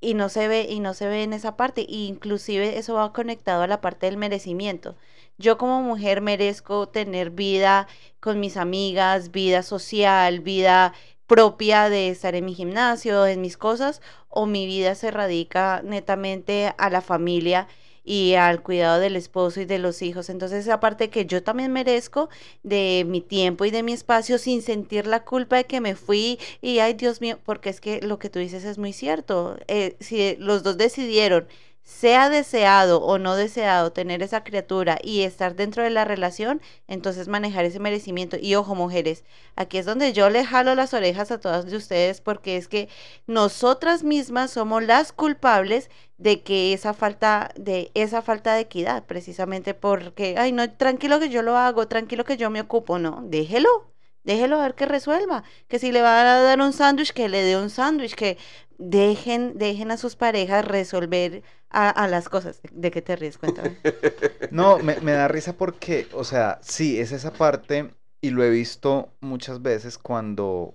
y 0.00 0.14
no 0.14 0.28
se 0.28 0.48
ve 0.48 0.66
y 0.68 0.80
no 0.80 0.94
se 0.94 1.06
ve 1.06 1.22
en 1.22 1.32
esa 1.32 1.56
parte 1.56 1.84
y 1.88 2.06
inclusive 2.08 2.78
eso 2.78 2.94
va 2.94 3.12
conectado 3.12 3.62
a 3.62 3.66
la 3.66 3.80
parte 3.80 4.06
del 4.06 4.16
merecimiento. 4.16 4.96
Yo 5.38 5.58
como 5.58 5.82
mujer 5.82 6.20
merezco 6.20 6.88
tener 6.88 7.30
vida 7.30 7.86
con 8.20 8.40
mis 8.40 8.56
amigas, 8.56 9.30
vida 9.30 9.62
social, 9.62 10.40
vida 10.40 10.92
propia 11.26 11.88
de 11.88 12.08
estar 12.08 12.34
en 12.34 12.44
mi 12.44 12.54
gimnasio, 12.54 13.26
en 13.26 13.40
mis 13.40 13.56
cosas, 13.56 14.02
o 14.28 14.46
mi 14.46 14.66
vida 14.66 14.94
se 14.94 15.10
radica 15.10 15.80
netamente 15.84 16.74
a 16.76 16.90
la 16.90 17.00
familia 17.00 17.68
y 18.10 18.34
al 18.34 18.60
cuidado 18.60 18.98
del 18.98 19.14
esposo 19.14 19.60
y 19.60 19.66
de 19.66 19.78
los 19.78 20.02
hijos. 20.02 20.30
Entonces, 20.30 20.66
esa 20.66 20.80
parte 20.80 21.10
que 21.10 21.26
yo 21.26 21.44
también 21.44 21.72
merezco 21.72 22.28
de 22.64 23.04
mi 23.06 23.20
tiempo 23.20 23.64
y 23.64 23.70
de 23.70 23.84
mi 23.84 23.92
espacio 23.92 24.36
sin 24.38 24.62
sentir 24.62 25.06
la 25.06 25.24
culpa 25.24 25.58
de 25.58 25.64
que 25.64 25.80
me 25.80 25.94
fui 25.94 26.40
y 26.60 26.80
ay 26.80 26.94
Dios 26.94 27.20
mío, 27.20 27.38
porque 27.44 27.70
es 27.70 27.80
que 27.80 28.00
lo 28.00 28.18
que 28.18 28.28
tú 28.28 28.40
dices 28.40 28.64
es 28.64 28.78
muy 28.78 28.92
cierto. 28.92 29.58
Eh, 29.68 29.96
si 30.00 30.34
los 30.38 30.64
dos 30.64 30.76
decidieron, 30.76 31.46
sea 31.82 32.28
deseado 32.28 33.02
o 33.02 33.18
no 33.18 33.36
deseado, 33.36 33.92
tener 33.92 34.22
esa 34.22 34.44
criatura 34.44 34.98
y 35.02 35.22
estar 35.22 35.54
dentro 35.56 35.82
de 35.82 35.90
la 35.90 36.04
relación, 36.04 36.60
entonces 36.88 37.28
manejar 37.28 37.64
ese 37.64 37.80
merecimiento. 37.80 38.36
Y 38.40 38.54
ojo, 38.54 38.74
mujeres, 38.74 39.24
aquí 39.56 39.78
es 39.78 39.86
donde 39.86 40.12
yo 40.12 40.30
le 40.30 40.44
jalo 40.44 40.74
las 40.74 40.94
orejas 40.94 41.30
a 41.30 41.40
todas 41.40 41.66
de 41.66 41.76
ustedes 41.76 42.20
porque 42.20 42.56
es 42.56 42.68
que 42.68 42.88
nosotras 43.26 44.02
mismas 44.04 44.50
somos 44.52 44.82
las 44.82 45.12
culpables 45.12 45.90
de 46.18 46.42
que 46.42 46.72
esa 46.72 46.94
falta 46.94 47.50
de 47.56 47.90
esa 47.94 48.22
falta 48.22 48.54
de 48.54 48.60
equidad, 48.60 49.04
precisamente 49.06 49.74
porque, 49.74 50.36
ay, 50.38 50.52
no, 50.52 50.70
tranquilo 50.70 51.18
que 51.18 51.30
yo 51.30 51.42
lo 51.42 51.56
hago, 51.56 51.88
tranquilo 51.88 52.24
que 52.24 52.36
yo 52.36 52.50
me 52.50 52.60
ocupo, 52.60 52.98
no, 52.98 53.22
déjelo, 53.24 53.90
déjelo 54.24 54.60
a 54.60 54.62
ver 54.62 54.74
que 54.74 54.86
resuelva, 54.86 55.44
que 55.68 55.78
si 55.78 55.92
le 55.92 56.02
va 56.02 56.20
a 56.20 56.42
dar 56.42 56.60
un 56.60 56.72
sándwich, 56.72 57.12
que 57.12 57.28
le 57.28 57.42
dé 57.42 57.56
un 57.56 57.70
sándwich, 57.70 58.14
que 58.14 58.36
dejen, 58.80 59.56
dejen 59.58 59.90
a 59.90 59.96
sus 59.96 60.16
parejas 60.16 60.64
resolver 60.64 61.42
a, 61.68 62.08
las 62.08 62.28
cosas. 62.28 62.60
¿De 62.72 62.90
qué 62.90 63.02
te 63.02 63.14
ríes? 63.14 63.38
Cuéntame. 63.38 63.76
No, 64.50 64.78
me, 64.80 65.00
me 65.00 65.12
da 65.12 65.28
risa 65.28 65.52
porque, 65.52 66.08
o 66.12 66.24
sea, 66.24 66.58
sí, 66.60 66.98
es 66.98 67.12
esa 67.12 67.32
parte 67.32 67.94
y 68.20 68.30
lo 68.30 68.42
he 68.42 68.50
visto 68.50 69.14
muchas 69.20 69.62
veces 69.62 69.96
cuando 69.96 70.74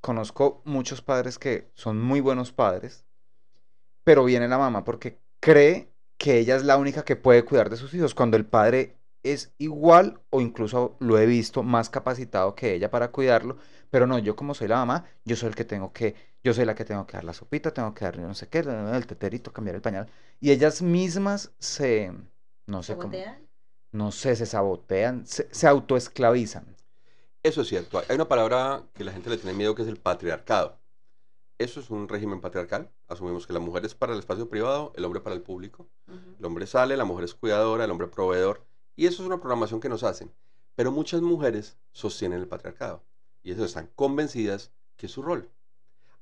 conozco 0.00 0.62
muchos 0.64 1.02
padres 1.02 1.36
que 1.36 1.68
son 1.74 2.00
muy 2.00 2.20
buenos 2.20 2.52
padres, 2.52 3.04
pero 4.04 4.24
viene 4.24 4.46
la 4.46 4.56
mamá 4.56 4.84
porque 4.84 5.18
cree 5.40 5.92
que 6.16 6.38
ella 6.38 6.54
es 6.54 6.64
la 6.64 6.76
única 6.76 7.04
que 7.04 7.16
puede 7.16 7.44
cuidar 7.44 7.70
de 7.70 7.76
sus 7.76 7.92
hijos, 7.94 8.14
cuando 8.14 8.36
el 8.36 8.46
padre 8.46 8.96
es 9.22 9.52
igual 9.58 10.20
o 10.30 10.40
incluso 10.40 10.96
lo 11.00 11.18
he 11.18 11.26
visto 11.26 11.62
más 11.62 11.90
capacitado 11.90 12.54
que 12.54 12.74
ella 12.74 12.90
para 12.90 13.10
cuidarlo, 13.10 13.56
pero 13.90 14.06
no, 14.06 14.18
yo 14.18 14.36
como 14.36 14.54
soy 14.54 14.68
la 14.68 14.76
mamá, 14.76 15.04
yo 15.24 15.36
soy 15.36 15.48
el 15.48 15.54
que 15.54 15.64
tengo 15.64 15.92
que, 15.92 16.14
yo 16.44 16.54
soy 16.54 16.64
la 16.64 16.74
que 16.74 16.84
tengo 16.84 17.06
que 17.06 17.14
dar 17.14 17.24
la 17.24 17.32
sopita, 17.32 17.72
tengo 17.72 17.94
que 17.94 18.04
darle 18.04 18.22
no 18.22 18.34
sé 18.34 18.48
qué, 18.48 18.58
el 18.60 19.06
teterito, 19.06 19.52
cambiar 19.52 19.76
el 19.76 19.82
pañal, 19.82 20.08
y 20.40 20.50
ellas 20.50 20.82
mismas 20.82 21.52
se, 21.58 22.12
no 22.66 22.82
sé 22.82 22.96
cómo, 22.96 23.16
no 23.92 24.12
sé, 24.12 24.36
se 24.36 24.46
sabotean, 24.46 25.26
se, 25.26 25.52
se 25.52 25.66
autoesclavizan. 25.66 26.76
Eso 27.42 27.62
es 27.62 27.68
cierto. 27.68 28.02
Hay 28.08 28.14
una 28.14 28.28
palabra 28.28 28.84
que 28.94 29.04
la 29.04 29.12
gente 29.12 29.30
le 29.30 29.38
tiene 29.38 29.56
miedo 29.56 29.74
que 29.74 29.82
es 29.82 29.88
el 29.88 29.96
patriarcado. 29.96 30.78
Eso 31.58 31.80
es 31.80 31.90
un 31.90 32.08
régimen 32.08 32.40
patriarcal. 32.40 32.90
Asumimos 33.08 33.46
que 33.46 33.52
la 33.52 33.58
mujer 33.58 33.84
es 33.84 33.94
para 33.94 34.12
el 34.12 34.18
espacio 34.18 34.48
privado, 34.48 34.92
el 34.96 35.04
hombre 35.04 35.20
para 35.20 35.34
el 35.34 35.42
público. 35.42 35.88
El 36.38 36.44
hombre 36.44 36.66
sale, 36.66 36.96
la 36.96 37.04
mujer 37.04 37.24
es 37.24 37.34
cuidadora, 37.34 37.84
el 37.84 37.90
hombre 37.90 38.08
proveedor. 38.08 38.64
Y 38.96 39.06
eso 39.06 39.22
es 39.22 39.26
una 39.26 39.40
programación 39.40 39.80
que 39.80 39.88
nos 39.88 40.04
hacen. 40.04 40.32
Pero 40.74 40.92
muchas 40.92 41.20
mujeres 41.20 41.76
sostienen 41.92 42.40
el 42.40 42.48
patriarcado. 42.48 43.02
Y 43.42 43.52
eso 43.52 43.64
están 43.64 43.90
convencidas 43.94 44.72
que 44.96 45.06
es 45.06 45.12
su 45.12 45.22
rol. 45.22 45.50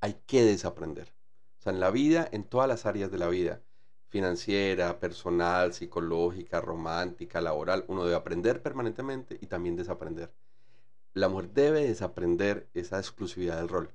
Hay 0.01 0.15
que 0.27 0.43
desaprender. 0.45 1.13
O 1.59 1.63
sea, 1.63 1.73
en 1.73 1.81
la 1.81 1.91
vida, 1.91 2.29
en 2.31 2.45
todas 2.45 2.69
las 2.69 2.87
áreas 2.87 3.11
de 3.11 3.19
la 3.19 3.29
vida, 3.29 3.63
financiera, 4.09 5.01
personal, 5.01 5.73
psicológica, 5.73 6.61
romántica, 6.61 7.41
laboral, 7.41 7.85
uno 7.89 8.05
debe 8.05 8.17
aprender 8.17 8.63
permanentemente 8.63 9.39
y 9.41 9.47
también 9.47 9.77
desaprender. 9.77 10.33
La 11.13 11.29
mujer 11.29 11.51
debe 11.51 11.83
desaprender 11.87 12.69
esa 12.75 12.99
exclusividad 12.99 13.57
del 13.57 13.69
rol. 13.69 13.91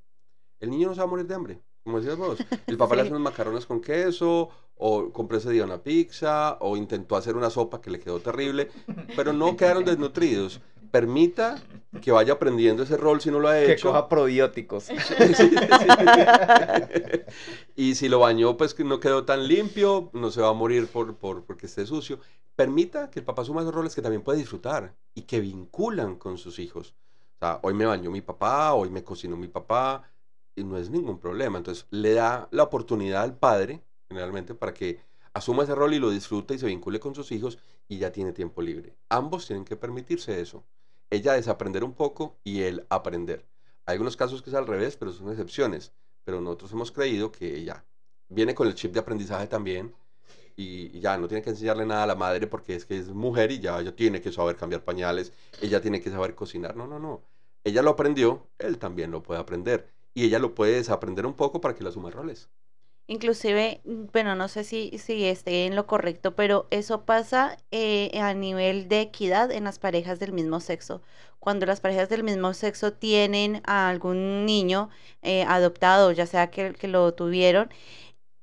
El 0.60 0.72
niño 0.72 0.90
no 0.90 0.94
se 0.94 1.00
va 1.00 1.06
a 1.06 1.10
morir 1.10 1.28
de 1.28 1.36
hambre, 1.36 1.62
como 1.84 2.00
decías 2.00 2.18
vos. 2.18 2.46
El 2.68 2.78
papá 2.78 2.96
le 2.96 3.02
Sí. 3.02 3.08
hace 3.08 3.12
unos 3.12 3.22
macarrones 3.24 3.66
con 3.66 3.82
queso, 3.82 4.50
o 4.76 5.12
compró 5.12 5.38
ese 5.38 5.52
día 5.52 5.64
una 5.66 5.82
pizza, 5.84 6.58
o 6.62 6.78
intentó 6.78 7.16
hacer 7.16 7.36
una 7.36 7.50
sopa 7.50 7.82
que 7.82 7.92
le 7.92 8.00
quedó 8.00 8.20
terrible, 8.20 8.70
pero 9.16 9.34
no 9.34 9.56
quedaron 9.56 9.86
desnutridos. 9.86 10.62
Permita 10.92 11.62
que 12.02 12.12
vaya 12.12 12.34
aprendiendo 12.34 12.84
ese 12.84 12.98
rol 12.98 13.22
si 13.22 13.32
no 13.32 13.40
lo 13.40 13.48
ha 13.48 13.54
Que 13.54 13.74
hecho. 13.74 13.90
coja 13.90 14.10
probióticos. 14.10 14.86
Sí, 14.90 14.96
sí, 15.34 15.50
sí. 15.50 15.56
y 17.76 17.96
si 17.96 18.10
lo 18.10 18.20
bañó, 18.20 18.58
pues 18.58 18.74
que 18.74 18.84
no 18.84 19.00
quedó 19.00 19.26
tan 19.26 19.48
limpio, 19.48 20.10
no 20.14 20.32
se 20.32 20.42
va 20.42 20.50
a 20.50 20.54
morir 20.54 20.88
por, 20.88 21.16
por, 21.18 21.46
porque 21.46 21.66
esté 21.68 21.86
sucio. 21.86 22.20
Permita 22.56 23.10
que 23.10 23.20
el 23.20 23.26
papá 23.26 23.42
asuma 23.44 23.62
esos 23.62 23.74
roles 23.74 23.96
que 23.96 24.02
también 24.02 24.24
puede 24.24 24.40
disfrutar 24.40 24.96
y 25.14 25.24
que 25.24 25.40
vinculan 25.40 26.16
con 26.18 26.38
sus 26.38 26.60
hijos. 26.60 26.96
O 27.36 27.40
sea, 27.40 27.60
hoy 27.64 27.74
me 27.74 27.86
bañó 27.86 28.12
mi 28.12 28.22
papá, 28.22 28.74
hoy 28.74 28.90
me 28.90 29.04
cocinó 29.04 29.38
mi 29.38 29.48
papá, 29.48 30.04
y 30.56 30.64
no 30.64 30.78
es 30.78 30.90
ningún 30.90 31.20
problema. 31.20 31.58
Entonces, 31.58 31.88
le 31.90 32.14
da 32.14 32.48
la 32.52 32.64
oportunidad 32.64 33.24
al 33.24 33.38
padre, 33.38 33.82
generalmente, 34.10 34.56
para 34.56 34.74
que 34.74 35.00
asuma 35.34 35.64
ese 35.64 35.76
rol 35.76 35.94
y 35.94 36.00
lo 36.00 36.10
disfrute 36.10 36.56
y 36.56 36.60
se 36.60 36.68
vincule 36.68 37.00
con 37.00 37.16
sus 37.16 37.32
hijos 37.32 37.58
y 37.88 37.98
ya 37.98 38.12
tiene 38.12 38.34
tiempo 38.34 38.62
libre. 38.62 38.96
Ambos 39.10 39.48
tienen 39.48 39.66
que 39.66 39.76
permitirse 39.76 40.42
eso. 40.42 40.64
Ella 41.10 41.34
desaprender 41.34 41.84
un 41.84 41.94
poco 41.94 42.38
y 42.44 42.62
él 42.62 42.86
aprender. 42.90 43.46
Hay 43.86 43.94
algunos 43.94 44.16
casos 44.16 44.42
que 44.42 44.50
es 44.50 44.56
al 44.56 44.68
revés, 44.68 44.96
pero 44.98 45.12
son 45.12 45.30
excepciones. 45.30 45.94
Pero 46.24 46.40
nosotros 46.40 46.72
hemos 46.74 46.92
creído 46.92 47.32
que 47.32 47.58
ella 47.58 47.86
viene 48.30 48.56
con 48.56 48.68
el 48.68 48.76
chip 48.76 48.94
de 48.94 49.00
aprendizaje 49.00 49.48
también 49.48 49.94
y, 50.56 51.00
ya 51.00 51.18
no 51.18 51.28
tiene 51.28 51.42
que 51.42 51.50
enseñarle 51.50 51.86
nada 51.86 52.04
a 52.04 52.08
la 52.08 52.16
madre 52.16 52.48
porque 52.48 52.76
es 52.76 52.86
que 52.86 52.98
es 52.98 53.10
mujer 53.10 53.52
y 53.52 53.60
ya 53.60 53.80
ella 53.80 53.96
tiene 53.96 54.22
que 54.22 54.32
saber 54.32 54.56
cambiar 54.56 54.84
pañales, 54.84 55.34
ella 55.62 55.82
tiene 55.82 56.02
que 56.02 56.12
saber 56.12 56.36
cocinar. 56.36 56.76
No, 56.76 56.88
no, 56.88 57.00
no. 57.00 57.24
Ella 57.64 57.82
lo 57.82 57.92
aprendió, 57.92 58.48
él 58.60 58.78
también 58.78 59.12
lo 59.12 59.24
puede 59.24 59.40
aprender 59.40 59.92
y 60.14 60.26
ella 60.26 60.40
lo 60.40 60.56
puede 60.56 60.74
desaprender 60.76 61.26
un 61.26 61.36
poco 61.36 61.62
para 61.62 61.76
que 61.76 61.84
le 61.84 61.90
asuma 61.90 62.10
roles. 62.12 62.50
Inclusive, 63.08 63.82
mm, 63.84 64.06
bueno, 64.14 64.36
no 64.36 64.48
sé 64.48 64.64
si, 64.64 64.98
si 64.98 65.26
esté 65.26 65.66
en 65.66 65.76
lo 65.76 65.86
correcto, 65.88 66.36
pero 66.36 66.68
eso 66.72 67.06
pasa 67.06 67.58
eh, 67.72 68.12
a 68.22 68.34
nivel 68.34 68.88
de 68.88 69.02
equidad 69.02 69.52
en 69.52 69.66
las 69.66 69.80
parejas 69.80 70.20
del 70.20 70.32
mismo 70.32 70.60
sexo. 70.62 71.02
Cuando 71.40 71.66
las 71.66 71.82
parejas 71.82 72.08
del 72.10 72.24
mismo 72.24 72.54
sexo 72.54 72.94
tienen 72.94 73.62
a 73.66 73.90
algún 73.90 74.46
niño 74.46 74.90
eh, 75.24 75.44
adoptado, 75.44 76.12
ya 76.12 76.26
sea 76.26 76.52
que, 76.52 76.74
que 76.74 76.88
lo 76.88 77.14
tuvieron, 77.14 77.70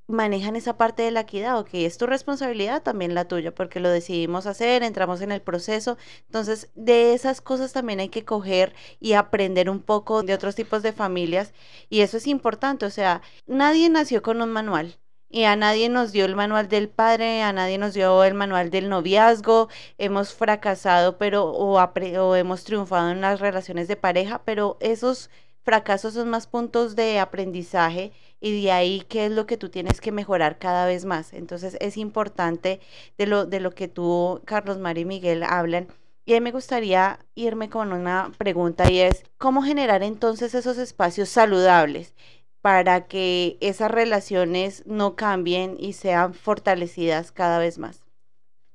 manejan 0.09 0.57
esa 0.57 0.77
parte 0.77 1.03
de 1.03 1.11
la 1.11 1.21
equidad, 1.21 1.65
que 1.67 1.87
es 1.87 1.99
tu 1.99 2.07
responsabilidad, 2.07 2.83
también 2.83 3.15
la 3.15 3.27
tuya, 3.27 3.55
porque 3.55 3.79
lo 3.79 3.91
decidimos 3.91 4.47
hacer, 4.47 4.83
entramos 4.83 5.21
en 5.21 5.31
el 5.33 5.43
proceso. 5.43 5.99
Entonces, 6.27 6.71
de 6.75 7.15
esas 7.15 7.41
cosas 7.41 7.73
también 7.73 8.01
hay 8.01 8.09
que 8.09 8.25
coger 8.25 8.75
y 9.01 9.13
aprender 9.13 9.71
un 9.71 9.81
poco 9.81 10.23
de 10.23 10.35
otros 10.35 10.55
tipos 10.55 10.83
de 10.83 10.93
familias. 10.93 11.53
Y 11.91 12.01
eso 12.01 12.17
es 12.17 12.27
importante, 12.27 12.87
o 12.87 12.91
sea, 12.91 13.23
nadie 13.47 13.89
nació 13.91 14.23
con 14.23 14.43
un 14.43 14.51
manual. 14.51 14.99
Y 15.31 15.45
a 15.45 15.57
nadie 15.57 15.91
nos 15.91 16.13
dio 16.13 16.25
el 16.25 16.35
manual 16.37 16.69
del 16.69 16.89
padre, 16.89 17.43
a 17.43 17.53
nadie 17.53 17.77
nos 17.77 17.93
dio 17.93 18.25
el 18.25 18.33
manual 18.33 18.71
del 18.71 18.89
noviazgo, 18.89 19.69
hemos 19.99 20.33
fracasado, 20.33 21.19
pero 21.19 21.45
o, 21.51 21.79
o 21.79 22.35
hemos 22.35 22.65
triunfado 22.65 23.11
en 23.11 23.21
las 23.21 23.39
relaciones 23.41 23.89
de 23.89 23.97
pareja, 23.97 24.41
pero 24.47 24.79
esos 24.81 25.29
fracasos 25.63 26.15
son 26.15 26.31
más 26.31 26.47
puntos 26.47 26.97
de 26.97 27.19
aprendizaje 27.19 28.13
y 28.41 28.63
de 28.63 28.73
ahí 28.73 29.05
qué 29.09 29.27
es 29.27 29.33
lo 29.33 29.47
que 29.47 29.57
tú 29.57 29.69
tienes 29.69 30.01
que 30.01 30.13
mejorar 30.13 30.59
cada 30.59 30.87
vez 30.87 31.05
más. 31.05 31.33
Entonces 31.33 31.77
es 31.81 31.97
importante 31.97 32.81
de 33.17 33.27
lo, 33.27 33.47
de 33.47 33.61
lo 33.61 33.73
que 33.73 33.89
tú, 33.89 34.41
Carlos, 34.45 34.79
Mario 34.79 35.03
y 35.03 35.07
Miguel 35.07 35.43
hablan. 35.43 35.89
Y 36.25 36.35
ahí 36.35 36.41
me 36.41 36.53
gustaría 36.53 37.19
irme 37.35 37.71
con 37.71 37.93
una 37.93 38.33
pregunta 38.37 38.91
y 38.91 38.99
es, 39.01 39.25
¿cómo 39.39 39.63
generar 39.63 40.03
entonces 40.03 40.55
esos 40.55 40.77
espacios 40.77 41.31
saludables 41.31 42.15
para 42.61 43.07
que 43.07 43.57
esas 43.61 43.91
relaciones 43.91 44.85
no 44.87 45.17
cambien 45.17 45.77
y 45.79 45.95
sean 45.95 46.35
fortalecidas 46.35 47.33
cada 47.33 47.59
vez 47.59 47.79
más? 47.79 48.03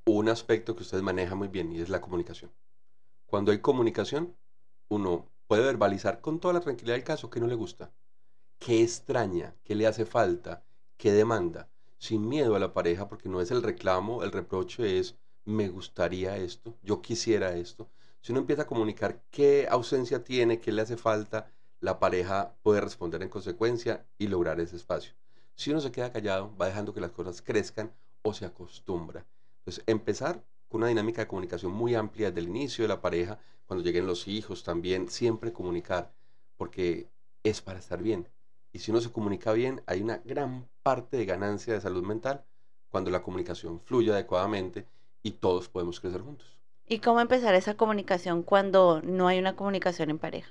Un 0.06 0.28
aspecto 0.28 0.74
que 0.74 0.82
ustedes 0.82 1.02
manejan 1.02 1.38
muy 1.38 1.48
bien 1.48 1.72
y 1.72 1.80
es 1.80 1.88
la 1.88 2.00
comunicación. 2.00 2.50
Cuando 3.26 3.52
hay 3.52 3.60
comunicación, 3.60 4.36
uno 4.88 5.26
puede 5.46 5.62
verbalizar 5.62 6.20
con 6.20 6.40
toda 6.40 6.54
la 6.54 6.60
tranquilidad 6.60 6.96
del 6.96 7.04
caso 7.04 7.30
que 7.30 7.40
no 7.40 7.46
le 7.46 7.54
gusta, 7.54 7.92
qué 8.58 8.82
extraña, 8.82 9.54
qué 9.64 9.74
le 9.74 9.86
hace 9.86 10.06
falta, 10.06 10.64
qué 10.96 11.12
demanda, 11.12 11.68
sin 11.98 12.28
miedo 12.28 12.56
a 12.56 12.58
la 12.58 12.72
pareja, 12.72 13.08
porque 13.08 13.28
no 13.28 13.40
es 13.40 13.50
el 13.50 13.62
reclamo, 13.62 14.22
el 14.22 14.32
reproche 14.32 14.98
es, 14.98 15.16
me 15.44 15.68
gustaría 15.68 16.36
esto, 16.36 16.76
yo 16.82 17.02
quisiera 17.02 17.54
esto. 17.56 17.88
Si 18.20 18.32
uno 18.32 18.40
empieza 18.40 18.62
a 18.62 18.66
comunicar 18.66 19.22
qué 19.30 19.66
ausencia 19.70 20.24
tiene, 20.24 20.60
qué 20.60 20.72
le 20.72 20.82
hace 20.82 20.96
falta, 20.96 21.52
la 21.80 21.98
pareja 21.98 22.56
puede 22.62 22.80
responder 22.80 23.22
en 23.22 23.28
consecuencia 23.28 24.06
y 24.16 24.28
lograr 24.28 24.60
ese 24.60 24.76
espacio. 24.76 25.12
Si 25.54 25.70
uno 25.70 25.80
se 25.80 25.92
queda 25.92 26.12
callado, 26.12 26.56
va 26.56 26.66
dejando 26.66 26.94
que 26.94 27.00
las 27.00 27.10
cosas 27.10 27.42
crezcan 27.42 27.92
o 28.22 28.32
se 28.32 28.46
acostumbra. 28.46 29.26
Entonces, 29.58 29.84
empezar 29.86 30.42
con 30.68 30.80
una 30.80 30.88
dinámica 30.88 31.22
de 31.22 31.28
comunicación 31.28 31.72
muy 31.72 31.94
amplia 31.94 32.30
desde 32.30 32.40
el 32.40 32.48
inicio 32.48 32.84
de 32.84 32.88
la 32.88 33.00
pareja, 33.00 33.38
cuando 33.66 33.84
lleguen 33.84 34.06
los 34.06 34.26
hijos 34.26 34.64
también, 34.64 35.08
siempre 35.08 35.52
comunicar, 35.52 36.12
porque 36.56 37.08
es 37.42 37.60
para 37.60 37.78
estar 37.78 38.02
bien. 38.02 38.28
Y 38.74 38.80
si 38.80 38.90
uno 38.90 39.00
se 39.00 39.12
comunica 39.12 39.52
bien, 39.52 39.82
hay 39.86 40.02
una 40.02 40.18
gran 40.24 40.68
parte 40.82 41.16
de 41.16 41.24
ganancia 41.24 41.72
de 41.72 41.80
salud 41.80 42.02
mental 42.02 42.44
cuando 42.90 43.08
la 43.08 43.22
comunicación 43.22 43.78
fluye 43.78 44.10
adecuadamente 44.10 44.84
y 45.22 45.30
todos 45.30 45.68
podemos 45.68 46.00
crecer 46.00 46.22
juntos. 46.22 46.58
¿Y 46.88 46.98
cómo 46.98 47.20
empezar 47.20 47.54
esa 47.54 47.76
comunicación 47.76 48.42
cuando 48.42 49.00
no 49.00 49.28
hay 49.28 49.38
una 49.38 49.54
comunicación 49.54 50.10
en 50.10 50.18
pareja? 50.18 50.50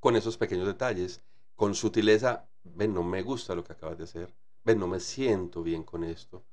Con 0.00 0.16
esos 0.16 0.36
pequeños 0.36 0.66
detalles, 0.66 1.22
con 1.56 1.74
sutileza, 1.74 2.46
ven, 2.62 2.92
no 2.92 3.02
me 3.02 3.22
gusta 3.22 3.54
lo 3.54 3.64
que 3.64 3.72
acabas 3.72 3.96
de 3.96 4.04
hacer, 4.04 4.34
ven, 4.64 4.78
no 4.78 4.86
me 4.86 5.00
siento 5.00 5.62
bien 5.62 5.82
con 5.82 6.04
esto, 6.04 6.44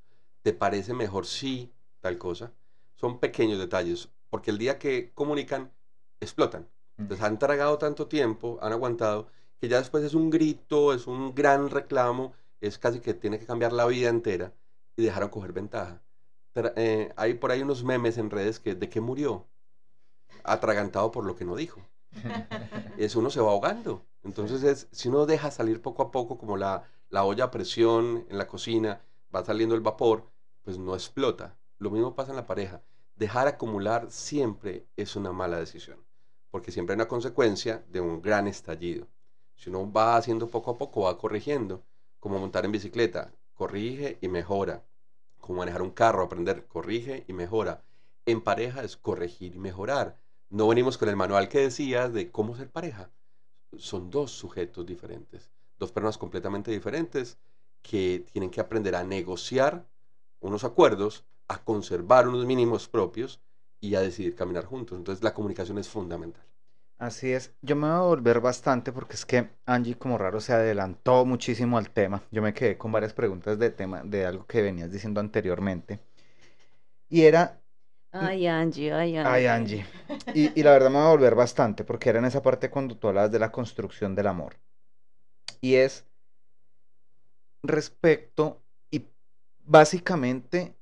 ¿te 0.42 0.54
parece 0.54 0.94
mejor 0.94 1.26
si 1.26 1.70
tal 2.00 2.18
cosa? 2.18 2.54
Son 2.96 3.20
pequeños 3.20 3.60
detalles, 3.60 4.08
porque 4.30 4.52
el 4.52 4.58
día 4.58 4.80
que 4.80 5.12
comunican, 5.14 5.70
explotan. 6.22 6.70
Entonces 6.98 7.26
han 7.26 7.40
tragado 7.40 7.78
tanto 7.78 8.08
tiempo, 8.08 8.58
han 8.62 8.72
aguantado, 8.72 9.28
que 9.60 9.68
ya 9.68 9.78
después 9.78 10.04
es 10.04 10.14
un 10.14 10.30
grito, 10.30 10.94
es 10.94 11.08
un 11.08 11.36
gran 11.36 11.70
reclamo, 11.70 12.34
es 12.62 12.78
casi 12.78 13.00
que 13.00 13.14
tiene 13.14 13.40
que 13.40 13.46
cambiar 13.46 13.74
la 13.74 13.86
vida 13.86 14.10
entera 14.10 14.54
y 14.96 15.04
dejaron 15.04 15.30
coger 15.30 15.54
ventaja. 15.54 16.02
Eh, 16.76 17.14
hay 17.16 17.36
por 17.36 17.52
ahí 17.52 17.62
unos 17.62 17.84
memes 17.84 18.18
en 18.18 18.30
redes 18.30 18.60
que 18.60 18.76
de 18.76 18.90
qué 18.90 19.02
murió, 19.02 19.48
atragantado 20.44 21.12
por 21.12 21.26
lo 21.26 21.36
que 21.36 21.46
no 21.46 21.56
dijo. 21.56 21.82
es 22.98 23.16
uno 23.16 23.30
se 23.30 23.42
va 23.42 23.52
ahogando. 23.52 24.06
Entonces 24.24 24.64
es, 24.64 24.88
si 24.92 25.10
uno 25.10 25.26
deja 25.26 25.52
salir 25.52 25.82
poco 25.82 26.04
a 26.04 26.12
poco 26.12 26.38
como 26.38 26.58
la, 26.58 26.84
la 27.10 27.24
olla 27.24 27.46
a 27.46 27.52
presión 27.52 28.26
en 28.30 28.38
la 28.38 28.48
cocina, 28.48 29.02
va 29.34 29.46
saliendo 29.46 29.76
el 29.76 29.82
vapor, 29.82 30.30
pues 30.64 30.78
no 30.78 30.94
explota. 30.94 31.58
Lo 31.78 31.92
mismo 31.92 32.16
pasa 32.16 32.32
en 32.32 32.38
la 32.38 32.46
pareja. 32.46 32.82
Dejar 33.16 33.48
acumular 33.48 34.12
siempre 34.12 34.88
es 34.96 35.16
una 35.16 35.32
mala 35.32 35.60
decisión, 35.60 36.00
porque 36.52 36.72
siempre 36.72 36.94
hay 36.94 36.98
una 36.98 37.08
consecuencia 37.08 37.84
de 37.90 38.02
un 38.02 38.22
gran 38.22 38.48
estallido. 38.48 39.08
Si 39.60 39.70
uno 39.70 39.92
va 39.92 40.16
haciendo 40.16 40.48
poco 40.48 40.72
a 40.72 40.78
poco, 40.78 41.02
va 41.02 41.18
corrigiendo. 41.18 41.84
Como 42.22 42.40
montar 42.40 42.64
en 42.64 42.72
bicicleta, 42.72 43.34
corrige 43.54 44.18
y 44.22 44.30
mejora. 44.30 44.86
Como 45.38 45.60
manejar 45.60 45.82
un 45.82 45.92
carro, 45.92 46.24
aprender, 46.24 46.66
corrige 46.66 47.26
y 47.28 47.34
mejora. 47.34 47.84
En 48.26 48.40
pareja 48.40 48.86
es 48.86 48.96
corregir 48.96 49.56
y 49.56 49.60
mejorar. 49.60 50.18
No 50.50 50.70
venimos 50.70 50.98
con 50.98 51.10
el 51.10 51.18
manual 51.18 51.50
que 51.50 51.60
decías 51.60 52.14
de 52.14 52.32
cómo 52.32 52.56
ser 52.56 52.72
pareja. 52.72 53.12
Son 53.78 54.10
dos 54.10 54.32
sujetos 54.32 54.86
diferentes, 54.86 55.52
dos 55.78 55.92
personas 55.92 56.18
completamente 56.18 56.72
diferentes 56.72 57.38
que 57.82 58.26
tienen 58.32 58.52
que 58.52 58.62
aprender 58.62 58.96
a 58.96 59.04
negociar 59.04 59.86
unos 60.40 60.64
acuerdos, 60.64 61.26
a 61.50 61.62
conservar 61.66 62.30
unos 62.30 62.46
mínimos 62.46 62.88
propios 62.88 63.42
y 63.82 63.96
a 63.96 64.00
decidir 64.00 64.36
caminar 64.36 64.64
juntos. 64.64 64.98
Entonces 64.98 65.22
la 65.22 65.34
comunicación 65.34 65.80
es 65.80 65.90
fundamental. 65.90 66.49
Así 67.00 67.32
es, 67.32 67.54
yo 67.62 67.78
me 67.78 67.88
voy 67.88 67.96
a 67.96 68.02
volver 68.02 68.42
bastante 68.42 68.92
porque 68.92 69.14
es 69.16 69.26
que 69.26 69.50
Angie 69.66 69.98
como 69.98 70.18
raro 70.18 70.42
se 70.42 70.52
adelantó 70.52 71.26
muchísimo 71.26 71.78
al 71.78 71.90
tema. 71.92 72.22
Yo 72.30 72.42
me 72.42 72.54
quedé 72.54 72.78
con 72.78 72.92
varias 72.92 73.14
preguntas 73.14 73.58
de 73.58 73.70
tema, 73.70 74.04
de 74.04 74.26
algo 74.26 74.46
que 74.46 74.62
venías 74.62 74.92
diciendo 74.92 75.22
anteriormente. 75.22 76.02
Y 77.08 77.24
era... 77.24 77.62
Ay, 78.12 78.48
Angie, 78.48 78.92
ay, 78.92 79.16
Angie. 79.16 79.32
Ay, 79.32 79.46
Angie. 79.46 79.86
Y, 80.34 80.60
y 80.60 80.64
la 80.64 80.72
verdad 80.72 80.90
me 80.90 80.98
voy 80.98 81.06
a 81.06 81.10
volver 81.12 81.36
bastante 81.36 81.86
porque 81.86 82.10
era 82.10 82.20
en 82.20 82.26
esa 82.26 82.42
parte 82.42 82.70
cuando 82.70 82.98
tú 82.98 83.08
hablabas 83.08 83.32
de 83.32 83.40
la 83.40 83.52
construcción 83.52 84.14
del 84.14 84.28
amor. 84.28 84.58
Y 85.62 85.76
es 85.76 86.06
respecto, 87.64 88.62
y 88.92 89.08
básicamente 89.60 90.76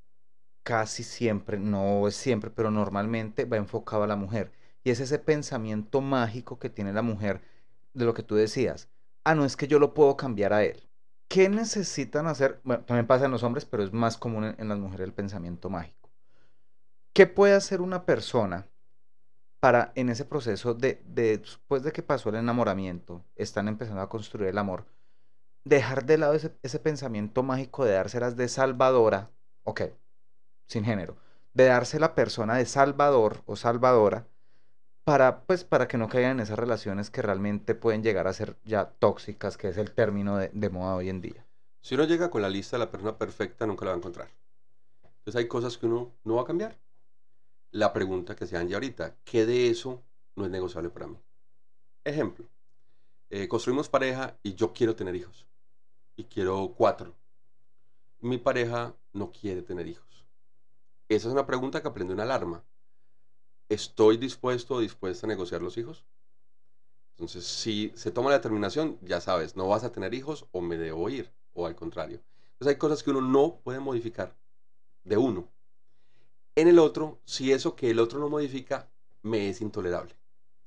casi 0.64 1.04
siempre, 1.04 1.60
no 1.60 2.08
es 2.08 2.16
siempre, 2.16 2.50
pero 2.52 2.72
normalmente 2.72 3.46
va 3.46 3.58
enfocado 3.58 4.04
a 4.04 4.08
la 4.08 4.16
mujer 4.16 4.52
y 4.88 4.90
es 4.90 5.02
ese 5.02 5.20
pensamiento 5.20 6.00
mágico 6.00 6.60
que 6.60 6.70
tiene 6.70 6.94
la 6.94 7.02
mujer 7.02 7.42
de 7.94 8.06
lo 8.06 8.14
que 8.14 8.24
tú 8.24 8.36
decías. 8.36 8.88
Ah, 9.26 9.36
no 9.36 9.44
es 9.44 9.58
que 9.58 9.68
yo 9.68 9.80
lo 9.80 9.94
puedo 9.94 10.16
cambiar 10.16 10.54
a 10.54 10.64
él. 10.64 10.82
¿Qué 11.28 11.50
necesitan 11.50 12.26
hacer? 12.26 12.62
Bueno, 12.64 12.86
también 12.86 13.06
pasa 13.06 13.26
en 13.26 13.32
los 13.32 13.44
hombres, 13.44 13.66
pero 13.66 13.84
es 13.84 13.92
más 13.92 14.16
común 14.16 14.56
en, 14.58 14.70
las 14.70 14.80
mujeres 14.80 15.06
el 15.06 15.14
pensamiento 15.14 15.70
mágico. 15.70 16.10
¿Qué 17.12 17.28
puede 17.28 17.54
hacer 17.54 17.82
una 17.82 18.06
persona 18.06 18.66
para 19.60 19.92
en 19.96 20.08
ese 20.08 20.24
proceso 20.24 20.74
de, 20.74 21.04
después 21.06 21.84
de 21.84 21.92
que 21.92 22.02
pasó 22.02 22.30
el 22.30 22.36
enamoramiento, 22.36 23.26
están 23.36 23.68
empezando 23.68 24.02
a 24.02 24.08
construir 24.08 24.48
el 24.48 24.58
amor, 24.58 24.86
dejar 25.66 26.06
de 26.06 26.18
lado 26.18 26.34
ese, 26.34 26.58
ese 26.64 26.80
pensamiento 26.80 27.44
mágico 27.44 27.84
de 27.84 27.92
dárselas 27.92 28.38
de 28.38 28.48
salvadora, 28.48 29.32
ok, 29.66 29.82
sin 30.66 30.86
género, 30.86 31.18
de 31.54 31.66
darse 31.66 32.00
la 32.00 32.16
persona 32.16 32.56
de 32.56 32.66
salvador 32.66 33.44
o 33.48 33.58
salvadora 33.58 34.28
para, 35.08 35.46
pues, 35.46 35.64
para 35.64 35.88
que 35.88 35.98
no 35.98 36.10
caigan 36.10 36.32
en 36.32 36.40
esas 36.42 36.60
relaciones 36.60 37.10
que 37.10 37.22
realmente 37.22 37.76
pueden 37.76 38.04
llegar 38.04 38.28
a 38.28 38.34
ser 38.34 38.58
ya 38.66 38.90
tóxicas, 38.90 39.56
que 39.56 39.70
es 39.70 39.78
el 39.78 39.94
término 39.94 40.36
de, 40.36 40.70
moda 40.70 40.96
hoy 40.96 41.08
en 41.08 41.22
día. 41.22 41.46
Si 41.80 41.96
uno 41.96 42.04
llega 42.04 42.30
con 42.30 42.42
la 42.42 42.50
lista 42.50 42.76
de 42.76 42.84
la 42.84 42.92
persona 42.92 43.18
perfecta, 43.18 43.66
nunca 43.66 43.86
la 43.86 43.92
va 43.92 43.96
a 43.96 44.00
encontrar. 44.00 44.28
Entonces 45.20 45.40
hay 45.40 45.48
cosas 45.48 45.78
que 45.78 45.86
uno 45.86 46.12
no 46.26 46.36
va 46.36 46.42
a 46.42 46.46
cambiar. 46.46 46.78
La 47.72 47.94
pregunta 47.94 48.36
que 48.36 48.46
se 48.46 48.58
dan 48.58 48.68
ya 48.68 48.76
ahorita, 48.76 49.16
¿qué 49.24 49.46
de 49.46 49.70
eso 49.70 50.04
no 50.36 50.44
es 50.44 50.52
negociable 50.52 50.90
para 50.90 51.08
mí? 51.08 51.18
Ejemplo, 52.04 52.46
eh, 53.30 53.48
construimos 53.48 53.88
pareja 53.88 54.38
y 54.44 54.56
yo 54.56 54.74
quiero 54.74 54.98
tener 54.98 55.16
hijos. 55.16 55.48
Y 56.18 56.26
quiero 56.26 56.74
cuatro. 56.76 57.16
Mi 58.20 58.40
pareja 58.40 58.94
no 59.14 59.32
quiere 59.32 59.62
tener 59.62 59.88
hijos. 59.88 60.26
Esa 61.08 61.30
es 61.30 61.34
una 61.34 61.48
pregunta 61.48 61.82
que 61.82 61.88
aprende 61.88 62.14
una 62.14 62.24
alarma. 62.24 62.62
¿Estoy 63.70 64.18
dispuesto 64.18 64.76
o 64.76 64.80
dispuesta 64.80 65.28
a 65.28 65.30
negociar 65.30 65.62
los 65.62 65.78
hijos? 65.78 66.06
Entonces, 67.12 67.46
si 67.46 67.92
se 67.96 68.12
toma 68.12 68.30
la 68.30 68.38
determinación, 68.38 69.00
ya 69.02 69.22
sabes, 69.22 69.56
no 69.56 69.68
vas 69.68 69.84
a 69.84 69.92
tener 69.92 70.14
hijos 70.14 70.46
o 70.52 70.62
me 70.62 70.78
debo 70.78 71.10
ir, 71.10 71.32
o 71.54 71.66
al 71.66 71.76
contrario. 71.76 72.22
Entonces 72.54 72.76
hay 72.76 72.78
cosas 72.78 73.04
que 73.04 73.10
uno 73.10 73.22
no 73.22 73.60
puede 73.64 73.80
modificar 73.80 74.36
de 75.04 75.18
uno. 75.18 75.48
En 76.56 76.68
el 76.68 76.80
otro, 76.80 77.20
si 77.26 77.52
eso 77.52 77.76
que 77.76 77.90
el 77.90 78.00
otro 78.00 78.20
no 78.20 78.30
modifica 78.30 78.90
me 79.22 79.50
es 79.50 79.62
intolerable. 79.62 80.16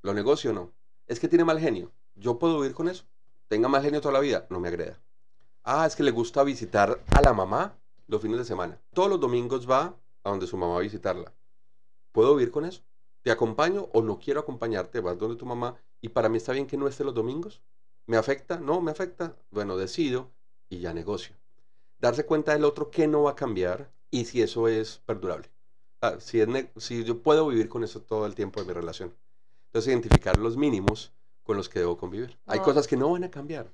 ¿Lo 0.03 0.15
negocio 0.15 0.51
o 0.51 0.55
no? 0.55 0.73
Es 1.07 1.21
que 1.21 1.29
tiene 1.29 1.45
mal 1.45 1.59
genio. 1.59 1.93
Yo 2.15 2.39
puedo 2.39 2.61
vivir 2.61 2.75
con 2.75 2.89
eso. 2.89 3.05
Tenga 3.49 3.69
mal 3.69 3.83
genio 3.83 4.01
toda 4.01 4.15
la 4.15 4.21
vida, 4.21 4.47
no 4.51 4.61
me 4.61 4.69
agreda. 4.69 5.01
Ah, 5.63 5.87
es 5.87 5.97
que 5.97 6.03
le 6.03 6.11
gusta 6.11 6.43
visitar 6.43 7.03
a 7.11 7.23
la 7.23 7.33
mamá 7.33 7.77
los 8.07 8.23
fines 8.23 8.39
de 8.39 8.45
semana. 8.45 8.81
Todos 8.93 9.11
los 9.11 9.21
domingos 9.21 9.69
va 9.69 9.97
a 10.25 10.31
donde 10.31 10.47
su 10.47 10.57
mamá 10.57 10.77
a 10.77 10.81
visitarla. 10.81 11.33
¿Puedo 12.13 12.35
vivir 12.35 12.51
con 12.51 12.65
eso? 12.65 12.83
¿Te 13.23 13.31
acompaño 13.31 13.89
o 13.93 14.03
no 14.03 14.19
quiero 14.19 14.41
acompañarte? 14.41 15.01
Vas 15.01 15.19
donde 15.19 15.37
tu 15.37 15.47
mamá 15.47 15.77
y 16.01 16.09
para 16.11 16.29
mí 16.29 16.39
está 16.39 16.53
bien 16.53 16.67
que 16.67 16.77
no 16.77 16.89
esté 16.89 17.05
los 17.05 17.15
domingos. 17.15 17.63
¿Me 18.07 18.17
afecta? 18.17 18.59
No, 18.61 18.81
me 18.81 18.91
afecta. 18.91 19.37
Bueno, 19.51 19.77
decido 19.77 20.33
y 20.71 20.81
ya 20.81 20.95
negocio. 20.95 21.37
Darse 21.99 22.25
cuenta 22.27 22.53
del 22.53 22.65
otro 22.65 22.91
que 22.91 23.07
no 23.07 23.25
va 23.25 23.33
a 23.33 23.37
cambiar 23.37 23.93
y 24.11 24.25
si 24.25 24.43
eso 24.43 24.69
es 24.69 24.99
perdurable. 25.07 25.51
Ah, 26.03 26.17
si, 26.19 26.41
es 26.41 26.49
si 26.79 27.05
yo 27.05 27.23
puedo 27.23 27.47
vivir 27.49 27.69
con 27.69 27.85
eso 27.85 28.03
todo 28.03 28.27
el 28.27 28.35
tiempo 28.35 28.61
de 28.61 28.67
mi 28.67 28.73
relación. 28.73 29.15
Entonces, 29.67 29.91
identificar 29.93 30.39
los 30.39 30.57
mínimos 30.57 31.13
con 31.45 31.57
los 31.57 31.69
que 31.69 31.81
debo 31.81 31.97
convivir. 31.99 32.39
Hay 32.47 32.61
Oh. 32.61 32.65
cosas 32.65 32.89
que 32.89 32.97
no 32.97 33.13
van 33.13 33.25
a 33.25 33.31
cambiar, 33.31 33.73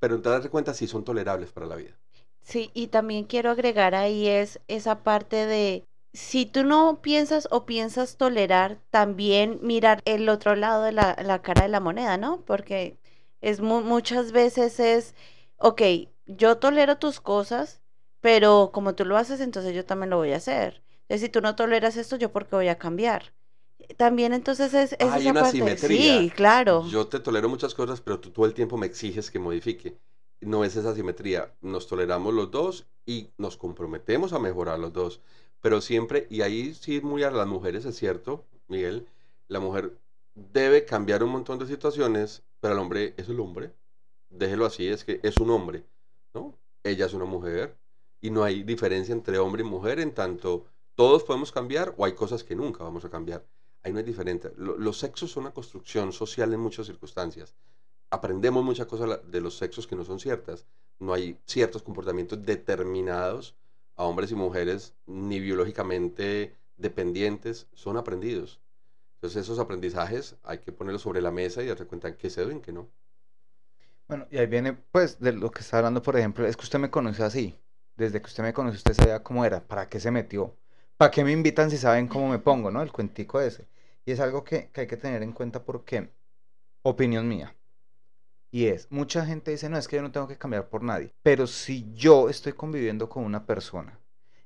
pero 0.00 0.18
darse 0.18 0.50
cuenta 0.50 0.74
si 0.74 0.86
son 0.88 1.04
tolerables 1.04 1.52
para 1.52 1.66
la 1.66 1.76
vida. 1.76 1.96
Sí, 2.42 2.70
y 2.72 2.88
también 2.88 3.24
quiero 3.24 3.50
agregar 3.50 3.94
ahí 3.94 4.26
es 4.26 4.60
esa 4.68 5.02
parte 5.02 5.46
de 5.46 5.84
si 6.12 6.46
tú 6.46 6.64
no 6.64 7.00
piensas 7.02 7.48
o 7.50 7.66
piensas 7.66 8.16
tolerar, 8.16 8.80
también 8.90 9.58
mirar 9.62 10.02
el 10.04 10.28
otro 10.28 10.56
lado 10.56 10.82
de 10.84 10.92
la, 10.92 11.16
la 11.22 11.42
cara 11.42 11.62
de 11.62 11.68
la 11.68 11.80
moneda, 11.80 12.16
¿no? 12.18 12.44
Porque 12.44 12.98
es 13.40 13.60
mu- 13.60 13.82
muchas 13.82 14.32
veces 14.32 14.80
es, 14.80 15.14
ok, 15.58 15.82
yo 16.26 16.58
tolero 16.58 16.98
tus 16.98 17.20
cosas, 17.20 17.80
pero 18.20 18.70
como 18.72 18.94
tú 18.94 19.04
lo 19.04 19.16
haces, 19.16 19.40
entonces 19.40 19.74
yo 19.74 19.84
también 19.84 20.10
lo 20.10 20.16
voy 20.18 20.32
a 20.32 20.36
hacer. 20.38 20.82
Entonces, 21.02 21.22
si 21.22 21.28
tú 21.30 21.40
no 21.40 21.56
toleras 21.56 21.96
esto, 21.96 22.16
¿yo 22.16 22.32
por 22.32 22.46
qué 22.48 22.56
voy 22.56 22.68
a 22.68 22.78
cambiar? 22.78 23.32
También 23.98 24.32
entonces 24.34 24.74
es, 24.74 24.96
es 25.00 25.14
Hay 25.14 25.16
esa 25.16 25.34
una 25.34 25.44
parte. 25.44 25.76
simetría. 25.76 25.76
Sí, 25.78 26.32
claro. 26.36 26.92
Yo 26.92 27.08
te 27.08 27.20
tolero 27.20 27.48
muchas 27.48 27.74
cosas, 27.74 28.00
pero 28.00 28.20
tú 28.20 28.30
todo 28.30 28.46
el 28.46 28.54
tiempo 28.54 28.76
me 28.76 28.86
exiges 28.86 29.30
que 29.30 29.38
modifique. 29.38 30.00
No 30.40 30.64
es 30.64 30.76
esa 30.76 30.94
simetría. 30.94 31.56
Nos 31.60 31.86
toleramos 31.88 32.32
los 32.34 32.50
dos 32.50 32.88
y 33.06 33.32
nos 33.38 33.56
comprometemos 33.56 34.32
a 34.32 34.38
mejorar 34.38 34.78
los 34.78 34.92
dos. 34.92 35.22
Pero 35.60 35.80
siempre, 35.80 36.26
y 36.30 36.42
ahí 36.42 36.74
sí 36.74 37.00
muy 37.00 37.22
a 37.22 37.30
las 37.30 37.46
mujeres 37.46 37.84
es 37.84 37.96
cierto, 37.96 38.44
Miguel, 38.68 39.08
la 39.48 39.60
mujer 39.60 39.98
debe 40.34 40.84
cambiar 40.84 41.22
un 41.24 41.30
montón 41.30 41.58
de 41.58 41.66
situaciones, 41.66 42.42
pero 42.60 42.74
el 42.74 42.80
hombre 42.80 43.14
es 43.16 43.28
el 43.28 43.40
hombre. 43.40 43.72
Déjelo 44.30 44.66
así, 44.66 44.86
es 44.88 45.04
que 45.04 45.20
es 45.22 45.38
un 45.38 45.50
hombre, 45.50 45.84
¿no? 46.34 46.54
Ella 46.84 47.06
es 47.06 47.14
una 47.14 47.24
mujer 47.24 47.76
y 48.20 48.30
no 48.30 48.44
hay 48.44 48.62
diferencia 48.62 49.12
entre 49.12 49.38
hombre 49.38 49.62
y 49.62 49.64
mujer 49.66 50.00
en 50.00 50.12
tanto 50.14 50.66
todos 50.94 51.22
podemos 51.24 51.52
cambiar 51.52 51.94
o 51.96 52.04
hay 52.04 52.12
cosas 52.14 52.42
que 52.44 52.56
nunca 52.56 52.82
vamos 52.84 53.04
a 53.04 53.10
cambiar. 53.10 53.46
Ahí 53.82 53.92
no 53.92 54.00
es 54.00 54.06
diferente. 54.06 54.52
Lo- 54.56 54.76
los 54.76 54.98
sexos 54.98 55.30
son 55.30 55.44
una 55.44 55.54
construcción 55.54 56.12
social 56.12 56.52
en 56.52 56.60
muchas 56.60 56.86
circunstancias. 56.86 57.54
Aprendemos 58.10 58.64
muchas 58.64 58.86
cosas 58.86 59.20
de 59.30 59.40
los 59.40 59.56
sexos 59.56 59.86
que 59.86 59.96
no 59.96 60.04
son 60.04 60.18
ciertas. 60.18 60.66
No 60.98 61.12
hay 61.14 61.38
ciertos 61.46 61.82
comportamientos 61.82 62.44
determinados 62.44 63.54
a 63.98 64.04
hombres 64.04 64.32
y 64.32 64.36
mujeres, 64.36 64.96
ni 65.06 65.40
biológicamente 65.40 66.56
dependientes, 66.78 67.68
son 67.74 67.98
aprendidos. 67.98 68.62
Entonces 69.16 69.42
esos 69.44 69.58
aprendizajes 69.60 70.36
hay 70.44 70.60
que 70.60 70.72
ponerlos 70.72 71.02
sobre 71.02 71.22
la 71.22 71.32
mesa 71.32 71.62
y 71.62 71.68
darse 71.68 71.86
cuenta 71.86 72.08
en 72.08 72.16
qué 72.16 72.30
se 72.30 72.42
deben, 72.42 72.62
que 72.62 72.72
no. 72.72 72.90
Bueno, 74.08 74.26
y 74.30 74.38
ahí 74.38 74.46
viene, 74.46 74.72
pues, 74.74 75.20
de 75.20 75.32
lo 75.32 75.50
que 75.50 75.60
está 75.60 75.78
hablando, 75.78 76.02
por 76.02 76.16
ejemplo, 76.16 76.46
es 76.46 76.56
que 76.56 76.62
usted 76.64 76.78
me 76.78 76.90
conoce 76.90 77.22
así. 77.22 77.58
Desde 77.96 78.20
que 78.20 78.26
usted 78.26 78.42
me 78.42 78.52
conoce, 78.52 78.76
usted 78.78 78.94
sabía 78.94 79.22
cómo 79.22 79.44
era, 79.44 79.66
para 79.66 79.88
qué 79.88 80.00
se 80.00 80.10
metió, 80.10 80.56
para 80.96 81.10
qué 81.10 81.24
me 81.24 81.32
invitan 81.32 81.70
si 81.70 81.76
saben 81.76 82.08
cómo 82.08 82.28
me 82.28 82.38
pongo, 82.38 82.70
¿no? 82.70 82.80
El 82.82 82.92
cuentico 82.92 83.40
ese. 83.40 83.68
Y 84.06 84.12
es 84.12 84.20
algo 84.20 84.44
que, 84.44 84.70
que 84.70 84.82
hay 84.82 84.86
que 84.86 84.96
tener 84.96 85.22
en 85.22 85.32
cuenta 85.32 85.64
porque, 85.64 86.10
opinión 86.82 87.28
mía, 87.28 87.56
y 88.50 88.66
es, 88.66 88.90
mucha 88.90 89.26
gente 89.26 89.50
dice, 89.50 89.68
no, 89.68 89.76
es 89.76 89.88
que 89.88 89.96
yo 89.96 90.02
no 90.02 90.10
tengo 90.10 90.28
que 90.28 90.38
cambiar 90.38 90.68
por 90.68 90.82
nadie. 90.82 91.12
Pero 91.22 91.46
si 91.46 91.92
yo 91.94 92.28
estoy 92.28 92.54
conviviendo 92.54 93.08
con 93.08 93.24
una 93.24 93.44
persona 93.44 93.98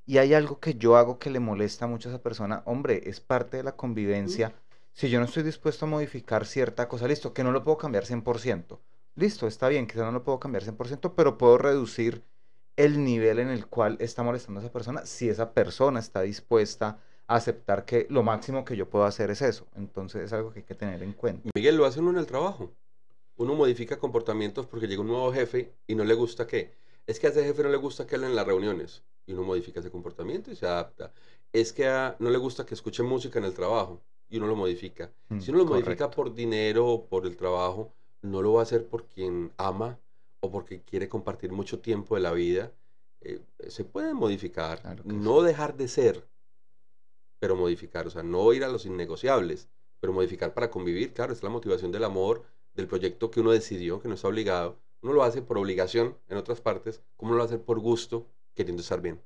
y 0.05 0.19
hay 0.19 0.35
algo 0.35 0.59
que 0.59 0.75
yo 0.75 0.97
hago 0.97 1.19
que 1.19 1.31
le 1.31 1.41
molesta 1.41 1.87
mucho 1.87 2.09
a 2.09 2.13
esa 2.13 2.23
persona, 2.23 2.63
hombre, 2.67 3.03
es 3.09 3.21
parte 3.21 3.59
de 3.59 3.63
la 3.63 3.77
convivencia. 3.77 4.53
Si 4.93 5.09
yo 5.09 5.21
no 5.21 5.27
estoy 5.27 5.45
dispuesto 5.45 5.87
a 5.87 5.89
modificar 5.89 6.45
cierta 6.47 6.89
cosa, 6.89 7.07
listo, 7.07 7.33
que 7.33 7.45
no 7.45 7.53
lo 7.53 7.63
puedo 7.63 7.79
cambiar 7.79 8.05
100%. 8.05 8.79
Listo, 9.15 9.47
está 9.47 9.69
bien, 9.69 9.87
quizá 9.87 10.05
no 10.05 10.13
lo 10.13 10.25
puedo 10.25 10.41
cambiar 10.41 10.65
100%, 10.65 11.13
pero 11.15 11.39
puedo 11.39 11.59
reducir 11.59 12.25
el 12.77 13.05
nivel 13.05 13.39
en 13.39 13.49
el 13.49 13.67
cual 13.67 13.97
está 14.01 14.23
molestando 14.23 14.61
a 14.61 14.65
esa 14.65 14.73
persona 14.73 15.07
si 15.07 15.29
esa 15.29 15.53
persona 15.53 16.01
está 16.01 16.23
dispuesta 16.23 16.99
a 17.29 17.37
aceptar 17.37 17.85
que 17.85 18.07
lo 18.11 18.23
máximo 18.23 18.65
que 18.65 18.77
yo 18.77 18.89
puedo 18.89 19.05
hacer 19.05 19.31
es 19.31 19.43
eso. 19.43 19.67
Entonces 19.77 20.23
es 20.23 20.33
algo 20.33 20.53
que 20.53 20.61
hay 20.61 20.65
que 20.65 20.75
tener 20.75 21.03
en 21.03 21.13
cuenta. 21.13 21.51
Miguel, 21.55 21.77
lo 21.77 21.87
hace 21.87 22.01
uno 22.01 22.11
en 22.11 22.19
el 22.19 22.27
trabajo. 22.27 22.73
Uno 23.37 23.55
modifica 23.55 23.99
comportamientos 23.99 24.67
porque 24.67 24.87
llega 24.87 25.01
un 25.03 25.09
nuevo 25.09 25.33
jefe 25.33 25.75
y 25.87 25.95
no 25.95 26.05
le 26.05 26.15
gusta 26.15 26.47
qué. 26.47 26.73
Es 27.07 27.19
que 27.19 27.27
a 27.27 27.31
ese 27.31 27.45
jefe 27.45 27.63
no 27.63 27.69
le 27.71 27.77
gusta 27.77 28.07
que 28.07 28.15
hablen 28.15 28.31
en 28.31 28.37
las 28.37 28.47
reuniones 28.47 29.05
y 29.27 29.33
uno 29.33 29.43
modifica 29.43 29.81
ese 29.81 29.91
comportamiento 29.91 30.51
y 30.51 30.57
se 30.57 30.67
adapta. 30.67 31.13
Es 31.53 31.73
que 31.73 31.87
a- 31.87 32.17
no 32.21 32.31
le 32.31 32.39
gusta 32.39 32.65
que 32.67 32.75
escuche 32.75 33.03
música 33.03 33.39
en 33.39 33.45
el 33.47 33.55
trabajo 33.55 34.03
y 34.29 34.37
uno 34.39 34.47
lo 34.47 34.57
modifica. 34.57 35.13
Mm, 35.29 35.41
Si 35.41 35.51
uno 35.51 35.61
lo 35.61 35.67
modifica 35.67 36.11
por 36.11 36.35
dinero 36.35 36.87
o 36.89 37.07
por 37.09 37.27
el 37.27 37.37
trabajo, 37.37 37.93
no 38.23 38.43
lo 38.43 38.53
va 38.55 38.61
a 38.61 38.63
hacer 38.65 38.87
por 38.87 39.07
quien 39.09 39.53
ama 39.57 39.99
o 40.41 40.51
porque 40.51 40.83
quiere 40.83 41.09
compartir 41.09 41.53
mucho 41.53 41.81
tiempo 41.81 42.15
de 42.15 42.21
la 42.21 42.33
vida. 42.33 42.73
Eh, 43.21 43.41
se 43.69 43.85
puede 43.85 44.15
modificar, 44.15 44.81
Claro 44.81 45.05
que 45.05 45.13
no 45.15 45.43
dejar 45.43 45.77
de 45.77 45.89
ser, 45.89 46.29
pero 47.39 47.57
modificar, 47.57 48.07
o 48.07 48.11
sea, 48.11 48.23
no 48.23 48.53
ir 48.53 48.65
a 48.65 48.69
los 48.69 48.87
innegociables, 48.87 49.69
pero 50.01 50.13
modificar 50.13 50.55
para 50.55 50.71
convivir, 50.71 51.13
claro, 51.13 51.33
es 51.33 51.43
la 51.43 51.51
motivación 51.51 51.91
del 51.93 52.05
amor, 52.05 52.45
del 52.75 52.87
proyecto 52.89 53.31
que 53.31 53.41
uno 53.41 53.53
decidió, 53.53 54.01
que 54.01 54.09
no 54.09 54.15
está 54.15 54.29
obligado. 54.29 54.79
Uno 55.03 55.13
lo 55.15 55.25
hace 55.25 55.43
por 55.43 55.59
obligación 55.59 56.17
en 56.29 56.37
otras 56.39 56.61
partes, 56.61 57.03
como 57.17 57.35
lo 57.35 57.43
hace 57.43 57.59
por 57.59 57.81
gusto, 57.81 58.27
queriendo 58.55 58.83
estar 58.83 59.01
bien. 59.01 59.21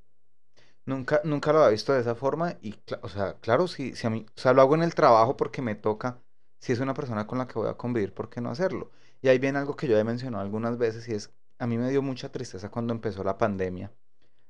Nunca, 0.86 1.20
nunca 1.24 1.52
lo 1.52 1.58
había 1.58 1.70
visto 1.72 1.92
de 1.92 2.00
esa 2.00 2.14
forma 2.14 2.56
y, 2.62 2.76
o 3.02 3.08
sea, 3.08 3.34
claro, 3.40 3.66
si, 3.66 3.94
si 3.96 4.06
a 4.06 4.10
mí, 4.10 4.24
o 4.36 4.40
sea, 4.40 4.52
lo 4.52 4.62
hago 4.62 4.74
en 4.76 4.82
el 4.82 4.94
trabajo 4.94 5.36
porque 5.36 5.60
me 5.60 5.74
toca, 5.74 6.22
si 6.60 6.72
es 6.72 6.80
una 6.80 6.94
persona 6.94 7.26
con 7.26 7.38
la 7.38 7.46
que 7.48 7.58
voy 7.58 7.68
a 7.68 7.76
convivir, 7.76 8.14
¿por 8.14 8.30
qué 8.30 8.40
no 8.40 8.50
hacerlo? 8.50 8.90
Y 9.20 9.28
ahí 9.28 9.38
viene 9.38 9.58
algo 9.58 9.74
que 9.76 9.88
yo 9.88 9.98
he 9.98 10.04
mencionado 10.04 10.42
algunas 10.44 10.78
veces 10.78 11.08
y 11.08 11.14
es, 11.14 11.32
a 11.58 11.66
mí 11.66 11.76
me 11.76 11.90
dio 11.90 12.02
mucha 12.02 12.30
tristeza 12.30 12.70
cuando 12.70 12.92
empezó 12.94 13.24
la 13.24 13.36
pandemia, 13.36 13.92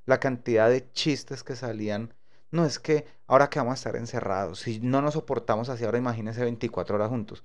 la 0.04 0.20
cantidad 0.20 0.68
de 0.68 0.90
chistes 0.92 1.42
que 1.42 1.56
salían, 1.56 2.14
no 2.50 2.64
es 2.66 2.78
que 2.78 3.06
ahora 3.26 3.48
que 3.50 3.58
vamos 3.58 3.72
a 3.72 3.74
estar 3.76 3.96
encerrados, 3.96 4.60
si 4.60 4.80
no 4.80 5.02
nos 5.02 5.14
soportamos 5.14 5.68
así, 5.70 5.84
ahora 5.84 5.98
imagínense 5.98 6.42
24 6.42 6.96
horas 6.96 7.08
juntos. 7.08 7.44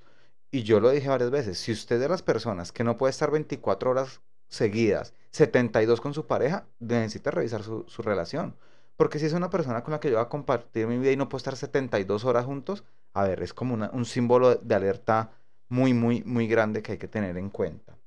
Y 0.51 0.63
yo 0.63 0.79
lo 0.79 0.89
dije 0.89 1.07
varias 1.09 1.31
veces, 1.31 1.57
si 1.59 1.71
usted 1.71 1.95
es 1.95 2.01
de 2.01 2.09
las 2.09 2.23
personas 2.23 2.71
que 2.71 2.83
no 2.83 2.97
puede 2.97 3.11
estar 3.11 3.31
24 3.31 3.91
horas 3.91 4.21
seguidas, 4.49 5.13
72 5.31 6.01
con 6.01 6.13
su 6.13 6.27
pareja, 6.27 6.67
necesita 6.79 7.31
revisar 7.31 7.63
su, 7.63 7.85
su 7.87 8.01
relación. 8.01 8.55
Porque 8.97 9.17
si 9.19 9.25
es 9.25 9.33
una 9.33 9.49
persona 9.49 9.83
con 9.83 9.93
la 9.93 9.99
que 9.99 10.09
yo 10.09 10.17
voy 10.17 10.25
a 10.25 10.29
compartir 10.29 10.87
mi 10.87 10.97
vida 10.97 11.11
y 11.11 11.17
no 11.17 11.29
puedo 11.29 11.37
estar 11.37 11.55
72 11.55 12.25
horas 12.25 12.45
juntos, 12.45 12.83
a 13.13 13.23
ver, 13.23 13.41
es 13.41 13.53
como 13.53 13.73
una- 13.73 13.89
un 13.93 14.05
símbolo 14.05 14.55
de 14.55 14.75
alerta 14.75 15.31
muy, 15.69 15.93
muy, 15.93 16.21
muy 16.25 16.47
grande 16.47 16.81
que 16.83 16.93
hay 16.93 16.97
que 16.97 17.07
tener 17.07 17.37
en 17.37 17.49
cuenta. 17.49 17.97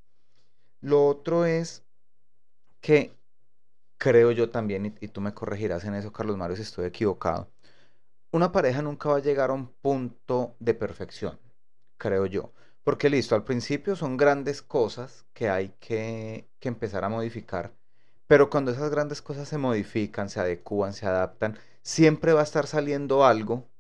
Lo 0.81 1.07
otro 1.09 1.45
es 1.47 1.85
que 2.81 3.17
creo 3.99 4.33
yo 4.33 4.51
también, 4.51 4.87
y, 4.87 4.95
y 5.07 5.09
tú 5.09 5.21
me 5.21 5.35
corregirás 5.35 5.85
en 5.85 5.95
eso, 5.95 6.13
Carlos 6.13 6.37
Mario, 6.39 6.57
si 6.57 6.63
estoy 6.63 6.87
equivocado, 6.87 7.51
una 8.33 8.53
pareja 8.53 8.83
nunca 8.83 9.09
va 9.11 9.17
a 9.19 9.21
llegar 9.21 9.51
a 9.51 9.55
un 9.55 9.69
punto 9.69 10.57
de 10.61 10.75
perfección, 10.75 11.41
creo 12.05 12.27
yo. 12.27 12.53
Porque 12.85 13.09
listo, 13.09 13.35
al 13.35 13.45
principio 13.45 13.97
son 13.97 14.19
grandes 14.19 14.61
cosas 14.61 15.25
que 15.33 15.49
hay 15.49 15.71
que, 15.81 16.51
que 16.61 16.69
empezar 16.69 17.03
a 17.05 17.09
modificar, 17.09 17.73
pero 18.27 18.51
cuando 18.51 18.73
esas 18.73 18.91
grandes 18.91 19.23
cosas 19.23 19.49
se 19.49 19.59
modifican, 19.59 20.29
se 20.29 20.41
adecúan, 20.41 20.93
se 20.93 21.07
adaptan, 21.07 21.59
siempre 21.83 22.35
va 22.35 22.41
a 22.41 22.45
estar 22.45 22.67
saliendo 22.67 23.25
algo. 23.25 23.71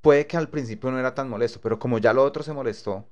Puede 0.00 0.26
que 0.26 0.36
al 0.36 0.48
principio 0.48 0.90
no 0.90 0.98
era 0.98 1.14
tan 1.14 1.28
molesto, 1.28 1.60
pero 1.60 1.78
como 1.78 1.98
ya 1.98 2.12
lo 2.14 2.24
otro 2.24 2.42
se 2.42 2.52
molestó, 2.54 3.08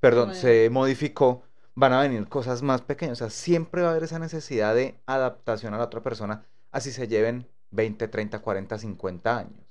perdón, 0.00 0.34
se 0.34 0.70
modificó, 0.70 1.42
van 1.74 1.92
a 1.92 2.02
venir 2.02 2.28
cosas 2.28 2.62
más 2.62 2.82
pequeñas. 2.82 3.20
O 3.20 3.24
sea, 3.26 3.30
siempre 3.30 3.82
va 3.82 3.88
a 3.88 3.90
haber 3.92 4.04
esa 4.04 4.18
necesidad 4.20 4.74
de 4.74 5.00
adaptación 5.06 5.74
a 5.74 5.78
la 5.78 5.84
otra 5.84 6.02
persona, 6.02 6.46
así 6.72 6.92
se 6.92 7.08
lleven 7.08 7.48
20, 7.70 8.08
30, 8.08 8.40
40, 8.40 8.78
50 8.78 9.38
años. 9.38 9.69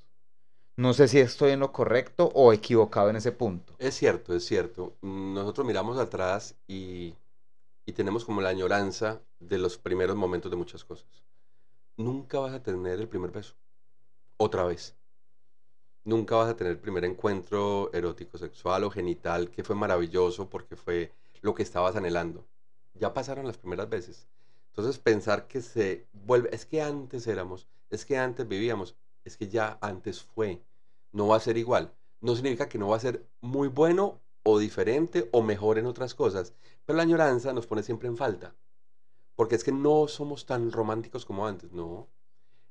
No 0.79 0.93
sé 0.93 1.09
si 1.09 1.19
estoy 1.19 1.51
en 1.51 1.59
lo 1.59 1.73
correcto 1.73 2.31
o 2.33 2.53
equivocado 2.53 3.09
en 3.09 3.17
ese 3.17 3.33
punto. 3.33 3.73
Es 3.79 3.95
cierto, 3.95 4.33
es 4.33 4.45
cierto. 4.45 4.95
Mm, 5.01 5.33
Nosotros 5.33 5.67
miramos 5.67 5.97
atrás 5.97 6.55
y, 6.67 7.13
y 7.85 7.93
tenemos 7.93 8.23
como 8.25 8.41
la 8.41 8.49
añoranza 8.49 9.21
de 9.39 9.57
los 9.57 9.77
primeros 9.77 10.15
momentos 10.15 10.49
de 10.49 10.57
muchas 10.57 10.85
cosas. 10.85 11.23
Nunca 11.97 12.39
vas 12.39 12.53
a 12.53 12.63
tener 12.63 12.99
el 12.99 13.09
primer 13.09 13.31
beso. 13.31 13.55
Otra 14.37 14.63
vez. 14.65 14.95
Nunca 16.03 16.35
vas 16.35 16.49
a 16.49 16.55
tener 16.57 16.71
el 16.71 16.79
primer 16.79 17.05
encuentro 17.05 17.89
erótico, 17.93 18.37
sexual 18.37 18.83
o 18.83 18.89
genital 18.91 19.49
que 19.49 19.63
fue 19.63 19.75
maravilloso 19.75 20.49
porque 20.49 20.75
fue 20.75 21.11
lo 21.41 21.53
que 21.53 21.63
estabas 21.63 21.95
anhelando. 21.95 22.45
Ya 22.95 23.13
pasaron 23.13 23.45
las 23.47 23.57
primeras 23.57 23.89
veces. 23.89 24.27
Entonces 24.69 24.97
pensar 24.99 25.47
que 25.47 25.61
se 25.61 26.07
vuelve, 26.13 26.53
es 26.53 26.65
que 26.65 26.81
antes 26.81 27.27
éramos, 27.27 27.67
es 27.89 28.05
que 28.05 28.17
antes 28.17 28.47
vivíamos, 28.47 28.95
es 29.23 29.37
que 29.37 29.47
ya 29.47 29.77
antes 29.81 30.23
fue. 30.23 30.61
No 31.11 31.27
va 31.27 31.37
a 31.37 31.39
ser 31.39 31.57
igual 31.57 31.93
no 32.21 32.35
significa 32.35 32.67
que 32.67 32.77
no 32.77 32.89
va 32.89 32.97
a 32.97 33.01
ser 33.01 33.25
muy 33.41 33.67
bueno 33.67 34.21
o 34.43 34.59
diferente 34.59 35.29
o 35.31 35.41
mejor 35.41 35.77
en 35.77 35.85
otras 35.85 36.15
cosas, 36.15 36.53
pero 36.85 36.97
la 36.97 37.03
añoranza 37.03 37.53
nos 37.53 37.67
pone 37.67 37.83
siempre 37.83 38.07
en 38.07 38.17
falta. 38.17 38.55
Porque 39.35 39.55
es 39.55 39.63
que 39.63 39.71
no 39.71 40.07
somos 40.07 40.45
tan 40.45 40.71
románticos 40.71 41.25
como 41.25 41.47
antes, 41.47 41.71
no. 41.71 42.09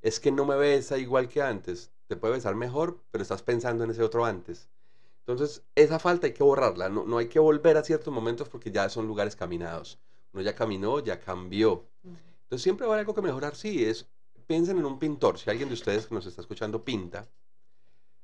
Es 0.03 0.21
que 0.21 0.31
no 0.31 0.45
me 0.45 0.57
besa 0.57 0.99
igual 0.99 1.29
que 1.29 1.41
antes. 1.41 1.93
Te 2.07 2.17
puede 2.17 2.35
besar 2.35 2.55
mejor, 2.55 3.03
pero 3.11 3.23
estás 3.23 3.43
pensando 3.43 3.85
en 3.85 3.91
ese 3.91 4.03
otro 4.03 4.25
antes. 4.25 4.69
Entonces, 5.21 5.63
esa 5.75 5.99
falta 5.99 6.27
hay 6.27 6.33
que 6.33 6.43
borrarla. 6.43 6.89
No, 6.89 7.05
no 7.05 7.19
hay 7.19 7.29
que 7.29 7.39
volver 7.39 7.77
a 7.77 7.85
ciertos 7.85 8.13
momentos 8.13 8.49
porque 8.49 8.71
ya 8.71 8.89
son 8.89 9.07
lugares 9.07 9.35
caminados. 9.35 9.99
Uno 10.33 10.43
ya 10.43 10.55
caminó, 10.55 11.01
ya 11.01 11.21
cambió. 11.21 11.87
Entonces, 12.05 12.63
siempre 12.63 12.87
va 12.87 12.93
a 12.93 12.95
haber 12.95 13.01
algo 13.01 13.15
que 13.15 13.23
mejorar. 13.23 13.55
Sí, 13.55 13.85
es, 13.85 14.07
piensen 14.47 14.79
en 14.79 14.87
un 14.87 14.99
pintor. 14.99 15.39
Si 15.39 15.51
alguien 15.51 15.69
de 15.69 15.75
ustedes 15.75 16.07
que 16.07 16.15
nos 16.15 16.27
está 16.27 16.41
escuchando 16.41 16.85
pinta, 16.85 17.29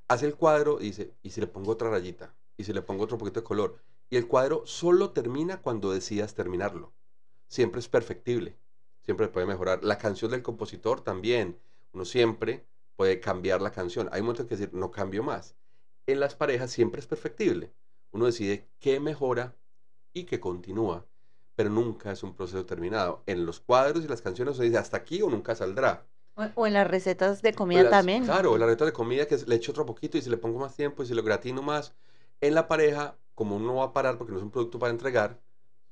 hace 0.09 0.27
el 0.27 0.35
cuadro 0.37 0.81
y 0.81 0.85
dice, 0.85 1.15
¿y 1.23 1.31
si 1.31 1.41
le 1.41 1.47
pongo 1.47 1.73
otra 1.73 1.91
rayita? 1.91 2.35
¿Y 2.57 2.65
si 2.65 2.73
le 2.73 2.83
pongo 2.83 3.05
otro 3.05 3.19
poquito 3.19 3.41
de 3.41 3.45
color? 3.45 3.79
Y 4.11 4.17
el 4.17 4.29
cuadro 4.29 4.67
solo 4.67 5.11
termina 5.11 5.61
cuando 5.61 5.93
decidas 5.93 6.35
terminarlo. 6.35 6.93
Siempre 7.49 7.81
es 7.81 7.89
perfectible. 7.89 8.57
Siempre 9.03 9.29
puede 9.29 9.47
mejorar. 9.47 9.83
La 9.85 9.99
canción 9.99 10.31
del 10.31 10.43
compositor 10.43 11.01
también. 11.01 11.59
Uno 11.93 12.05
siempre 12.05 12.67
puede 12.97 13.21
cambiar 13.21 13.61
la 13.61 13.73
canción. 13.73 14.09
Hay 14.13 14.23
momentos 14.23 14.47
que 14.47 14.57
decir, 14.57 14.75
no 14.75 14.91
cambio 14.91 15.23
más. 15.23 15.57
En 16.07 16.21
las 16.21 16.35
parejas 16.35 16.71
siempre 16.71 17.01
es 17.01 17.07
perfectible. 17.07 17.73
Uno 18.13 18.27
decide 18.27 18.69
qué 18.79 19.01
mejora 19.01 19.57
y 20.13 20.25
qué 20.25 20.39
continúa. 20.41 21.07
Pero 21.57 21.71
nunca 21.71 22.13
es 22.13 22.23
un 22.23 22.35
proceso 22.35 22.67
terminado. 22.67 23.23
En 23.27 23.47
los 23.47 23.61
cuadros 23.61 24.05
y 24.05 24.09
las 24.09 24.23
canciones 24.23 24.57
se 24.57 24.65
dice 24.65 24.79
hasta 24.79 24.97
aquí 24.97 25.23
o 25.23 25.31
nunca 25.31 25.55
saldrá. 25.55 26.07
O- 26.57 26.66
en 26.66 26.72
las 26.72 26.87
recetas 26.89 27.43
de 27.43 27.53
comida 27.55 27.82
Las- 27.85 27.91
también. 27.91 28.24
Claro, 28.24 28.57
la 28.59 28.66
receta 28.66 28.85
de 28.87 28.93
comida 28.93 29.26
que 29.26 29.37
le 29.47 29.55
echo 29.55 29.72
otro 29.72 29.87
poquito 29.87 30.18
y 30.18 30.22
si 30.22 30.30
le 30.30 30.37
pongo 30.37 30.59
más 30.59 30.74
tiempo 30.74 31.03
y 31.03 31.07
si 31.07 31.14
lo 31.14 31.22
gratino 31.22 31.62
más. 31.62 31.95
En 32.41 32.55
la 32.55 32.66
pareja, 32.68 33.16
como 33.35 33.57
uno 33.57 33.66
no 33.66 33.74
va 33.76 33.85
a 33.87 33.93
parar 33.93 34.18
porque 34.18 34.32
no 34.32 34.39
es 34.39 34.45
un 34.45 34.51
producto 34.51 34.78
para 34.78 34.91
entregar, 34.91 35.41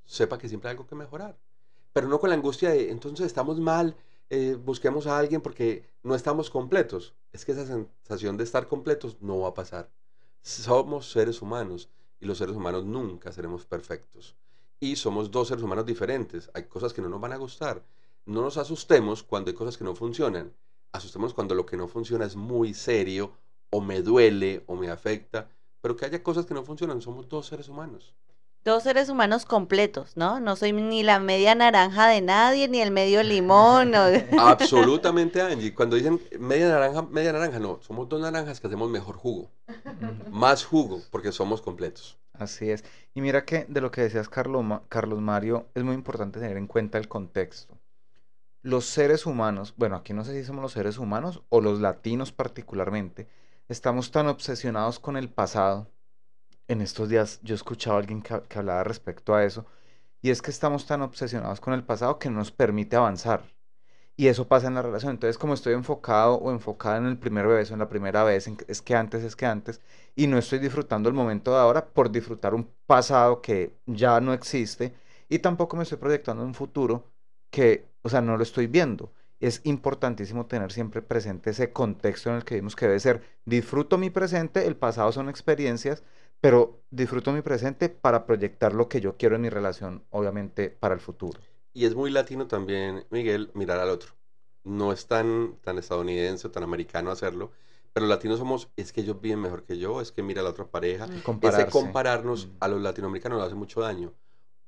sepa 0.04 0.38
que 0.38 0.48
siempre 0.48 0.68
hay 0.68 0.72
algo 0.72 0.86
que 0.86 0.94
mejorar. 0.94 1.38
Pero 1.92 2.08
no 2.08 2.18
con 2.18 2.30
la 2.30 2.36
angustia 2.36 2.70
de, 2.70 2.90
entonces 2.90 3.26
estamos 3.26 3.60
mal, 3.60 3.96
eh, 4.30 4.54
busquemos 4.54 5.06
a 5.06 5.18
alguien 5.18 5.40
porque 5.40 5.84
no 6.02 6.14
estamos 6.14 6.50
completos. 6.50 7.14
Es 7.32 7.44
que 7.44 7.52
esa 7.52 7.66
sensación 7.66 8.36
de 8.36 8.44
estar 8.44 8.66
completos 8.66 9.18
no 9.20 9.40
va 9.40 9.48
a 9.50 9.54
pasar. 9.54 9.90
Somos 10.42 11.10
seres 11.12 11.40
humanos 11.42 11.88
y 12.20 12.26
los 12.26 12.38
seres 12.38 12.56
humanos 12.56 12.84
nunca 12.84 13.30
seremos 13.32 13.64
perfectos. 13.66 14.36
Y 14.80 14.96
somos 14.96 15.30
dos 15.30 15.48
seres 15.48 15.62
humanos 15.62 15.86
diferentes. 15.86 16.50
Hay 16.54 16.64
cosas 16.64 16.92
que 16.92 17.00
no 17.02 17.08
nos 17.08 17.20
van 17.20 17.32
a 17.32 17.36
gustar. 17.36 17.84
No 18.26 18.42
nos 18.42 18.56
asustemos 18.56 19.22
cuando 19.22 19.50
hay 19.50 19.54
cosas 19.56 19.76
que 19.76 19.84
no 19.84 19.94
funcionan. 19.94 20.52
Asustemos 20.92 21.34
cuando 21.34 21.54
lo 21.54 21.66
que 21.66 21.76
no 21.76 21.88
funciona 21.88 22.24
es 22.24 22.36
muy 22.36 22.74
serio 22.74 23.32
o 23.70 23.80
me 23.80 24.02
duele 24.02 24.62
o 24.66 24.76
me 24.76 24.88
afecta. 24.90 25.48
Pero 25.80 25.96
que 25.96 26.06
haya 26.06 26.22
cosas 26.22 26.46
que 26.46 26.54
no 26.54 26.62
funcionan. 26.64 27.00
Somos 27.00 27.28
dos 27.28 27.46
seres 27.46 27.68
humanos. 27.68 28.14
Dos 28.64 28.84
seres 28.84 29.08
humanos 29.08 29.44
completos, 29.44 30.16
¿no? 30.16 30.38
No 30.38 30.54
soy 30.54 30.72
ni 30.72 31.02
la 31.02 31.18
media 31.18 31.56
naranja 31.56 32.06
de 32.06 32.20
nadie, 32.20 32.68
ni 32.68 32.80
el 32.80 32.92
medio 32.92 33.22
limón. 33.24 33.92
o- 33.94 34.06
Absolutamente, 34.38 35.42
Angie. 35.42 35.74
Cuando 35.74 35.96
dicen 35.96 36.20
media 36.38 36.68
naranja, 36.68 37.02
media 37.02 37.32
naranja, 37.32 37.58
no. 37.58 37.80
Somos 37.82 38.08
dos 38.08 38.20
naranjas 38.20 38.60
que 38.60 38.68
hacemos 38.68 38.88
mejor 38.88 39.16
jugo. 39.16 39.50
Más 40.30 40.64
jugo, 40.64 41.00
porque 41.10 41.32
somos 41.32 41.60
completos. 41.60 42.18
Así 42.34 42.70
es. 42.70 42.84
Y 43.14 43.20
mira 43.20 43.44
que 43.44 43.64
de 43.68 43.80
lo 43.80 43.90
que 43.90 44.02
decías, 44.02 44.28
Carlos, 44.28 44.64
Carlos 44.88 45.20
Mario, 45.20 45.66
es 45.74 45.82
muy 45.82 45.94
importante 45.94 46.38
tener 46.38 46.56
en 46.56 46.66
cuenta 46.68 46.98
el 46.98 47.08
contexto. 47.08 47.76
Los 48.62 48.86
seres 48.86 49.26
humanos, 49.26 49.74
bueno, 49.76 49.96
aquí 49.96 50.12
no 50.12 50.24
sé 50.24 50.34
si 50.34 50.44
somos 50.44 50.62
los 50.62 50.72
seres 50.72 50.98
humanos 50.98 51.42
o 51.48 51.60
los 51.60 51.80
latinos 51.80 52.32
particularmente, 52.32 53.28
estamos 53.68 54.12
tan 54.12 54.28
obsesionados 54.28 55.00
con 55.00 55.16
el 55.16 55.28
pasado. 55.30 55.88
En 56.68 56.80
estos 56.82 57.08
días 57.08 57.40
yo 57.42 57.54
escuchaba 57.56 57.96
a 57.96 58.00
alguien 58.00 58.22
que, 58.22 58.42
que 58.48 58.58
hablaba 58.58 58.84
respecto 58.84 59.34
a 59.34 59.44
eso, 59.44 59.66
y 60.22 60.30
es 60.30 60.42
que 60.42 60.50
estamos 60.52 60.86
tan 60.86 61.02
obsesionados 61.02 61.60
con 61.60 61.74
el 61.74 61.84
pasado 61.84 62.18
que 62.18 62.30
no 62.30 62.38
nos 62.38 62.52
permite 62.52 62.96
avanzar. 62.96 63.42
Y 64.16 64.28
eso 64.28 64.48
pasa 64.48 64.68
en 64.68 64.74
la 64.74 64.82
relación. 64.82 65.12
Entonces, 65.12 65.38
como 65.38 65.54
estoy 65.54 65.74
enfocado 65.74 66.34
o 66.36 66.52
enfocada 66.52 66.98
en 66.98 67.06
el 67.06 67.18
primer 67.18 67.46
beso, 67.48 67.74
en 67.74 67.80
la 67.80 67.88
primera 67.88 68.24
vez, 68.24 68.46
en 68.46 68.58
es 68.68 68.82
que 68.82 68.94
antes, 68.94 69.24
es 69.24 69.36
que 69.36 69.46
antes, 69.46 69.80
y 70.16 70.26
no 70.28 70.38
estoy 70.38 70.60
disfrutando 70.60 71.08
el 71.08 71.14
momento 71.14 71.52
de 71.52 71.58
ahora 71.58 71.86
por 71.86 72.10
disfrutar 72.12 72.54
un 72.54 72.70
pasado 72.86 73.42
que 73.42 73.76
ya 73.86 74.20
no 74.20 74.32
existe 74.34 74.94
y 75.28 75.38
tampoco 75.40 75.76
me 75.76 75.84
estoy 75.84 75.98
proyectando 75.98 76.44
un 76.44 76.54
futuro 76.54 77.11
que, 77.52 77.86
o 78.02 78.08
sea, 78.10 78.20
no 78.22 78.36
lo 78.36 78.42
estoy 78.44 78.66
viendo. 78.66 79.12
Es 79.40 79.60
importantísimo 79.64 80.46
tener 80.46 80.72
siempre 80.72 81.02
presente 81.02 81.50
ese 81.50 81.72
contexto 81.72 82.30
en 82.30 82.36
el 82.36 82.44
que 82.44 82.56
vimos 82.56 82.76
que 82.76 82.86
debe 82.86 83.00
ser, 83.00 83.22
disfruto 83.44 83.98
mi 83.98 84.10
presente, 84.10 84.66
el 84.66 84.76
pasado 84.76 85.12
son 85.12 85.28
experiencias, 85.28 86.02
pero 86.40 86.82
disfruto 86.90 87.32
mi 87.32 87.42
presente 87.42 87.88
para 87.90 88.26
proyectar 88.26 88.74
lo 88.74 88.88
que 88.88 89.00
yo 89.00 89.16
quiero 89.18 89.36
en 89.36 89.42
mi 89.42 89.50
relación, 89.50 90.04
obviamente, 90.10 90.70
para 90.70 90.94
el 90.94 91.00
futuro. 91.00 91.40
Y 91.74 91.86
es 91.86 91.94
muy 91.94 92.10
latino 92.10 92.46
también, 92.46 93.06
Miguel, 93.10 93.50
mirar 93.54 93.80
al 93.80 93.90
otro. 93.90 94.12
No 94.64 94.92
es 94.92 95.06
tan, 95.06 95.58
tan 95.62 95.78
estadounidense 95.78 96.46
o 96.46 96.50
tan 96.50 96.62
americano 96.62 97.10
hacerlo, 97.10 97.52
pero 97.92 98.06
los 98.06 98.10
latinos 98.16 98.38
somos, 98.38 98.70
es 98.76 98.92
que 98.92 99.00
ellos 99.02 99.20
viven 99.20 99.40
mejor 99.40 99.64
que 99.64 99.78
yo, 99.78 100.00
es 100.00 100.12
que 100.12 100.22
mira 100.22 100.40
a 100.40 100.44
la 100.44 100.50
otra 100.50 100.70
pareja. 100.70 101.10
Ese 101.40 101.66
Compararse. 101.66 101.70
compararnos 101.70 102.48
Mm. 102.48 102.56
a 102.60 102.68
los 102.68 102.80
latinoamericanos 102.82 103.38
nos 103.38 103.46
hace 103.46 103.56
mucho 103.56 103.80
daño. 103.80 104.14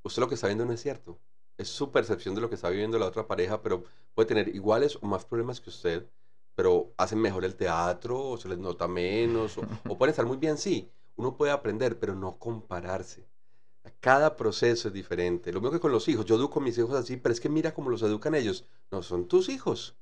Usted 0.03 0.21
lo 0.21 0.29
que 0.29 0.35
está 0.35 0.47
viendo 0.47 0.65
no 0.65 0.73
es 0.73 0.81
cierto. 0.81 1.19
Es 1.57 1.69
su 1.69 1.91
percepción 1.91 2.35
de 2.35 2.41
lo 2.41 2.49
que 2.49 2.55
está 2.55 2.69
viviendo 2.69 2.99
la 2.99 3.05
otra 3.07 3.27
pareja, 3.27 3.61
pero 3.61 3.83
puede 4.13 4.27
tener 4.27 4.49
iguales 4.55 4.97
o 5.01 5.05
más 5.07 5.25
problemas 5.25 5.61
que 5.61 5.69
usted, 5.69 6.05
pero 6.55 6.93
hacen 6.97 7.19
mejor 7.19 7.45
el 7.45 7.55
teatro, 7.55 8.21
o 8.31 8.37
se 8.37 8.49
les 8.49 8.57
nota 8.57 8.87
menos, 8.87 9.57
o, 9.57 9.61
o 9.89 9.97
pueden 9.97 10.11
estar 10.11 10.25
muy 10.25 10.37
bien, 10.37 10.57
sí. 10.57 10.89
Uno 11.15 11.37
puede 11.37 11.51
aprender, 11.53 11.97
pero 11.99 12.13
no 12.15 12.37
compararse. 12.37 13.25
Cada 13.99 14.35
proceso 14.35 14.87
es 14.89 14.93
diferente. 14.93 15.51
Lo 15.53 15.61
mismo 15.61 15.71
que 15.73 15.79
con 15.79 15.91
los 15.91 16.07
hijos. 16.07 16.25
Yo 16.25 16.35
educo 16.35 16.59
a 16.59 16.63
mis 16.63 16.77
hijos 16.77 16.93
así, 16.95 17.17
pero 17.17 17.33
es 17.33 17.39
que 17.39 17.49
mira 17.49 17.73
cómo 17.73 17.89
los 17.89 18.01
educan 18.01 18.35
ellos. 18.35 18.65
No, 18.91 19.01
son 19.03 19.27
tus 19.27 19.49
hijos. 19.49 19.95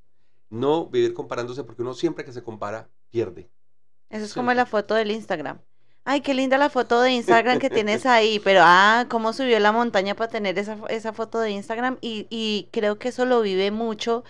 No 0.50 0.88
vivir 0.88 1.14
comparándose 1.14 1.64
porque 1.64 1.82
uno 1.84 1.94
siempre 1.94 2.26
que 2.26 2.34
se 2.34 2.44
compara 2.44 2.90
pierde. 3.10 3.50
Eso 4.10 4.26
es 4.26 4.32
Sí. 4.32 4.40
como 4.40 4.54
la 4.54 4.66
foto 4.66 4.96
del 4.96 5.12
Instagram. 5.12 5.60
Ay, 6.06 6.22
qué 6.22 6.34
linda 6.34 6.58
la 6.58 6.70
foto 6.70 7.02
de 7.02 7.12
Instagram 7.12 7.60
que 7.60 7.70
tienes 7.70 8.06
ahí, 8.06 8.40
pero 8.40 8.62
ah, 8.64 9.06
cómo 9.10 9.32
subió 9.34 9.60
la 9.60 9.72
montaña 9.72 10.16
para 10.16 10.30
tener 10.30 10.58
esa, 10.60 10.78
esa 10.90 11.14
foto 11.14 11.40
de 11.40 11.52
Instagram 11.52 11.98
y, 12.02 12.28
y 12.30 12.68
creo 12.72 13.00
que 13.00 13.10
eso 13.10 13.26
lo 13.26 13.42
vive 13.42 13.72
mucho, 13.72 14.24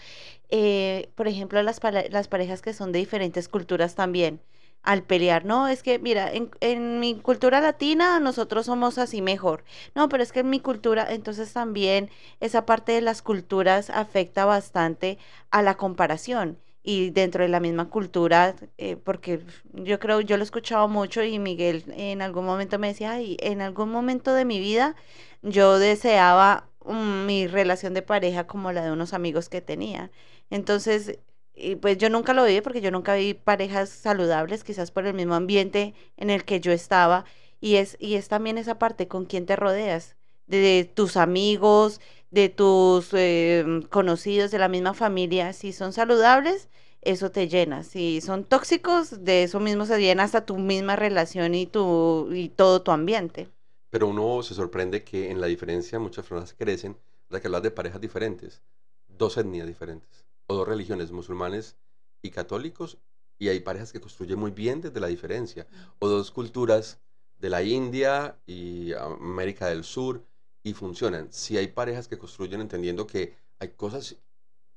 eh, 0.49 1.09
por 1.15 1.28
ejemplo, 1.28 1.61
las, 1.63 1.80
las 2.11 2.28
parejas 2.28 2.61
que 2.61 2.74
son 2.74 2.91
de 2.91 2.99
diferentes 2.99 3.49
culturas 3.49 3.95
también, 3.95 4.41
al 4.84 5.03
pelear, 5.03 5.45
no, 5.45 5.67
es 5.67 5.82
que 5.84 5.97
mira, 5.99 6.32
en, 6.32 6.51
en 6.59 6.99
mi 6.99 7.15
cultura 7.19 7.61
latina 7.61 8.19
nosotros 8.19 8.65
somos 8.67 8.97
así 8.99 9.21
mejor, 9.21 9.63
no, 9.95 10.09
pero 10.09 10.24
es 10.24 10.32
que 10.32 10.41
en 10.41 10.49
mi 10.49 10.59
cultura, 10.59 11.07
entonces 11.11 11.53
también 11.53 12.09
esa 12.41 12.65
parte 12.65 12.91
de 12.91 13.01
las 13.01 13.21
culturas 13.21 13.89
afecta 13.89 14.45
bastante 14.45 15.17
a 15.51 15.61
la 15.63 15.76
comparación 15.78 16.59
y 16.84 17.11
dentro 17.11 17.43
de 17.43 17.49
la 17.49 17.61
misma 17.61 17.89
cultura, 17.89 18.55
eh, 18.77 18.97
porque 18.97 19.41
yo 19.73 19.99
creo, 19.99 20.21
yo 20.21 20.38
lo 20.38 20.43
he 20.43 20.45
escuchado 20.45 20.88
mucho 20.89 21.23
y 21.23 21.39
Miguel 21.39 21.86
en 21.95 22.21
algún 22.21 22.45
momento 22.45 22.77
me 22.77 22.89
decía, 22.89 23.13
ay, 23.13 23.38
en 23.39 23.61
algún 23.61 23.89
momento 23.89 24.34
de 24.34 24.45
mi 24.45 24.59
vida 24.59 24.95
yo 25.41 25.79
deseaba 25.79 26.67
mm, 26.86 27.25
mi 27.25 27.47
relación 27.47 27.93
de 27.93 28.01
pareja 28.01 28.47
como 28.47 28.71
la 28.73 28.84
de 28.84 28.91
unos 28.91 29.13
amigos 29.13 29.49
que 29.49 29.61
tenía. 29.61 30.11
Entonces, 30.49 31.19
y 31.55 31.75
pues 31.75 31.97
yo 31.97 32.09
nunca 32.09 32.34
lo 32.34 32.45
viví 32.45 32.61
porque 32.61 32.81
yo 32.81 32.91
nunca 32.91 33.15
vi 33.15 33.34
parejas 33.34 33.89
saludables, 33.89 34.63
quizás 34.63 34.91
por 34.91 35.05
el 35.05 35.13
mismo 35.13 35.36
ambiente 35.36 35.93
en 36.17 36.29
el 36.29 36.43
que 36.45 36.59
yo 36.59 36.71
estaba. 36.71 37.25
Y 37.61 37.75
es, 37.77 37.95
y 37.99 38.15
es 38.15 38.27
también 38.27 38.57
esa 38.57 38.77
parte 38.79 39.07
con 39.07 39.25
quién 39.25 39.45
te 39.45 39.55
rodeas, 39.55 40.17
de 40.47 40.89
tus 40.93 41.15
amigos, 41.17 42.01
de 42.34 42.49
tus 42.49 43.09
eh, 43.13 43.63
conocidos, 43.91 44.49
de 44.49 44.57
la 44.57 44.67
misma 44.67 44.95
familia. 44.95 45.53
Si 45.53 45.71
son 45.71 45.93
saludables, 45.93 46.67
eso 47.01 47.29
te 47.29 47.47
llena. 47.47 47.84
Si 47.84 48.21
son 48.21 48.43
tóxicos, 48.43 49.23
de 49.23 49.43
eso 49.43 49.59
mismo 49.59 49.86
se 49.86 50.01
llena 50.01 50.23
hasta 50.23 50.43
tu 50.43 50.57
misma 50.57 50.95
relación 50.95 51.53
y, 51.53 51.67
tu, 51.67 52.29
y 52.34 52.49
todo 52.49 52.81
tu 52.81 52.89
ambiente. 52.89 53.49
Pero 53.91 54.07
uno 54.07 54.41
se 54.41 54.55
sorprende 54.55 55.03
que 55.03 55.29
en 55.29 55.39
la 55.39 55.45
diferencia 55.45 55.99
muchas 55.99 56.25
personas 56.25 56.55
crecen 56.57 56.97
de 57.29 57.39
que 57.39 57.47
hablas 57.47 57.61
de 57.61 57.69
parejas 57.69 58.01
diferentes, 58.01 58.63
dos 59.07 59.38
etnias 59.38 59.67
diferentes, 59.67 60.25
o 60.47 60.55
dos 60.55 60.67
religiones, 60.67 61.11
musulmanes 61.11 61.77
y 62.23 62.31
católicos, 62.31 62.97
y 63.38 63.49
hay 63.49 63.59
parejas 63.59 63.93
que 63.93 64.01
construyen 64.01 64.39
muy 64.39 64.49
bien 64.49 64.81
desde 64.81 64.99
la 64.99 65.07
diferencia, 65.07 65.67
o 65.99 66.07
dos 66.07 66.31
culturas 66.31 66.99
de 67.38 67.49
la 67.51 67.61
India 67.61 68.39
y 68.47 68.93
América 68.93 69.67
del 69.67 69.84
Sur, 69.84 70.23
y 70.64 70.74
funcionan. 70.74 71.32
Si 71.32 71.57
hay 71.57 71.68
parejas 71.68 72.07
que 72.07 72.18
construyen 72.18 72.61
entendiendo 72.61 73.05
que 73.05 73.36
hay 73.59 73.70
cosas 73.70 74.18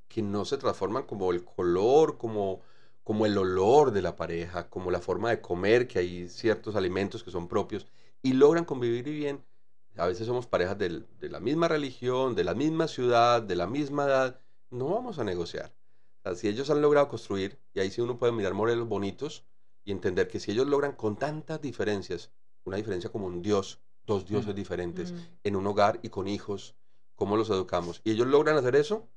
que 0.08 0.22
no 0.22 0.44
se 0.44 0.58
transforman 0.58 1.04
como 1.04 1.32
el 1.32 1.44
color, 1.44 2.18
como, 2.18 2.60
como 3.04 3.26
el 3.26 3.38
olor 3.38 3.92
de 3.92 4.02
la 4.02 4.16
pareja, 4.16 4.68
como 4.68 4.90
la 4.90 5.00
forma 5.00 5.30
de 5.30 5.40
comer, 5.40 5.88
que 5.88 6.00
hay 6.00 6.28
ciertos 6.28 6.76
alimentos 6.76 7.22
que 7.22 7.30
son 7.30 7.48
propios, 7.48 7.86
y 8.22 8.32
logran 8.32 8.64
convivir 8.64 9.04
bien. 9.04 9.44
A 9.96 10.06
veces 10.06 10.26
somos 10.26 10.46
parejas 10.46 10.78
de 10.78 11.04
la 11.20 11.40
misma 11.40 11.68
religión, 11.68 12.34
de 12.34 12.44
la 12.44 12.54
misma 12.54 12.86
ciudad, 12.88 13.42
de 13.42 13.56
la 13.56 13.66
misma 13.66 14.04
edad, 14.04 14.40
no 14.70 14.88
vamos 14.88 15.18
a 15.18 15.24
negociar. 15.24 15.74
O 16.24 16.34
si 16.34 16.48
ellos 16.48 16.70
han 16.70 16.82
logrado 16.82 17.08
construir, 17.08 17.58
y 17.72 17.80
ahí 17.80 17.90
sí 17.90 18.00
uno 18.00 18.18
puede 18.18 18.32
mirar 18.32 18.52
modelos 18.52 18.88
bonitos 18.88 19.44
y 19.84 19.92
entender 19.92 20.28
que 20.28 20.40
si 20.40 20.50
ellos 20.50 20.66
logran 20.66 20.92
con 20.92 21.16
tantas 21.16 21.60
diferencias, 21.62 22.32
una 22.64 22.76
diferencia 22.76 23.10
como 23.10 23.26
un 23.26 23.42
Dios, 23.42 23.80
dos 24.06 24.26
dioses 24.26 24.54
diferentes, 24.54 25.12
Mm. 25.12 25.16
en 25.44 25.56
un 25.56 25.66
hogar 25.66 25.98
y 26.02 26.08
con 26.10 26.28
hijos, 26.28 26.74
cómo 27.14 27.36
los 27.36 27.50
educamos. 27.50 28.00
Y 28.04 28.12
ellos 28.12 28.26
logran 28.26 28.56
hacer 28.56 28.76
eso, 28.76 29.08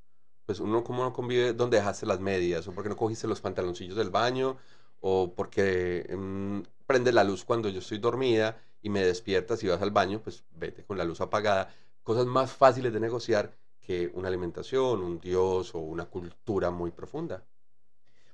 pues 0.45 0.59
uno 0.59 0.83
cómo 0.83 1.03
no 1.03 1.13
convive, 1.13 1.53
dónde 1.53 1.77
dejaste 1.77 2.05
las 2.05 2.19
medias, 2.19 2.67
o 2.67 2.73
porque 2.73 2.89
no 2.89 2.97
cogiste 2.97 3.27
los 3.27 3.41
pantaloncillos 3.41 3.95
del 3.95 4.09
baño, 4.09 4.57
o 5.01 5.33
porque 5.35 6.07
mm, 6.17 6.61
prende 6.87 7.11
la 7.11 7.23
luz 7.23 7.45
cuando 7.45 7.69
yo 7.69 7.79
estoy 7.79 7.99
dormida 7.99 8.57
y 8.81 8.89
me 8.89 9.03
despiertas 9.03 9.63
y 9.63 9.67
vas 9.67 9.81
al 9.81 9.91
baño, 9.91 10.21
pues 10.23 10.43
vete 10.51 10.83
con 10.85 10.97
la 10.97 11.03
luz 11.05 11.21
apagada. 11.21 11.73
Cosas 12.03 12.25
más 12.25 12.51
fáciles 12.51 12.91
de 12.93 12.99
negociar 12.99 13.51
que 13.79 14.11
una 14.13 14.27
alimentación, 14.27 15.01
un 15.01 15.19
dios 15.19 15.75
o 15.75 15.79
una 15.79 16.05
cultura 16.05 16.71
muy 16.71 16.91
profunda. 16.91 17.43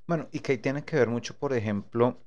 Bueno, 0.08 0.28
y 0.32 0.40
que 0.40 0.54
ahí 0.54 0.58
tiene 0.60 0.84
que 0.86 0.98
ver 0.98 1.10
mucho, 1.10 1.36
por 1.36 1.54
ejemplo, 1.54 2.18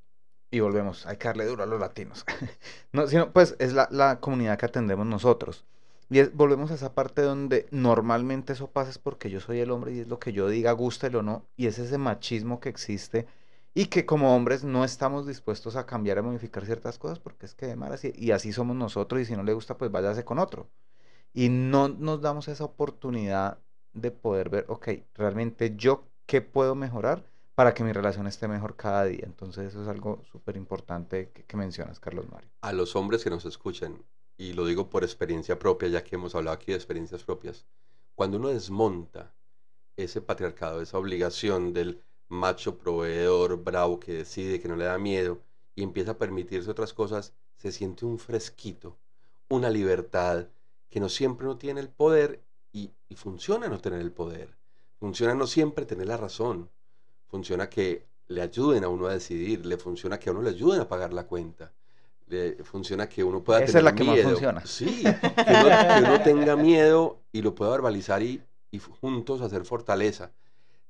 y 0.51 0.61
volvemos, 0.61 1.07
hay 1.07 1.17
que 1.17 1.29
darle 1.29 1.47
duro 1.47 1.63
a 1.63 1.67
los 1.67 1.81
latinos. 1.81 2.25
no, 2.93 3.07
sino, 3.07 3.33
pues 3.33 3.57
es 3.59 3.73
la, 3.73 3.89
la 3.91 4.21
comunidad 4.21 4.59
que 4.59 4.67
atendemos 4.67 5.07
nosotros. 5.07 5.65
Y 6.11 6.23
volvemos 6.23 6.71
a 6.71 6.75
esa 6.75 6.95
parte 6.95 7.21
donde 7.23 7.67
normalmente 7.71 8.55
eso 8.55 8.71
pasa 8.71 8.91
es 8.91 8.99
porque 8.99 9.31
yo 9.31 9.41
soy 9.41 9.61
el 9.61 9.71
hombre 9.71 9.93
y 9.93 10.01
es 10.01 10.09
lo 10.09 10.19
que 10.19 10.33
yo 10.33 10.49
diga, 10.49 10.73
guste 10.73 11.09
o 11.09 11.23
no, 11.23 11.45
y 11.57 11.67
es 11.67 11.79
ese 11.79 11.99
machismo 11.99 12.61
que 12.61 12.71
existe 12.71 13.27
y 13.75 13.87
que 13.87 14.07
como 14.07 14.35
hombres 14.35 14.65
no 14.65 14.85
estamos 14.85 15.27
dispuestos 15.27 15.77
a 15.77 15.87
cambiar, 15.87 16.19
a 16.19 16.23
modificar 16.23 16.65
ciertas 16.65 16.99
cosas 16.99 17.19
porque 17.19 17.47
es 17.47 17.55
que 17.55 17.67
de 17.67 17.77
malas 17.77 18.05
y, 18.05 18.13
y 18.17 18.31
así 18.33 18.53
somos 18.53 18.75
nosotros 18.77 19.21
y 19.21 19.27
si 19.27 19.37
no 19.37 19.43
le 19.43 19.53
gusta 19.53 19.77
pues 19.77 19.91
váyase 19.91 20.25
con 20.25 20.39
otro. 20.39 20.69
Y 21.35 21.51
no 21.51 21.89
nos 21.89 22.23
damos 22.23 22.49
esa 22.49 22.65
oportunidad 22.65 23.59
de 23.93 24.11
poder 24.11 24.49
ver, 24.51 24.65
ok, 24.69 24.89
realmente 25.15 25.77
yo 25.77 26.05
qué 26.27 26.41
puedo 26.43 26.75
mejorar 26.75 27.25
para 27.59 27.75
que 27.75 27.83
mi 27.83 27.91
relación 27.91 28.29
esté 28.29 28.47
mejor 28.47 28.77
cada 28.77 29.07
día. 29.07 29.25
Entonces 29.25 29.71
eso 29.71 29.83
es 29.83 29.89
algo 29.89 30.23
súper 30.31 30.57
importante 30.57 31.31
que, 31.31 31.43
que 31.43 31.57
mencionas, 31.57 31.99
Carlos 31.99 32.31
Mario. 32.31 32.49
A 32.61 32.73
los 32.73 32.95
hombres 32.95 33.25
que 33.25 33.31
nos 33.31 33.45
escuchen, 33.47 34.05
y 34.37 34.53
lo 34.53 34.65
digo 34.65 34.89
por 34.89 35.03
experiencia 35.03 35.59
propia, 35.59 35.89
ya 35.89 36.05
que 36.05 36.15
hemos 36.15 36.37
hablado 36.37 36.55
aquí 36.55 36.71
de 36.71 36.77
experiencias 36.77 37.25
propias, 37.25 37.67
cuando 38.15 38.37
uno 38.37 38.51
desmonta 38.51 39.35
ese 39.97 40.21
patriarcado, 40.21 40.81
esa 40.81 40.99
obligación 40.99 41.73
del 41.73 42.01
macho 42.29 42.79
proveedor 42.79 43.61
bravo 43.65 43.99
que 43.99 44.13
decide, 44.13 44.61
que 44.61 44.69
no 44.69 44.77
le 44.77 44.85
da 44.85 44.97
miedo, 44.97 45.41
y 45.75 45.83
empieza 45.83 46.13
a 46.13 46.19
permitirse 46.19 46.71
otras 46.71 46.93
cosas, 46.93 47.35
se 47.57 47.73
siente 47.73 48.07
un 48.07 48.21
fresquito, 48.21 49.01
una 49.49 49.69
libertad, 49.69 50.47
que 50.89 51.01
no 51.01 51.09
siempre 51.09 51.45
no 51.45 51.59
tiene 51.59 51.81
el 51.81 51.89
poder 51.89 52.41
y 52.73 52.93
funciona 53.17 53.67
no 53.67 53.81
tener 53.81 54.01
el 54.01 54.13
poder. 54.13 54.57
Funciona 55.01 55.35
no 55.35 55.49
siempre 55.49 55.87
tener 55.87 56.07
la 56.07 56.17
razón. 56.17 56.71
Funciona 57.29 57.69
que 57.71 58.07
le 58.29 58.43
ayuden 58.43 58.85
a 58.85 58.89
uno 58.89 59.07
a 59.07 59.13
decidir, 59.13 59.65
le 59.67 59.77
funciona 59.79 60.19
que 60.19 60.31
a 60.31 60.33
uno 60.33 60.43
le 60.43 60.51
ayuden 60.51 60.81
a 60.81 60.89
pagar 60.89 61.13
la 61.13 61.27
cuenta. 61.27 61.73
Le 62.27 62.63
funciona 62.65 63.09
que 63.09 63.25
uno 63.25 63.43
pueda 63.43 63.61
Esa 63.61 63.79
es 63.79 63.83
tener 63.83 63.85
la 63.85 63.95
que 63.95 64.05
más 64.05 64.15
miedo. 64.17 64.31
funciona. 64.31 64.67
Sí, 64.67 65.03
que 65.45 65.55
uno, 65.55 65.69
que 65.87 66.01
uno 66.03 66.21
tenga 66.23 66.57
miedo 66.57 67.21
y 67.33 67.43
lo 67.43 67.55
pueda 67.55 67.71
verbalizar 67.73 68.23
y, 68.23 68.43
y 68.71 68.79
juntos 68.81 69.41
hacer 69.41 69.65
fortaleza. 69.65 70.33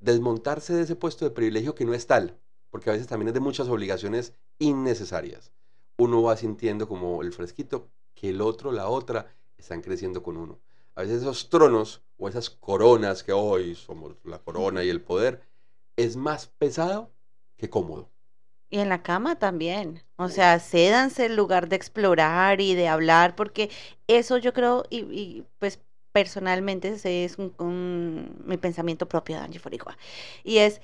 Desmontarse 0.00 0.74
de 0.74 0.82
ese 0.82 0.96
puesto 0.96 1.24
de 1.24 1.30
privilegio 1.32 1.74
que 1.74 1.84
no 1.84 1.94
es 1.94 2.06
tal, 2.06 2.38
porque 2.70 2.90
a 2.90 2.92
veces 2.92 3.08
también 3.08 3.28
es 3.28 3.34
de 3.34 3.40
muchas 3.40 3.68
obligaciones 3.68 4.32
innecesarias. 4.58 5.52
Uno 5.98 6.22
va 6.22 6.36
sintiendo 6.36 6.88
como 6.88 7.22
el 7.22 7.32
fresquito 7.32 7.88
que 8.14 8.30
el 8.30 8.40
otro, 8.40 8.72
la 8.72 8.88
otra, 8.88 9.34
están 9.56 9.80
creciendo 9.82 10.22
con 10.22 10.36
uno. 10.36 10.58
A 10.94 11.02
veces 11.02 11.22
esos 11.22 11.48
tronos 11.50 12.02
o 12.16 12.28
esas 12.28 12.50
coronas 12.50 13.22
que 13.22 13.32
hoy 13.32 13.74
somos 13.74 14.16
la 14.24 14.38
corona 14.40 14.84
y 14.84 14.88
el 14.88 15.00
poder, 15.00 15.42
es 15.98 16.16
más 16.16 16.48
pesado 16.58 17.14
que 17.58 17.70
cómodo. 17.70 18.12
Y 18.70 18.80
en 18.80 18.88
la 18.90 19.02
cama 19.02 19.38
también. 19.38 20.02
O 20.16 20.28
sea, 20.28 20.58
cédanse 20.60 21.26
el 21.26 21.36
lugar 21.36 21.68
de 21.68 21.76
explorar 21.76 22.60
y 22.60 22.74
de 22.74 22.88
hablar, 22.88 23.34
porque 23.36 23.70
eso 24.08 24.36
yo 24.38 24.52
creo, 24.52 24.84
y, 24.90 25.00
y, 25.12 25.46
pues 25.58 25.80
personalmente 26.12 26.88
ese 26.88 27.24
es 27.24 27.38
un, 27.38 27.54
un- 27.58 28.42
mi 28.44 28.56
pensamiento 28.58 29.08
propio 29.08 29.36
de 29.36 29.42
Angie 29.44 29.60
Forigua. 29.60 29.96
Y 30.44 30.58
es, 30.58 30.80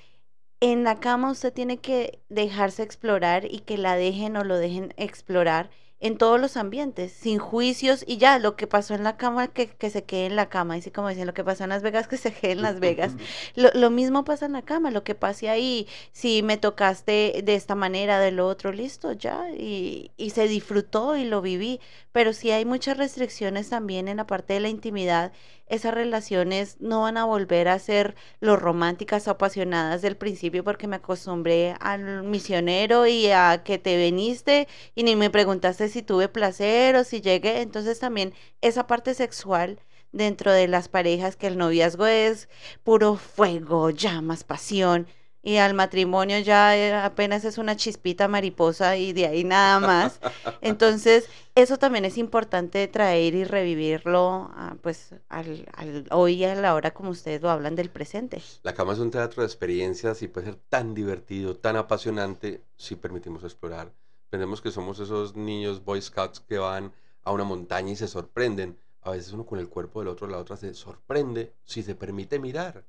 en 0.60 0.84
la 0.84 1.00
cama 1.00 1.30
usted 1.32 1.52
tiene 1.52 1.78
que 1.80 2.20
dejarse 2.30 2.82
explorar 2.84 3.46
y 3.52 3.60
que 3.60 3.78
la 3.78 3.96
dejen 3.96 4.36
o 4.38 4.44
lo 4.44 4.56
dejen 4.58 4.94
explorar 4.98 5.70
en 6.05 6.18
todos 6.18 6.38
los 6.38 6.59
ambientes, 6.59 7.12
sin 7.12 7.38
juicios 7.38 8.05
y 8.07 8.18
ya, 8.18 8.38
lo 8.38 8.57
que 8.57 8.66
pasó 8.66 8.94
en 8.94 9.05
la 9.05 9.16
cama, 9.16 9.48
que, 9.48 9.68
que 9.68 9.88
se 9.88 10.05
quede 10.05 10.26
en 10.26 10.36
la 10.36 10.50
cama, 10.50 10.74
así 10.74 10.90
como 10.90 11.09
dicen, 11.09 11.26
lo 11.26 11.32
que 11.32 11.42
pasó 11.44 11.64
en 11.64 11.70
Las 11.70 11.82
Vegas, 11.82 12.09
que 12.09 12.18
se 12.18 12.30
quede 12.30 12.52
en 12.52 12.61
Las 12.61 12.78
Vegas. 12.78 13.12
Lo, 13.57 13.70
lo 13.72 13.90
mismo 13.90 14.22
pasa 14.24 14.44
en 14.44 14.52
la 14.52 14.61
cama, 14.62 14.90
lo 14.90 15.02
que 15.02 15.14
pase 15.14 15.48
ahí, 15.48 15.88
si 16.12 16.42
me 16.42 16.59
tocaste 16.59 17.40
de 17.42 17.55
esta 17.55 17.74
manera, 17.74 18.18
de 18.18 18.32
lo 18.32 18.46
otro, 18.46 18.70
listo, 18.72 19.12
ya, 19.12 19.48
y, 19.50 20.11
y 20.18 20.30
se 20.30 20.46
disfrutó 20.46 21.16
y 21.16 21.24
lo 21.24 21.40
viví, 21.40 21.80
pero 22.14 22.32
si 22.32 22.52
hay 22.52 22.64
muchas 22.64 22.96
restricciones 22.96 23.70
también 23.70 24.06
en 24.06 24.18
la 24.18 24.26
parte 24.28 24.54
de 24.54 24.60
la 24.60 24.68
intimidad, 24.68 25.32
esas 25.66 25.92
relaciones 25.92 26.76
no 26.78 27.00
van 27.00 27.16
a 27.16 27.24
volver 27.24 27.66
a 27.66 27.76
ser 27.80 28.14
lo 28.38 28.54
románticas 28.54 29.26
o 29.26 29.32
apasionadas 29.32 30.00
del 30.00 30.16
principio 30.16 30.62
porque 30.62 30.86
me 30.86 30.94
acostumbré 30.94 31.74
al 31.80 32.22
misionero 32.22 33.08
y 33.08 33.30
a 33.32 33.62
que 33.64 33.78
te 33.78 33.96
veniste 33.96 34.68
y 34.94 35.02
ni 35.02 35.16
me 35.16 35.28
preguntaste 35.28 35.88
si 35.88 36.02
tuve 36.02 36.28
placer 36.28 36.94
o 36.94 37.02
si 37.02 37.20
llegué, 37.20 37.62
entonces 37.62 37.98
también 37.98 38.32
esa 38.60 38.86
parte 38.86 39.14
sexual 39.14 39.80
dentro 40.12 40.52
de 40.52 40.68
las 40.68 40.88
parejas 40.88 41.34
que 41.34 41.48
el 41.48 41.58
noviazgo 41.58 42.06
es 42.06 42.48
puro 42.84 43.16
fuego, 43.16 43.90
llamas, 43.90 44.44
pasión. 44.44 45.08
Y 45.47 45.59
al 45.59 45.74
matrimonio 45.74 46.38
ya 46.40 47.05
apenas 47.05 47.45
es 47.45 47.59
una 47.59 47.76
chispita 47.76 48.28
mariposa 48.28 48.97
y 48.97 49.12
de 49.12 49.26
ahí 49.26 49.45
nada 49.45 49.78
más. 49.78 50.18
Entonces, 50.62 51.28
eso 51.55 51.76
también 51.78 52.05
es 52.07 52.16
importante 52.16 52.88
traer 52.88 53.34
y 53.34 53.45
revivirlo, 53.45 54.51
ah, 54.55 54.76
pues, 54.82 55.14
al, 55.28 55.66
al- 55.74 56.07
hoy 56.11 56.42
a 56.45 56.55
la 56.55 56.74
hora 56.74 56.92
como 56.95 57.11
ustedes 57.11 57.42
lo 57.42 57.51
hablan 57.51 57.76
del 57.76 57.90
presente. 57.90 58.40
La 58.62 58.74
cama 58.74 58.95
es 58.95 58.99
un 58.99 59.11
teatro 59.11 59.42
de 59.42 59.47
experiencias 59.47 60.22
y 60.22 60.28
puede 60.28 60.47
ser 60.47 60.57
tan 60.68 60.95
divertido, 60.95 61.57
tan 61.57 61.76
apasionante 61.76 62.64
si 62.76 62.97
permitimos 62.97 63.45
explorar. 63.45 63.92
Pensemos 64.30 64.61
que 64.62 64.70
somos 64.72 64.99
esos 64.99 65.36
niños 65.36 65.84
Boy 65.84 66.01
Scouts 66.03 66.40
que 66.40 66.59
van 66.59 66.92
a 67.22 67.32
una 67.32 67.45
montaña 67.45 67.92
y 67.92 67.97
se 67.97 68.09
sorprenden. 68.09 68.78
A 69.03 69.11
veces 69.11 69.32
uno 69.32 69.45
con 69.47 69.59
el 69.59 69.68
cuerpo 69.68 70.01
del 70.01 70.09
otro, 70.09 70.26
la 70.26 70.38
otra 70.38 70.57
se 70.57 70.72
sorprende 70.74 71.53
si 71.64 71.82
se 71.82 71.95
permite 71.95 72.38
mirar, 72.38 72.84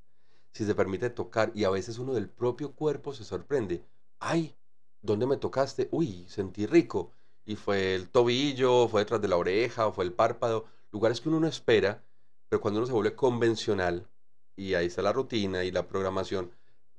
si 0.56 0.66
se 0.66 0.74
permite 0.74 1.10
tocar 1.10 1.52
y 1.54 1.66
a 1.66 1.70
veces 1.70 2.00
uno 2.00 2.14
del 2.14 2.30
propio 2.30 2.72
cuerpo 2.72 3.14
se 3.14 3.26
sorprende. 3.26 3.84
¡Ay! 4.20 4.56
¿Dónde 5.02 5.28
me 5.28 5.36
tocaste? 5.36 5.90
Uy, 5.92 6.26
sentí 6.30 6.66
rico. 6.66 7.12
Y 7.46 7.58
fue 7.58 7.94
el 7.94 8.08
tobillo, 8.08 8.88
fue 8.88 9.02
detrás 9.02 9.22
de 9.22 9.28
la 9.28 9.36
oreja, 9.36 9.92
fue 9.92 10.06
el 10.06 10.14
párpado. 10.14 10.66
Lugares 10.94 11.20
que 11.20 11.28
uno 11.28 11.42
no 11.42 11.48
espera, 11.48 12.06
pero 12.48 12.62
cuando 12.62 12.80
uno 12.80 12.88
se 12.88 12.94
vuelve 12.94 13.16
convencional, 13.16 14.08
y 14.56 14.76
ahí 14.76 14.86
está 14.86 15.02
la 15.02 15.12
rutina 15.12 15.66
y 15.66 15.72
la 15.72 15.90
programación, 15.90 16.52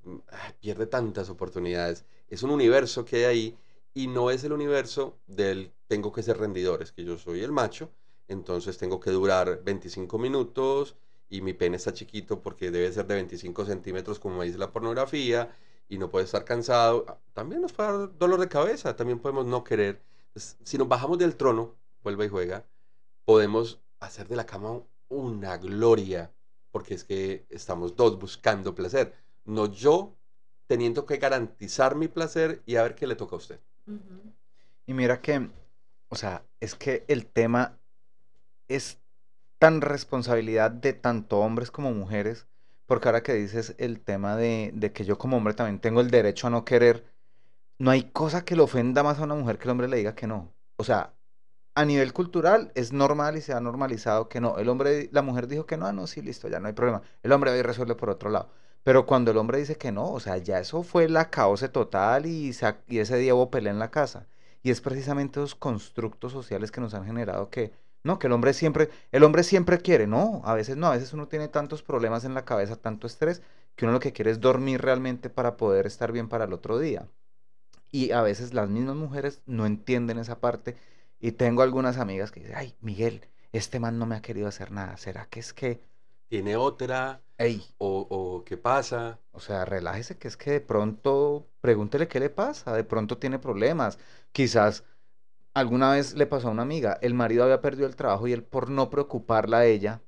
mm, 0.05 0.17
pierde 0.61 0.87
tantas 0.87 1.31
oportunidades. 1.31 2.05
Es 2.29 2.43
un 2.43 2.51
universo 2.51 3.07
que 3.07 3.17
hay 3.17 3.25
ahí 3.25 3.59
y 3.95 4.07
no 4.09 4.31
es 4.31 4.45
el 4.45 4.53
universo 4.53 5.17
del 5.27 5.73
tengo 5.87 6.13
que 6.13 6.23
ser 6.23 6.37
rendidor, 6.37 6.83
es 6.83 6.93
que 6.93 7.05
yo 7.05 7.17
soy 7.17 7.41
el 7.43 7.53
macho, 7.53 7.91
entonces 8.29 8.77
tengo 8.77 9.01
que 9.01 9.11
durar 9.13 9.63
25 9.65 10.19
minutos 10.19 10.97
y 11.29 11.41
mi 11.41 11.53
pene 11.53 11.77
está 11.77 11.93
chiquito 11.93 12.41
porque 12.41 12.71
debe 12.71 12.93
ser 12.93 13.07
de 13.07 13.15
25 13.15 13.65
centímetros 13.67 14.19
como 14.19 14.43
dice 14.43 14.59
la 14.59 14.73
pornografía 14.73 15.55
y 15.89 15.99
no 15.99 16.11
puede 16.11 16.25
estar 16.25 16.45
cansado. 16.45 17.05
Ah, 17.09 17.19
También 17.33 17.63
nos 17.63 17.73
puede 17.73 17.99
dar 17.99 18.19
dolor 18.19 18.41
de 18.41 18.49
cabeza, 18.49 18.97
también 18.97 19.19
podemos 19.19 19.47
no 19.47 19.65
querer. 19.65 20.03
Si 20.35 20.79
nos 20.79 20.89
bajamos 20.89 21.19
del 21.19 21.37
trono, 21.37 21.75
vuelve 22.03 22.27
y 22.27 22.29
juega, 22.29 22.65
podemos 23.25 23.81
hacer 24.01 24.29
de 24.29 24.37
la 24.37 24.47
cama 24.47 24.83
una 25.09 25.57
gloria, 25.57 26.33
porque 26.71 26.95
es 26.95 27.05
que 27.05 27.47
estamos 27.51 27.97
dos 27.97 28.19
buscando 28.19 28.75
placer, 28.75 29.15
no 29.45 29.67
yo 29.67 30.17
teniendo 30.67 31.07
que 31.07 31.17
garantizar 31.19 31.95
mi 31.95 32.09
placer 32.09 32.63
y 32.67 32.77
a 32.77 32.83
ver 32.83 32.95
qué 32.95 33.07
le 33.07 33.17
toca 33.17 33.37
a 33.37 33.39
usted. 33.39 33.61
Y 34.87 34.95
mira 34.95 35.21
que, 35.21 35.49
o 36.09 36.17
sea, 36.17 36.45
es 36.61 36.75
que 36.75 37.05
el 37.09 37.27
tema 37.27 37.79
es 38.69 38.99
tan 39.59 39.81
responsabilidad 39.81 40.71
de 40.71 40.93
tanto 40.93 41.39
hombres 41.39 41.71
como 41.71 41.93
mujeres, 41.93 42.47
porque 42.87 43.09
ahora 43.09 43.23
que 43.23 43.35
dices 43.35 43.75
el 43.79 44.01
tema 44.01 44.37
de, 44.37 44.93
que 44.95 45.05
yo 45.05 45.19
como 45.19 45.37
hombre 45.37 45.55
también 45.55 45.81
tengo 45.81 46.01
el 46.01 46.11
derecho 46.11 46.47
a 46.47 46.51
no 46.51 46.65
querer, 46.65 47.05
no 47.79 47.91
hay 47.91 48.05
cosa 48.11 48.45
que 48.45 48.57
le 48.57 48.63
ofenda 48.63 49.03
más 49.03 49.19
a 49.19 49.25
una 49.25 49.35
mujer 49.35 49.59
que 49.59 49.65
el 49.65 49.71
hombre 49.71 49.89
le 49.89 49.99
diga 49.99 50.15
que 50.15 50.27
no. 50.27 50.55
O 50.77 50.85
sea, 50.85 51.15
a 51.75 51.85
nivel 51.85 52.13
cultural 52.13 52.73
es 52.75 52.93
normal 52.93 53.37
y 53.37 53.43
se 53.43 53.53
ha 53.53 53.61
normalizado 53.61 54.29
que 54.29 54.41
no. 54.41 54.59
El 54.59 54.69
hombre, 54.69 55.09
la 55.13 55.23
mujer 55.23 55.47
dijo 55.49 55.67
que 55.67 55.77
no, 55.77 55.87
ah, 55.87 55.93
no, 55.93 56.07
sí, 56.07 56.23
listo, 56.23 56.49
ya 56.49 56.61
no 56.61 56.69
hay 56.69 56.75
problema. 56.75 57.03
El 57.23 57.33
hombre 57.33 57.51
va 57.51 57.57
y 57.59 57.63
resuelve 57.63 57.95
por 57.97 58.11
otro 58.11 58.31
lado. 58.31 58.51
Pero 58.83 59.05
cuando 59.07 59.31
el 59.33 59.37
hombre 59.39 59.59
dice 59.59 59.77
que 59.77 59.93
no, 59.93 60.13
o 60.13 60.21
sea, 60.21 60.39
ya 60.39 60.61
eso 60.61 60.83
fue 60.85 61.09
la 61.09 61.31
caose 61.31 61.69
total 61.69 62.27
y, 62.27 62.55
y 62.89 62.99
ese 62.99 63.17
día 63.19 63.35
pelea 63.51 63.73
en 63.73 63.79
la 63.79 63.91
casa. 63.91 64.27
Y 64.63 64.71
es 64.71 64.81
precisamente 64.81 65.41
esos 65.41 65.55
constructos 65.55 66.33
sociales 66.33 66.71
que 66.71 66.81
nos 66.81 66.95
han 66.95 67.05
generado 67.05 67.51
que, 67.51 67.73
no, 68.07 68.19
que 68.19 68.29
el 68.29 68.33
hombre 68.33 68.55
siempre, 68.55 68.91
el 69.13 69.25
hombre 69.25 69.43
siempre 69.45 69.79
quiere, 69.81 70.07
no, 70.07 70.43
a 70.45 70.55
veces 70.55 70.77
no, 70.77 70.87
a 70.89 70.93
veces 70.93 71.13
uno 71.13 71.29
tiene 71.29 71.49
tantos 71.49 71.83
problemas 71.83 72.25
en 72.25 72.35
la 72.35 72.45
cabeza, 72.45 72.77
tanto 72.77 73.07
estrés, 73.07 73.43
que 73.77 73.85
uno 73.85 73.93
lo 73.95 74.01
que 74.01 74.13
quiere 74.13 74.31
es 74.31 74.41
dormir 74.41 74.81
realmente 74.83 75.31
para 75.31 75.57
poder 75.57 75.87
estar 75.87 76.13
bien 76.13 76.29
para 76.29 76.45
el 76.45 76.53
otro 76.55 76.79
día. 76.79 77.09
Y 77.91 78.13
a 78.13 78.23
veces 78.23 78.55
las 78.55 78.69
mismas 78.69 78.97
mujeres 78.97 79.43
no 79.47 79.67
entienden 79.67 80.19
esa 80.19 80.41
parte. 80.41 80.77
Y 81.21 81.33
tengo 81.33 81.63
algunas 81.63 81.99
amigas 81.99 82.31
que 82.33 82.41
dicen, 82.41 82.57
ay, 82.57 82.77
Miguel, 82.81 83.23
este 83.53 83.81
man 83.81 83.99
no 83.99 84.07
me 84.07 84.17
ha 84.17 84.23
querido 84.23 84.49
hacer 84.49 84.71
nada. 84.73 84.97
¿Será 84.99 85.27
que 85.27 85.41
es 85.41 85.53
que, 85.53 85.81
Tiene 86.29 86.55
otra, 86.57 87.21
ey, 87.37 87.65
o, 87.79 88.07
o 88.09 88.45
qué 88.45 88.57
pasa. 88.57 89.19
o 89.33 89.41
sea, 89.41 89.65
relájese 89.65 90.17
que 90.19 90.29
es 90.29 90.37
que 90.37 90.51
de 90.53 90.61
pronto, 90.61 91.47
pregúntele 91.61 92.09
qué 92.09 92.21
le 92.21 92.31
pasa, 92.31 92.73
de 92.75 92.85
pronto 92.85 93.19
tiene 93.19 93.39
problemas. 93.39 93.99
Quizás 94.33 94.85
alguna 95.57 95.93
vez 95.93 96.15
le 96.15 96.27
pasó 96.27 96.49
a 96.49 96.51
una 96.53 96.63
amiga, 96.63 96.99
el 97.03 97.15
marido 97.15 97.45
había 97.45 97.61
perdido 97.63 97.87
el 97.89 97.97
trabajo 97.97 98.27
y 98.29 98.33
él 98.33 98.43
por 98.45 98.71
no 98.71 98.91
preocuparla 98.91 99.59
a 99.59 99.67
ella, 99.67 100.03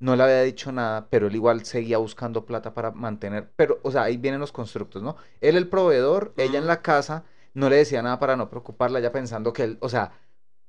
no 0.00 0.16
le 0.16 0.22
había 0.24 0.42
dicho 0.42 0.72
nada, 0.72 1.08
pero 1.10 1.26
él 1.28 1.34
igual 1.34 1.64
seguía 1.64 1.98
buscando 1.98 2.46
plata 2.46 2.74
para 2.74 2.90
mantener, 2.92 3.52
pero, 3.56 3.80
o 3.82 3.90
sea, 3.92 4.02
ahí 4.04 4.16
vienen 4.16 4.40
los 4.40 4.52
constructos, 4.52 5.02
¿no? 5.02 5.16
Él 5.40 5.56
el 5.56 5.68
proveedor, 5.68 6.34
ella 6.36 6.58
en 6.58 6.66
la 6.66 6.82
casa, 6.82 7.24
no 7.54 7.68
le 7.70 7.76
decía 7.76 8.02
nada 8.02 8.18
para 8.18 8.36
no 8.36 8.50
preocuparla, 8.50 9.00
ya 9.00 9.12
pensando 9.12 9.52
que 9.52 9.64
él, 9.64 9.78
o 9.80 9.88
sea, 9.88 10.12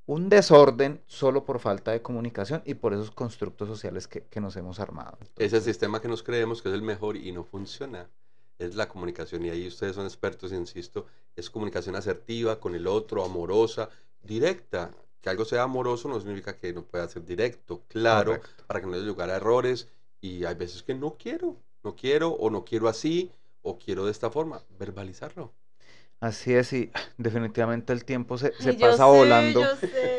un 0.07 0.29
desorden 0.29 1.01
solo 1.07 1.45
por 1.45 1.59
falta 1.59 1.91
de 1.91 2.01
comunicación 2.03 2.61
y 2.65 2.75
por 2.75 2.93
esos 2.93 3.11
constructos 3.11 3.67
sociales 3.69 4.07
que, 4.07 4.23
que 4.27 4.41
nos 4.41 4.55
hemos 4.57 4.79
armado. 4.79 5.17
Es 5.37 5.53
el 5.53 5.61
Entonces, 5.61 5.63
sistema 5.63 6.01
que 6.01 6.07
nos 6.09 6.23
creemos 6.23 6.61
que 6.61 6.69
es 6.69 6.75
el 6.75 6.81
mejor 6.81 7.15
y 7.17 7.31
no 7.31 7.43
funciona. 7.45 8.09
Es 8.57 8.75
la 8.75 8.87
comunicación 8.89 9.45
y 9.45 9.49
ahí 9.49 9.67
ustedes 9.67 9.95
son 9.95 10.05
expertos, 10.05 10.51
insisto, 10.53 11.05
es 11.35 11.49
comunicación 11.49 11.95
asertiva 11.95 12.59
con 12.59 12.75
el 12.75 12.87
otro, 12.87 13.23
amorosa, 13.23 13.89
directa. 14.25 14.91
Que 15.21 15.29
algo 15.29 15.45
sea 15.45 15.63
amoroso 15.63 16.07
no 16.07 16.19
significa 16.19 16.57
que 16.57 16.71
no 16.73 16.83
pueda 16.85 17.07
ser 17.07 17.25
directo, 17.25 17.83
claro, 17.87 18.37
Correcto. 18.39 18.63
para 18.67 18.79
que 18.81 18.87
no 18.87 18.93
haya 18.93 19.03
lugar 19.03 19.29
a 19.29 19.37
errores. 19.37 19.87
Y 20.21 20.45
hay 20.45 20.55
veces 20.55 20.83
que 20.83 20.93
no 20.93 21.17
quiero, 21.17 21.55
no 21.83 21.95
quiero 21.95 22.29
o 22.31 22.49
no 22.49 22.63
quiero 22.63 22.87
así 22.87 23.31
o 23.61 23.77
quiero 23.79 24.05
de 24.05 24.11
esta 24.11 24.29
forma. 24.29 24.61
Verbalizarlo. 24.77 25.53
Así 26.19 26.53
es, 26.53 26.73
y 26.73 26.91
definitivamente 27.17 27.93
el 27.93 28.05
tiempo 28.05 28.37
se, 28.37 28.51
pasa 28.79 28.97
sé, 28.97 29.03
volando. 29.03 29.61
yo. 29.61 29.67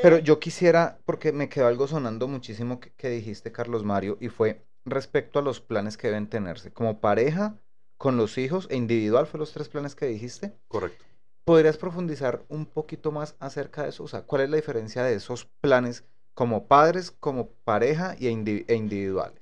Pero 0.02 0.18
yo 0.18 0.38
quisiera, 0.38 0.98
porque 1.04 1.32
me 1.32 1.48
quedó 1.48 1.66
algo 1.66 1.88
sonando 1.88 2.28
muchísimo 2.28 2.80
que, 2.80 2.92
que 2.92 3.08
dijiste, 3.10 3.50
Carlos 3.50 3.82
Mario, 3.82 4.18
y 4.20 4.28
fue 4.28 4.62
respecto 4.84 5.38
a 5.38 5.42
los 5.42 5.60
planes 5.60 5.96
que 5.96 6.08
deben 6.08 6.28
tenerse, 6.28 6.72
como 6.72 7.00
pareja, 7.00 7.58
con 7.96 8.16
los 8.16 8.38
hijos 8.38 8.68
e 8.70 8.76
individual, 8.76 9.26
fue 9.26 9.40
los 9.40 9.52
tres 9.52 9.68
planes 9.68 9.94
que 9.94 10.06
dijiste. 10.06 10.52
Correcto. 10.68 11.04
¿Podrías 11.46 11.76
profundizar 11.76 12.44
un 12.48 12.66
poquito 12.66 13.12
más 13.12 13.36
acerca 13.38 13.84
de 13.84 13.90
eso? 13.90 14.02
O 14.02 14.08
sea, 14.08 14.22
¿cuál 14.22 14.42
es 14.42 14.50
la 14.50 14.56
diferencia 14.56 15.04
de 15.04 15.14
esos 15.14 15.44
planes 15.60 16.02
como 16.34 16.66
padres, 16.66 17.12
como 17.12 17.50
pareja 17.62 18.16
indi- 18.16 18.64
e 18.66 18.74
individuales? 18.74 19.40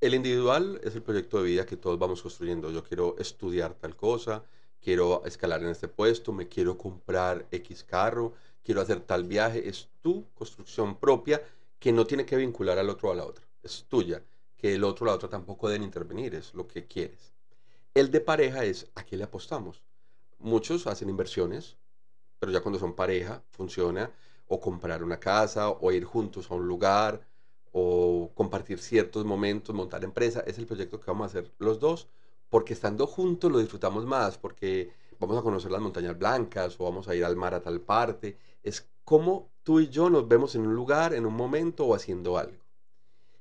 El 0.00 0.14
individual 0.14 0.80
es 0.82 0.96
el 0.96 1.02
proyecto 1.04 1.38
de 1.38 1.44
vida 1.44 1.64
que 1.64 1.76
todos 1.76 1.96
vamos 1.96 2.22
construyendo. 2.22 2.72
Yo 2.72 2.82
quiero 2.82 3.14
estudiar 3.18 3.74
tal 3.74 3.94
cosa, 3.94 4.42
quiero 4.80 5.24
escalar 5.26 5.62
en 5.62 5.68
este 5.68 5.86
puesto, 5.86 6.32
me 6.32 6.48
quiero 6.48 6.76
comprar 6.76 7.46
X 7.52 7.84
carro, 7.84 8.32
quiero 8.64 8.80
hacer 8.80 8.98
tal 8.98 9.22
viaje. 9.22 9.68
Es 9.68 9.90
tu 10.02 10.26
construcción 10.34 10.96
propia 10.98 11.40
que 11.78 11.92
no 11.92 12.04
tiene 12.04 12.26
que 12.26 12.34
vincular 12.36 12.80
al 12.80 12.90
otro 12.90 13.10
o 13.10 13.12
a 13.12 13.14
la 13.14 13.24
otra. 13.24 13.46
Es 13.62 13.84
tuya, 13.88 14.24
que 14.56 14.74
el 14.74 14.82
otro 14.82 15.04
o 15.04 15.06
la 15.06 15.14
otra 15.14 15.28
tampoco 15.28 15.68
deben 15.68 15.84
intervenir, 15.84 16.34
es 16.34 16.52
lo 16.52 16.66
que 16.66 16.88
quieres. 16.88 17.32
El 17.94 18.10
de 18.10 18.20
pareja 18.20 18.64
es 18.64 18.90
a 18.96 19.04
qué 19.04 19.16
le 19.16 19.22
apostamos. 19.22 19.84
Muchos 20.38 20.86
hacen 20.86 21.08
inversiones, 21.08 21.76
pero 22.38 22.52
ya 22.52 22.60
cuando 22.60 22.78
son 22.78 22.94
pareja 22.94 23.42
funciona 23.50 24.12
o 24.46 24.60
comprar 24.60 25.02
una 25.02 25.20
casa 25.20 25.70
o 25.70 25.92
ir 25.92 26.04
juntos 26.04 26.50
a 26.50 26.54
un 26.54 26.66
lugar 26.66 27.26
o 27.72 28.30
compartir 28.34 28.78
ciertos 28.78 29.24
momentos, 29.24 29.74
montar 29.74 30.04
empresa, 30.04 30.40
es 30.46 30.58
el 30.58 30.66
proyecto 30.66 31.00
que 31.00 31.10
vamos 31.10 31.24
a 31.24 31.26
hacer 31.38 31.52
los 31.58 31.80
dos, 31.80 32.08
porque 32.48 32.72
estando 32.72 33.06
juntos 33.06 33.52
lo 33.52 33.58
disfrutamos 33.58 34.06
más, 34.06 34.38
porque 34.38 34.92
vamos 35.18 35.36
a 35.38 35.42
conocer 35.42 35.70
las 35.70 35.82
montañas 35.82 36.18
blancas 36.18 36.76
o 36.78 36.84
vamos 36.84 37.08
a 37.08 37.14
ir 37.14 37.24
al 37.24 37.36
mar 37.36 37.54
a 37.54 37.62
tal 37.62 37.80
parte. 37.80 38.38
Es 38.62 38.88
como 39.04 39.50
tú 39.62 39.80
y 39.80 39.88
yo 39.88 40.08
nos 40.08 40.26
vemos 40.28 40.54
en 40.54 40.66
un 40.66 40.74
lugar, 40.74 41.14
en 41.14 41.26
un 41.26 41.34
momento 41.34 41.84
o 41.84 41.94
haciendo 41.94 42.38
algo. 42.38 42.64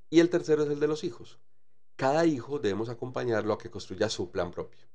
Y 0.09 0.19
el 0.19 0.29
tercero 0.29 0.63
es 0.63 0.69
el 0.69 0.79
de 0.79 0.87
los 0.87 1.03
hijos. 1.03 1.39
Cada 1.95 2.25
hijo 2.25 2.59
debemos 2.59 2.89
acompañarlo 2.89 3.53
a 3.53 3.57
que 3.57 3.69
construya 3.69 4.09
su 4.09 4.29
plan 4.29 4.51
propio. 4.51 4.87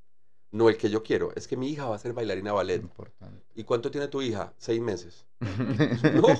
No 0.52 0.68
el 0.68 0.76
que 0.76 0.90
yo 0.90 1.02
quiero, 1.02 1.32
es 1.34 1.48
que 1.48 1.56
mi 1.56 1.70
hija 1.70 1.88
va 1.88 1.96
a 1.96 1.98
ser 1.98 2.12
bailarina 2.12 2.52
ballet. 2.52 2.82
Importante. 2.82 3.42
¿Y 3.54 3.64
cuánto 3.64 3.90
tiene 3.90 4.06
tu 4.08 4.20
hija? 4.22 4.52
Seis 4.58 4.80
meses. 4.80 5.26
No, 6.14 6.36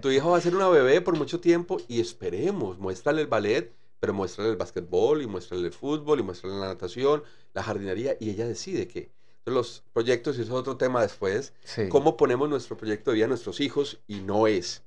tu 0.00 0.10
hija 0.10 0.26
va 0.26 0.36
a 0.36 0.40
ser 0.40 0.54
una 0.54 0.68
bebé 0.68 1.00
por 1.00 1.16
mucho 1.16 1.40
tiempo 1.40 1.78
y 1.88 2.00
esperemos, 2.00 2.78
muéstrale 2.78 3.22
el 3.22 3.28
ballet, 3.28 3.72
pero 4.00 4.12
muéstrale 4.12 4.50
el 4.50 4.56
básquetbol 4.56 5.22
y 5.22 5.26
muéstrale 5.26 5.64
el 5.66 5.72
fútbol 5.72 6.18
y 6.20 6.22
muéstrale 6.24 6.56
la 6.58 6.66
natación, 6.66 7.22
la 7.54 7.62
jardinería 7.62 8.16
y 8.18 8.30
ella 8.30 8.46
decide 8.48 8.88
qué. 8.88 9.12
Entonces, 9.44 9.54
los 9.54 9.82
proyectos, 9.92 10.38
y 10.38 10.42
eso 10.42 10.52
es 10.54 10.58
otro 10.58 10.76
tema 10.76 11.00
después, 11.02 11.52
Sí. 11.64 11.88
cómo 11.88 12.16
ponemos 12.16 12.48
nuestro 12.48 12.76
proyecto 12.76 13.10
de 13.10 13.16
vida 13.16 13.24
a 13.26 13.28
nuestros 13.28 13.60
hijos 13.60 14.00
y 14.08 14.20
no 14.20 14.46
es, 14.48 14.82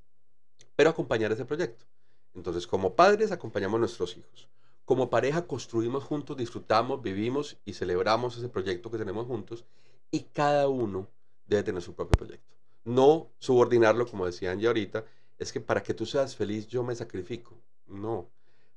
pero 0.76 0.90
acompañar 0.90 1.32
ese 1.32 1.46
proyecto. 1.46 1.86
Entonces, 2.34 2.68
como 2.68 2.94
padres, 2.96 3.32
acompañamos 3.32 3.78
a 3.78 3.80
nuestros 3.80 4.18
hijos. 4.18 4.50
Como 4.86 5.10
pareja, 5.10 5.48
construimos 5.48 6.04
juntos, 6.04 6.38
disfrutamos, 6.38 7.02
vivimos 7.02 7.58
y 7.66 7.74
celebramos 7.74 8.38
ese 8.38 8.50
proyecto 8.50 8.92
que 8.92 9.00
tenemos 9.00 9.26
juntos 9.26 9.66
y 10.12 10.22
cada 10.22 10.68
uno 10.70 11.08
debe 11.48 11.64
tener 11.64 11.82
su 11.82 11.96
propio 11.96 12.18
proyecto. 12.18 12.56
No 12.84 13.32
subordinarlo, 13.40 14.06
como 14.06 14.28
decían 14.28 14.60
ya 14.60 14.70
ahorita, 14.70 15.04
es 15.40 15.52
que 15.52 15.60
para 15.60 15.82
que 15.82 15.96
tú 15.96 16.06
seas 16.06 16.36
feliz 16.36 16.68
yo 16.68 16.84
me 16.84 16.96
sacrifico. 16.96 17.60
No, 17.88 18.30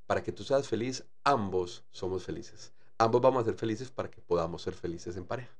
para 0.06 0.22
que 0.22 0.32
tú 0.32 0.44
seas 0.44 0.66
feliz, 0.66 1.04
ambos 1.24 1.84
somos 1.90 2.24
felices. 2.24 2.72
Ambos 2.96 3.20
vamos 3.20 3.42
a 3.42 3.44
ser 3.44 3.54
felices 3.54 3.90
para 3.90 4.10
que 4.10 4.22
podamos 4.22 4.62
ser 4.62 4.72
felices 4.74 5.16
en 5.18 5.26
pareja. 5.26 5.54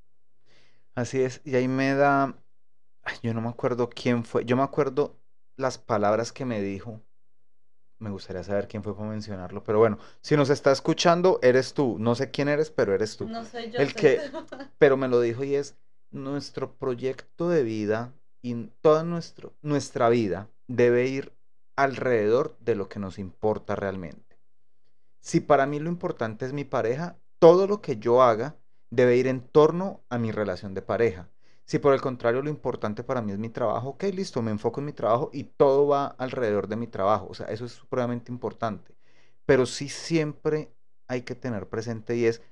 Así 0.94 1.20
es, 1.20 1.42
y 1.44 1.55
ahí 1.55 1.68
me 1.68 1.94
da, 1.94 2.42
yo 3.22 3.34
no 3.34 3.42
me 3.42 3.49
acuerdo 3.51 3.90
quién 3.90 4.24
fue, 4.24 4.44
yo 4.44 4.57
me 4.57 4.62
acuerdo 4.62 5.16
las 5.57 5.76
palabras 5.78 6.32
que 6.32 6.44
me 6.44 6.62
dijo, 6.62 7.03
me 7.99 8.11
gustaría 8.11 8.42
saber 8.44 8.68
quién 8.68 8.82
fue 8.82 8.96
para 8.96 9.09
mencionarlo, 9.09 9.64
pero 9.64 9.78
bueno, 9.78 9.99
si 10.20 10.36
nos 10.36 10.51
está 10.51 10.70
escuchando, 10.72 11.38
eres 11.42 11.74
tú, 11.74 11.96
no 11.99 12.14
sé 12.14 12.30
quién 12.30 12.49
eres, 12.49 12.70
pero 12.70 12.94
eres 12.94 13.16
tú, 13.16 13.28
No 13.28 13.44
soy 13.44 13.70
yo. 13.70 13.78
el 13.78 13.94
que- 13.94 14.20
tú. 14.30 14.38
pero 14.78 14.96
me 14.96 15.09
lo 15.09 15.20
dijo 15.20 15.42
y 15.44 15.55
es 15.57 15.76
nuestro 16.11 16.74
proyecto 16.76 17.49
de 17.49 17.62
vida 17.64 18.12
y 18.42 18.55
toda 18.80 19.03
nuestro, 19.03 19.53
nuestra 19.62 20.09
vida 20.09 20.49
debe 20.68 21.07
ir 21.07 21.32
alrededor 21.76 22.57
de 22.61 22.74
lo 22.76 22.88
que 22.88 22.99
nos 22.99 23.18
importa 23.18 23.76
realmente. 23.76 24.38
Si 25.20 25.40
para 25.40 25.66
mí 25.66 25.80
lo 25.80 25.88
importante 25.88 26.46
es 26.46 26.53
mi 26.53 26.64
pareja, 26.64 27.16
todo 27.38 27.66
lo 27.66 27.80
que 27.82 27.96
yo 27.99 28.22
haga 28.22 28.57
debe 28.90 29.16
ir 29.16 29.26
en 29.26 29.40
torno 29.40 30.01
a 30.09 30.18
mi 30.18 30.32
relación 30.32 30.74
de 30.74 30.82
pareja. 30.82 31.28
Si 31.68 31.78
por 31.78 31.92
el 31.94 32.00
contrario 32.00 32.42
lo 32.42 32.48
importante 32.50 33.04
para 33.04 33.20
mí 33.22 33.32
es 33.32 33.38
mi 33.38 33.50
trabajo, 33.50 33.90
ok, 33.90 34.04
listo, 34.14 34.40
me 34.42 34.50
enfoco 34.50 34.80
en 34.80 34.86
mi 34.86 34.92
trabajo 34.94 35.30
y 35.34 35.44
todo 35.44 35.86
va 35.86 36.06
alrededor 36.06 36.66
de 36.68 36.76
mi 36.76 36.86
trabajo. 36.86 37.26
O 37.30 37.34
sea, 37.34 37.46
eso 37.48 37.66
es 37.66 37.72
supremamente 37.72 38.32
importante. 38.32 38.94
Pero 39.44 39.66
sí 39.66 39.88
siempre 39.88 40.72
hay 41.08 41.22
que 41.22 41.34
tener 41.34 41.68
presente 41.68 42.16
y 42.16 42.24
es 42.26 42.42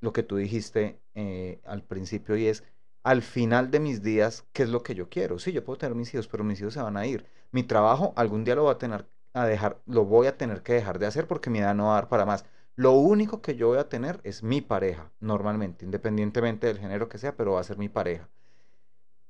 lo 0.00 0.12
que 0.12 0.22
tú 0.24 0.36
dijiste 0.36 1.00
eh, 1.14 1.60
al 1.64 1.84
principio 1.84 2.36
y 2.36 2.46
es 2.48 2.64
al 3.04 3.22
final 3.22 3.70
de 3.70 3.80
mis 3.80 4.02
días, 4.02 4.44
¿qué 4.52 4.64
es 4.64 4.70
lo 4.70 4.82
que 4.82 4.94
yo 4.96 5.08
quiero? 5.08 5.38
Sí, 5.38 5.52
yo 5.52 5.64
puedo 5.64 5.78
tener 5.78 5.94
mis 5.94 6.12
hijos, 6.14 6.26
pero 6.28 6.42
mis 6.44 6.60
hijos 6.60 6.74
se 6.74 6.82
van 6.82 6.96
a 6.96 7.06
ir. 7.06 7.26
Mi 7.52 7.62
trabajo 7.62 8.12
algún 8.16 8.44
día 8.44 8.54
lo 8.56 8.62
voy 8.64 8.72
a 8.72 8.78
tener 8.78 9.06
a 9.34 9.46
dejar, 9.46 9.80
lo 9.86 10.04
voy 10.04 10.26
a 10.26 10.36
tener 10.36 10.62
que 10.62 10.72
dejar 10.74 10.98
de 10.98 11.06
hacer 11.06 11.26
porque 11.28 11.50
mi 11.50 11.58
edad 11.60 11.74
no 11.74 11.86
va 11.86 11.92
a 11.92 11.94
dar 11.96 12.08
para 12.08 12.24
más. 12.26 12.44
Lo 12.76 12.92
único 12.92 13.40
que 13.42 13.54
yo 13.56 13.68
voy 13.68 13.78
a 13.78 13.88
tener 13.88 14.20
es 14.24 14.42
mi 14.42 14.60
pareja, 14.60 15.12
normalmente, 15.20 15.84
independientemente 15.84 16.66
del 16.66 16.78
género 16.78 17.08
que 17.08 17.18
sea, 17.18 17.36
pero 17.36 17.52
va 17.52 17.60
a 17.60 17.64
ser 17.64 17.78
mi 17.78 17.88
pareja. 17.88 18.28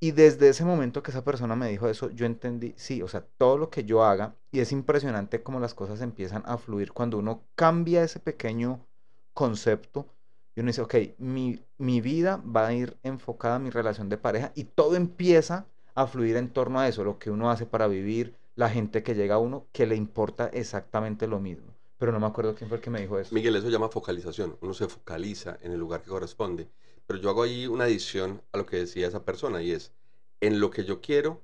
Y 0.01 0.11
desde 0.11 0.49
ese 0.49 0.65
momento 0.65 1.03
que 1.03 1.11
esa 1.11 1.25
persona 1.25 1.57
me 1.57 1.69
dijo 1.69 1.89
eso, 1.89 2.11
yo 2.11 2.27
entendí, 2.27 2.75
sí, 2.77 3.01
o 3.01 3.09
sea, 3.09 3.25
todo 3.39 3.57
lo 3.57 3.71
que 3.71 3.85
yo 3.85 4.05
haga, 4.05 4.35
y 4.51 4.61
es 4.61 4.73
impresionante 4.73 5.43
cómo 5.43 5.61
las 5.61 5.75
cosas 5.75 6.01
empiezan 6.01 6.43
a 6.47 6.59
fluir 6.59 6.93
cuando 6.93 7.19
uno 7.19 7.43
cambia 7.55 8.03
ese 8.05 8.21
pequeño 8.21 8.87
concepto 9.33 10.07
y 10.55 10.61
uno 10.61 10.69
dice, 10.69 10.83
ok, 10.83 10.95
mi, 11.19 11.61
mi 11.79 12.01
vida 12.01 12.41
va 12.45 12.69
a 12.69 12.73
ir 12.73 12.97
enfocada 13.03 13.57
a 13.57 13.59
mi 13.59 13.71
relación 13.71 14.09
de 14.09 14.19
pareja 14.19 14.53
y 14.55 14.65
todo 14.65 14.95
empieza 14.95 15.67
a 15.95 16.07
fluir 16.07 16.37
en 16.37 16.51
torno 16.51 16.81
a 16.81 16.89
eso, 16.89 17.05
lo 17.05 17.19
que 17.19 17.31
uno 17.31 17.51
hace 17.51 17.67
para 17.67 17.87
vivir, 17.87 18.37
la 18.57 18.71
gente 18.71 19.03
que 19.03 19.15
llega 19.15 19.37
a 19.37 19.39
uno, 19.39 19.67
que 19.73 19.87
le 19.87 19.97
importa 19.97 20.47
exactamente 20.47 21.27
lo 21.27 21.41
mismo. 21.41 21.75
Pero 21.99 22.13
no 22.13 22.21
me 22.21 22.27
acuerdo 22.27 22.55
quién 22.55 22.69
fue 22.69 22.79
el 22.79 22.83
que 22.83 22.91
me 22.91 23.01
dijo 23.01 23.19
eso. 23.19 23.35
Miguel, 23.35 23.57
eso 23.57 23.69
llama 23.69 23.89
focalización. 23.89 24.57
Uno 24.61 24.75
se 24.75 24.89
focaliza 24.89 25.59
en 25.63 25.73
el 25.73 25.79
lugar 25.79 26.03
que 26.03 26.11
corresponde. 26.11 26.69
Pero 27.07 27.19
yo 27.21 27.31
hago 27.31 27.43
ahí 27.43 27.67
una 27.67 27.85
adición 27.85 28.43
a 28.53 28.59
lo 28.59 28.67
que 28.67 28.77
decía 28.79 29.07
esa 29.07 29.25
persona 29.25 29.63
y 29.63 29.73
es 29.73 29.93
en 30.41 30.61
lo 30.61 30.71
que 30.71 30.85
yo 30.85 31.01
quiero, 31.01 31.43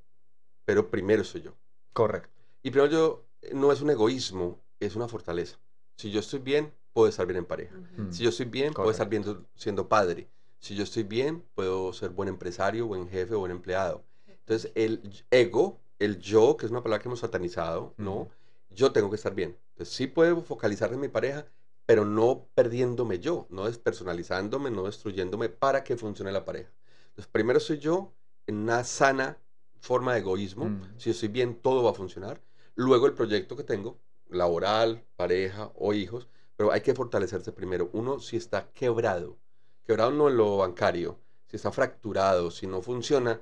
pero 0.64 0.90
primero 0.90 1.24
soy 1.24 1.42
yo. 1.42 1.54
Correcto. 1.92 2.30
Y 2.62 2.70
primero 2.70 2.90
yo, 2.90 3.24
eh, 3.42 3.52
no 3.54 3.72
es 3.72 3.80
un 3.80 3.90
egoísmo, 3.90 4.60
es 4.78 4.96
una 4.96 5.08
fortaleza. 5.08 5.58
Si 5.96 6.10
yo 6.10 6.20
estoy 6.20 6.38
bien, 6.40 6.72
puedo 6.92 7.08
estar 7.08 7.26
bien 7.26 7.38
en 7.38 7.44
pareja. 7.44 7.76
Si 8.10 8.22
yo 8.22 8.30
estoy 8.30 8.46
bien, 8.46 8.72
puedo 8.72 8.90
estar 8.90 9.08
bien 9.08 9.24
siendo 9.54 9.88
padre. 9.88 10.28
Si 10.58 10.74
yo 10.74 10.82
estoy 10.82 11.02
bien, 11.04 11.44
puedo 11.54 11.92
ser 11.92 12.10
buen 12.10 12.28
empresario, 12.28 12.86
buen 12.86 13.08
jefe, 13.08 13.34
buen 13.34 13.50
empleado. 13.50 14.04
Entonces, 14.26 14.72
el 14.74 15.00
ego, 15.30 15.80
el 15.98 16.18
yo, 16.18 16.56
que 16.56 16.66
es 16.66 16.72
una 16.72 16.82
palabra 16.82 17.02
que 17.02 17.08
hemos 17.08 17.20
satanizado, 17.20 17.94
¿no? 17.96 18.28
Yo 18.70 18.92
tengo 18.92 19.10
que 19.10 19.16
estar 19.16 19.34
bien. 19.34 19.56
Entonces, 19.72 19.94
sí 19.94 20.06
puedo 20.06 20.42
focalizar 20.42 20.92
en 20.92 21.00
mi 21.00 21.08
pareja, 21.08 21.46
pero 21.90 22.04
no 22.04 22.46
perdiéndome 22.54 23.18
yo, 23.18 23.48
no 23.50 23.66
despersonalizándome, 23.66 24.70
no 24.70 24.84
destruyéndome 24.84 25.48
para 25.48 25.82
que 25.82 25.96
funcione 25.96 26.30
la 26.30 26.44
pareja. 26.44 26.70
Entonces, 27.08 27.26
primero 27.26 27.58
soy 27.58 27.80
yo 27.80 28.12
en 28.46 28.58
una 28.58 28.84
sana 28.84 29.38
forma 29.80 30.12
de 30.12 30.20
egoísmo. 30.20 30.66
Mm. 30.66 30.82
Si 30.98 31.06
yo 31.06 31.10
estoy 31.10 31.30
bien, 31.30 31.56
todo 31.56 31.82
va 31.82 31.90
a 31.90 31.94
funcionar. 31.94 32.40
luego 32.76 33.06
el 33.06 33.14
proyecto 33.14 33.56
que 33.56 33.64
tengo, 33.64 33.98
laboral, 34.28 35.02
pareja 35.16 35.72
o 35.74 35.92
hijos, 35.92 36.28
pero 36.54 36.70
hay 36.70 36.80
que 36.80 36.94
fortalecerse 36.94 37.50
primero. 37.50 37.90
Uno, 37.92 38.20
si 38.20 38.36
está 38.36 38.70
quebrado, 38.70 39.36
quebrado 39.84 40.12
no 40.12 40.28
en 40.28 40.36
lo 40.36 40.58
bancario, 40.58 41.18
si 41.48 41.56
está 41.56 41.72
fracturado, 41.72 42.52
si 42.52 42.68
no 42.68 42.82
funciona, 42.82 43.40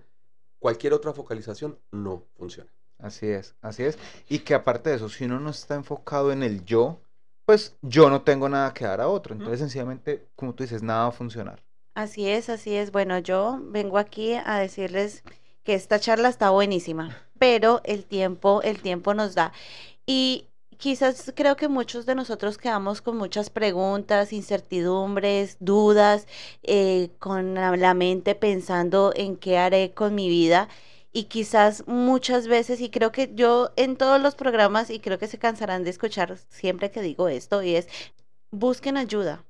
cualquier 0.58 0.94
otra 0.94 1.12
focalización 1.12 1.78
no 1.90 2.24
funciona. 2.34 2.72
Así 2.96 3.26
es, 3.26 3.56
así 3.60 3.82
es. 3.82 3.98
Y 4.26 4.38
que 4.38 4.54
aparte 4.54 4.88
de 4.88 4.96
eso, 4.96 5.10
si 5.10 5.26
uno 5.26 5.38
no 5.38 5.50
está 5.50 5.74
enfocado 5.74 6.32
en 6.32 6.42
el 6.42 6.64
yo, 6.64 7.02
pues 7.48 7.74
yo 7.80 8.10
no 8.10 8.20
tengo 8.20 8.46
nada 8.46 8.74
que 8.74 8.84
dar 8.84 9.00
a 9.00 9.08
otro. 9.08 9.32
Entonces, 9.32 9.60
sencillamente, 9.60 10.28
como 10.36 10.54
tú 10.54 10.64
dices, 10.64 10.82
nada 10.82 11.04
va 11.04 11.08
a 11.08 11.12
funcionar. 11.12 11.62
Así 11.94 12.28
es, 12.28 12.50
así 12.50 12.74
es. 12.74 12.92
Bueno, 12.92 13.18
yo 13.20 13.58
vengo 13.62 13.96
aquí 13.96 14.34
a 14.34 14.58
decirles 14.58 15.22
que 15.64 15.72
esta 15.72 15.98
charla 15.98 16.28
está 16.28 16.50
buenísima, 16.50 17.16
pero 17.38 17.80
el 17.84 18.04
tiempo, 18.04 18.60
el 18.60 18.82
tiempo 18.82 19.14
nos 19.14 19.34
da. 19.34 19.54
Y 20.04 20.44
quizás 20.76 21.32
creo 21.34 21.56
que 21.56 21.68
muchos 21.68 22.04
de 22.04 22.14
nosotros 22.14 22.58
quedamos 22.58 23.00
con 23.00 23.16
muchas 23.16 23.48
preguntas, 23.48 24.34
incertidumbres, 24.34 25.56
dudas, 25.58 26.26
eh, 26.64 27.08
con 27.18 27.54
la, 27.54 27.74
la 27.78 27.94
mente 27.94 28.34
pensando 28.34 29.14
en 29.16 29.36
qué 29.36 29.56
haré 29.56 29.94
con 29.94 30.14
mi 30.14 30.28
vida. 30.28 30.68
Y 31.12 31.24
quizás 31.24 31.86
muchas 31.86 32.48
veces, 32.48 32.80
y 32.80 32.90
creo 32.90 33.12
que 33.12 33.30
yo 33.34 33.70
en 33.76 33.96
todos 33.96 34.20
los 34.20 34.34
programas, 34.34 34.90
y 34.90 35.00
creo 35.00 35.18
que 35.18 35.26
se 35.26 35.38
cansarán 35.38 35.84
de 35.84 35.90
escuchar 35.90 36.38
siempre 36.48 36.90
que 36.90 37.02
digo 37.02 37.28
esto, 37.28 37.62
y 37.62 37.76
es, 37.76 37.88
busquen 38.50 38.96
ayuda, 38.96 39.44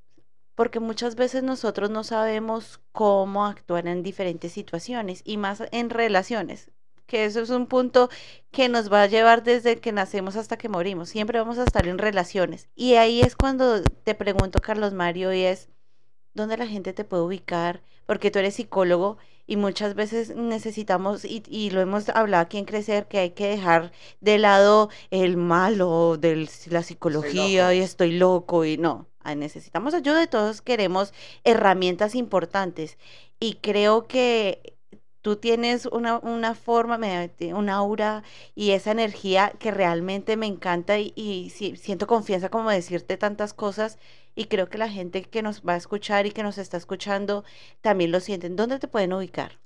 porque 0.54 0.80
muchas 0.80 1.14
veces 1.14 1.42
nosotros 1.42 1.90
no 1.90 2.04
sabemos 2.04 2.80
cómo 2.92 3.46
actuar 3.46 3.86
en 3.86 4.02
diferentes 4.02 4.52
situaciones 4.52 5.22
y 5.24 5.36
más 5.36 5.62
en 5.72 5.90
relaciones, 5.90 6.70
que 7.06 7.24
eso 7.24 7.40
es 7.40 7.50
un 7.50 7.66
punto 7.66 8.10
que 8.50 8.68
nos 8.68 8.92
va 8.92 9.02
a 9.02 9.06
llevar 9.06 9.42
desde 9.42 9.80
que 9.80 9.92
nacemos 9.92 10.36
hasta 10.36 10.58
que 10.58 10.68
morimos. 10.68 11.08
Siempre 11.08 11.38
vamos 11.38 11.58
a 11.58 11.64
estar 11.64 11.88
en 11.88 11.98
relaciones. 11.98 12.68
Y 12.76 12.94
ahí 12.94 13.22
es 13.22 13.34
cuando 13.34 13.82
te 13.82 14.14
pregunto, 14.14 14.60
Carlos 14.60 14.92
Mario, 14.92 15.32
y 15.32 15.42
es, 15.42 15.70
¿dónde 16.34 16.56
la 16.56 16.66
gente 16.66 16.92
te 16.92 17.04
puede 17.04 17.22
ubicar? 17.22 17.82
Porque 18.04 18.30
tú 18.30 18.38
eres 18.38 18.56
psicólogo 18.56 19.16
y 19.48 19.56
muchas 19.56 19.94
veces 19.96 20.36
necesitamos, 20.36 21.24
y, 21.24 21.42
y 21.48 21.70
lo 21.70 21.80
hemos 21.80 22.08
hablado 22.10 22.42
aquí 22.42 22.58
en 22.58 22.66
Crecer, 22.66 23.08
que 23.08 23.18
hay 23.18 23.30
que 23.30 23.48
dejar 23.48 23.90
de 24.20 24.38
lado 24.38 24.90
el 25.10 25.36
malo 25.36 26.16
de 26.18 26.48
la 26.68 26.82
psicología 26.84 27.74
y 27.74 27.80
estoy 27.80 28.12
loco 28.12 28.64
y 28.64 28.76
no. 28.78 29.08
Necesitamos 29.36 29.92
ayuda 29.92 30.20
de 30.20 30.26
todos, 30.26 30.62
queremos 30.62 31.12
herramientas 31.44 32.14
importantes. 32.14 32.96
Y 33.40 33.54
creo 33.56 34.06
que 34.06 34.74
tú 35.22 35.36
tienes 35.36 35.86
una, 35.86 36.18
una 36.18 36.54
forma, 36.54 36.96
me- 36.98 37.30
un 37.54 37.68
aura 37.68 38.22
y 38.54 38.70
esa 38.70 38.92
energía 38.92 39.52
que 39.58 39.70
realmente 39.70 40.36
me 40.36 40.46
encanta 40.46 40.98
y, 40.98 41.12
y 41.16 41.50
sí, 41.50 41.76
siento 41.76 42.06
confianza 42.06 42.48
como 42.50 42.70
decirte 42.70 43.16
tantas 43.18 43.52
cosas 43.54 43.98
y 44.38 44.44
creo 44.44 44.68
que 44.68 44.78
la 44.78 44.88
gente 44.88 45.22
que 45.24 45.42
nos 45.42 45.62
va 45.62 45.74
a 45.74 45.78
escuchar 45.78 46.24
y 46.26 46.30
que 46.30 46.44
nos 46.44 46.58
está 46.58 46.76
escuchando 46.76 47.42
también 47.80 48.12
lo 48.12 48.20
sienten. 48.20 48.54
¿Dónde 48.54 48.78
te 48.78 48.86
pueden 48.86 49.12
ubicar? 49.12 49.58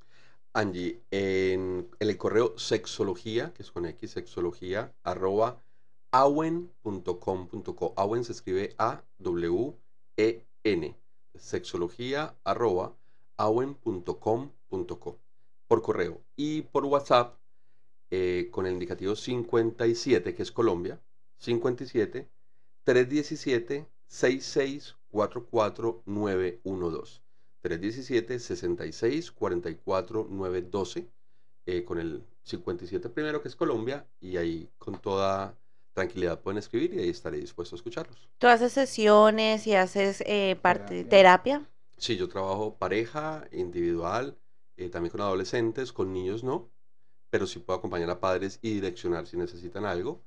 Angie, 0.54 1.02
en, 1.10 1.90
el 2.00 2.16
correo 2.16 2.58
sexología, 2.58 3.52
que 3.52 3.62
es 3.64 3.70
con 3.70 3.84
X, 3.84 4.12
sexología, 4.12 4.94
arroba 5.04 5.62
awen.com.co. 6.10 7.92
Awen 7.98 8.24
se 8.24 8.32
escribe 8.32 8.74
A-W-E-N. 8.78 9.76
Sexología, 11.34 12.34
arroba 12.42 12.96
awen.com.co. 13.36 15.18
Por 15.68 15.82
correo. 15.82 16.22
Y 16.34 16.62
por 16.62 16.86
WhatsApp, 16.86 17.36
eh, 18.10 18.48
con 18.50 18.64
el 18.64 18.72
indicativo 18.72 19.16
57, 19.16 20.34
que 20.34 20.42
es 20.42 20.50
Colombia, 20.50 20.98
57 21.40 22.30
317 22.84 23.86
6644 24.12 26.02
912. 26.04 27.22
317 27.62 28.38
66 28.38 29.32
44 29.32 30.26
912 30.28 31.08
eh, 31.64 31.84
con 31.84 31.98
el 31.98 32.22
57 32.42 33.08
primero 33.08 33.40
que 33.40 33.48
es 33.48 33.56
Colombia 33.56 34.06
y 34.20 34.36
ahí 34.36 34.68
con 34.76 35.00
toda 35.00 35.56
tranquilidad 35.94 36.40
pueden 36.40 36.58
escribir 36.58 36.92
y 36.92 36.98
ahí 36.98 37.08
estaré 37.08 37.38
dispuesto 37.38 37.74
a 37.74 37.78
escucharlos. 37.78 38.28
Tú 38.36 38.48
haces 38.48 38.72
sesiones 38.72 39.66
y 39.66 39.74
haces 39.74 40.22
eh, 40.26 40.58
parte 40.60 41.04
Terapia. 41.04 41.58
terapia. 41.58 41.70
Sí, 41.96 42.18
yo 42.18 42.28
trabajo 42.28 42.76
pareja, 42.76 43.48
individual, 43.50 44.36
eh, 44.76 44.90
también 44.90 45.12
con 45.12 45.22
adolescentes, 45.22 45.90
con 45.90 46.12
niños 46.12 46.44
no, 46.44 46.68
pero 47.30 47.46
sí 47.46 47.60
puedo 47.60 47.78
acompañar 47.78 48.10
a 48.10 48.20
padres 48.20 48.58
y 48.60 48.74
direccionar 48.74 49.26
si 49.26 49.38
necesitan 49.38 49.86
algo. 49.86 50.20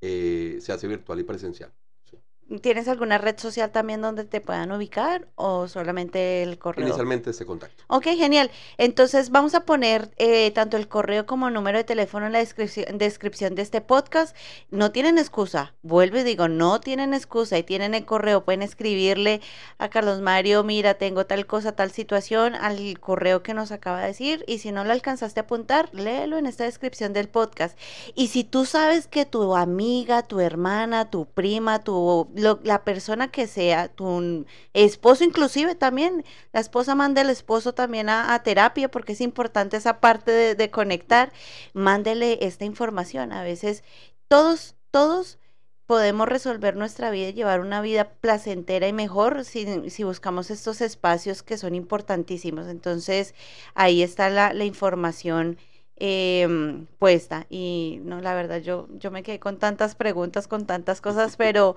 Eh, 0.00 0.58
se 0.60 0.72
hace 0.72 0.88
virtual 0.88 1.20
y 1.20 1.24
presencial. 1.24 1.72
¿Tienes 2.62 2.88
alguna 2.88 3.18
red 3.18 3.38
social 3.38 3.70
también 3.70 4.00
donde 4.00 4.24
te 4.24 4.40
puedan 4.40 4.72
ubicar 4.72 5.28
o 5.34 5.68
solamente 5.68 6.42
el 6.42 6.58
correo? 6.58 6.86
Inicialmente 6.86 7.28
este 7.28 7.44
contacto. 7.44 7.84
Ok, 7.88 8.04
genial. 8.04 8.50
Entonces 8.78 9.28
vamos 9.28 9.54
a 9.54 9.66
poner 9.66 10.10
eh, 10.16 10.50
tanto 10.52 10.78
el 10.78 10.88
correo 10.88 11.26
como 11.26 11.50
número 11.50 11.76
de 11.76 11.84
teléfono 11.84 12.24
en 12.24 12.32
la 12.32 12.38
descripción, 12.38 12.96
descripción 12.96 13.54
de 13.54 13.60
este 13.60 13.82
podcast. 13.82 14.34
No 14.70 14.92
tienen 14.92 15.18
excusa. 15.18 15.74
Vuelvo 15.82 16.16
y 16.18 16.22
digo, 16.22 16.48
no 16.48 16.80
tienen 16.80 17.12
excusa 17.12 17.58
y 17.58 17.64
tienen 17.64 17.94
el 17.94 18.06
correo. 18.06 18.44
Pueden 18.44 18.62
escribirle 18.62 19.42
a 19.76 19.90
Carlos 19.90 20.22
Mario, 20.22 20.64
mira, 20.64 20.94
tengo 20.94 21.26
tal 21.26 21.46
cosa, 21.46 21.72
tal 21.72 21.90
situación, 21.90 22.54
al 22.54 22.98
correo 22.98 23.42
que 23.42 23.52
nos 23.52 23.72
acaba 23.72 24.00
de 24.00 24.06
decir. 24.06 24.44
Y 24.46 24.60
si 24.60 24.72
no 24.72 24.84
lo 24.84 24.92
alcanzaste 24.92 25.40
a 25.40 25.42
apuntar, 25.42 25.90
léelo 25.92 26.38
en 26.38 26.46
esta 26.46 26.64
descripción 26.64 27.12
del 27.12 27.28
podcast. 27.28 27.78
Y 28.14 28.28
si 28.28 28.42
tú 28.42 28.64
sabes 28.64 29.06
que 29.06 29.26
tu 29.26 29.54
amiga, 29.54 30.22
tu 30.22 30.40
hermana, 30.40 31.10
tu 31.10 31.26
prima, 31.26 31.84
tu 31.84 32.26
lo- 32.38 32.60
la 32.64 32.84
persona 32.84 33.28
que 33.30 33.46
sea, 33.46 33.88
tu 33.88 34.44
esposo 34.74 35.24
inclusive 35.24 35.74
también, 35.74 36.24
la 36.52 36.60
esposa 36.60 36.94
manda 36.94 37.20
al 37.22 37.30
esposo 37.30 37.74
también 37.74 38.08
a, 38.08 38.40
terapia 38.42 38.90
porque 38.90 39.12
es 39.12 39.20
importante 39.20 39.76
esa 39.76 40.00
parte 40.00 40.30
de, 40.32 40.54
de 40.54 40.70
conectar, 40.70 41.32
mándele 41.74 42.38
esta 42.46 42.64
información. 42.64 43.32
A 43.32 43.42
veces 43.42 43.84
todos, 44.28 44.76
todos 44.90 45.38
podemos 45.86 46.28
resolver 46.28 46.76
nuestra 46.76 47.10
vida 47.10 47.28
y 47.28 47.32
llevar 47.32 47.60
una 47.60 47.80
vida 47.80 48.10
placentera 48.20 48.86
y 48.88 48.92
mejor 48.92 49.44
si, 49.44 49.88
si 49.90 50.04
buscamos 50.04 50.50
estos 50.50 50.80
espacios 50.82 51.42
que 51.42 51.56
son 51.56 51.74
importantísimos. 51.74 52.66
Entonces, 52.68 53.34
ahí 53.74 54.02
está 54.02 54.28
la, 54.28 54.52
la 54.52 54.64
información 54.64 55.56
em, 56.00 56.86
puesta. 56.98 57.46
Y 57.50 58.00
no, 58.02 58.20
la 58.20 58.34
verdad, 58.34 58.60
yo, 58.60 58.88
yo 58.98 59.10
me 59.10 59.22
quedé 59.22 59.40
con 59.40 59.58
tantas 59.58 59.94
preguntas, 59.94 60.48
con 60.48 60.66
tantas 60.66 61.00
cosas, 61.00 61.36
pero 61.38 61.76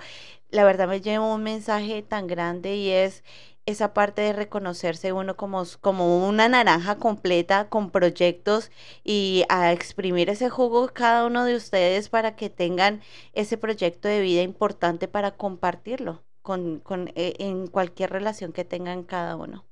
la 0.49 0.63
verdad 0.63 0.87
me 0.87 1.01
llevo 1.01 1.33
un 1.33 1.43
mensaje 1.43 2.01
tan 2.03 2.27
grande 2.27 2.75
y 2.75 2.89
es 2.89 3.23
esa 3.65 3.93
parte 3.93 4.21
de 4.21 4.33
reconocerse 4.33 5.13
uno 5.13 5.37
como, 5.37 5.63
como 5.81 6.27
una 6.27 6.49
naranja 6.49 6.97
completa 6.97 7.69
con 7.69 7.91
proyectos 7.91 8.71
y 9.03 9.43
a 9.49 9.71
exprimir 9.71 10.29
ese 10.29 10.49
jugo 10.49 10.89
cada 10.93 11.25
uno 11.25 11.45
de 11.45 11.55
ustedes 11.55 12.09
para 12.09 12.35
que 12.35 12.49
tengan 12.49 13.01
ese 13.33 13.57
proyecto 13.57 14.07
de 14.07 14.21
vida 14.21 14.41
importante 14.41 15.07
para 15.07 15.31
compartirlo 15.37 16.23
con, 16.41 16.79
con, 16.79 17.09
eh, 17.15 17.35
en 17.39 17.67
cualquier 17.67 18.11
relación 18.11 18.51
que 18.51 18.65
tengan 18.65 19.03
cada 19.03 19.35
uno. 19.35 19.65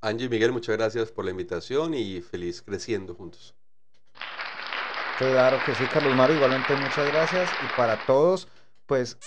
Angie 0.00 0.26
y 0.26 0.28
Miguel, 0.28 0.52
muchas 0.52 0.76
gracias 0.76 1.10
por 1.10 1.24
la 1.24 1.32
invitación 1.32 1.94
y 1.94 2.20
feliz 2.20 2.62
creciendo 2.62 3.14
juntos. 3.14 3.54
Claro 5.18 5.58
que 5.66 5.74
sí, 5.74 5.84
Carlos 5.92 6.14
Mario, 6.14 6.36
igualmente 6.36 6.74
muchas 6.76 7.10
gracias. 7.12 7.50
Y 7.64 7.76
para 7.76 7.96
todos, 8.06 8.46
pues, 8.86 9.18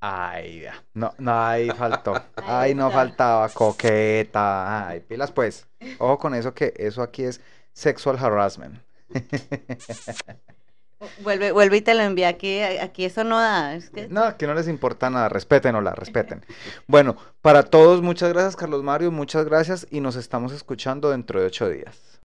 ay, 0.00 0.60
ya, 0.62 0.82
no, 0.94 1.12
no, 1.18 1.46
ahí 1.46 1.70
faltó. 1.78 2.14
Ahí 2.36 2.70
Ay, 2.70 2.74
no 2.74 2.90
faltaba, 2.90 3.48
coqueta. 3.50 4.88
Ay, 4.88 5.00
pilas 5.00 5.32
pues. 5.32 5.66
Ojo 5.98 6.18
con 6.18 6.34
eso 6.34 6.54
que 6.54 6.72
eso 6.76 7.02
aquí 7.02 7.24
es 7.24 7.40
sexual 7.72 8.16
harassment. 8.18 8.80
Vuelve, 11.20 11.52
vuelve 11.52 11.76
y 11.76 11.80
te 11.82 11.92
lo 11.94 12.02
envía 12.02 12.28
aquí, 12.28 12.58
aquí 12.62 13.04
eso 13.04 13.22
no 13.22 13.38
da. 13.38 13.74
es 13.74 13.90
que- 13.90 14.08
No, 14.08 14.34
que 14.38 14.46
no 14.46 14.54
les 14.54 14.66
importa 14.66 15.10
nada, 15.10 15.28
respétenla, 15.28 15.94
respeten. 15.94 16.42
Bueno, 16.86 17.16
para 17.42 17.64
todos, 17.64 18.00
muchas 18.00 18.32
gracias, 18.32 18.56
Carlos 18.56 18.82
Mario, 18.82 19.12
muchas 19.12 19.44
gracias 19.44 19.86
y 19.90 20.00
nos 20.00 20.16
estamos 20.16 20.52
escuchando 20.52 21.10
dentro 21.10 21.38
de 21.38 21.46
ocho 21.46 21.68
días. 21.68 22.15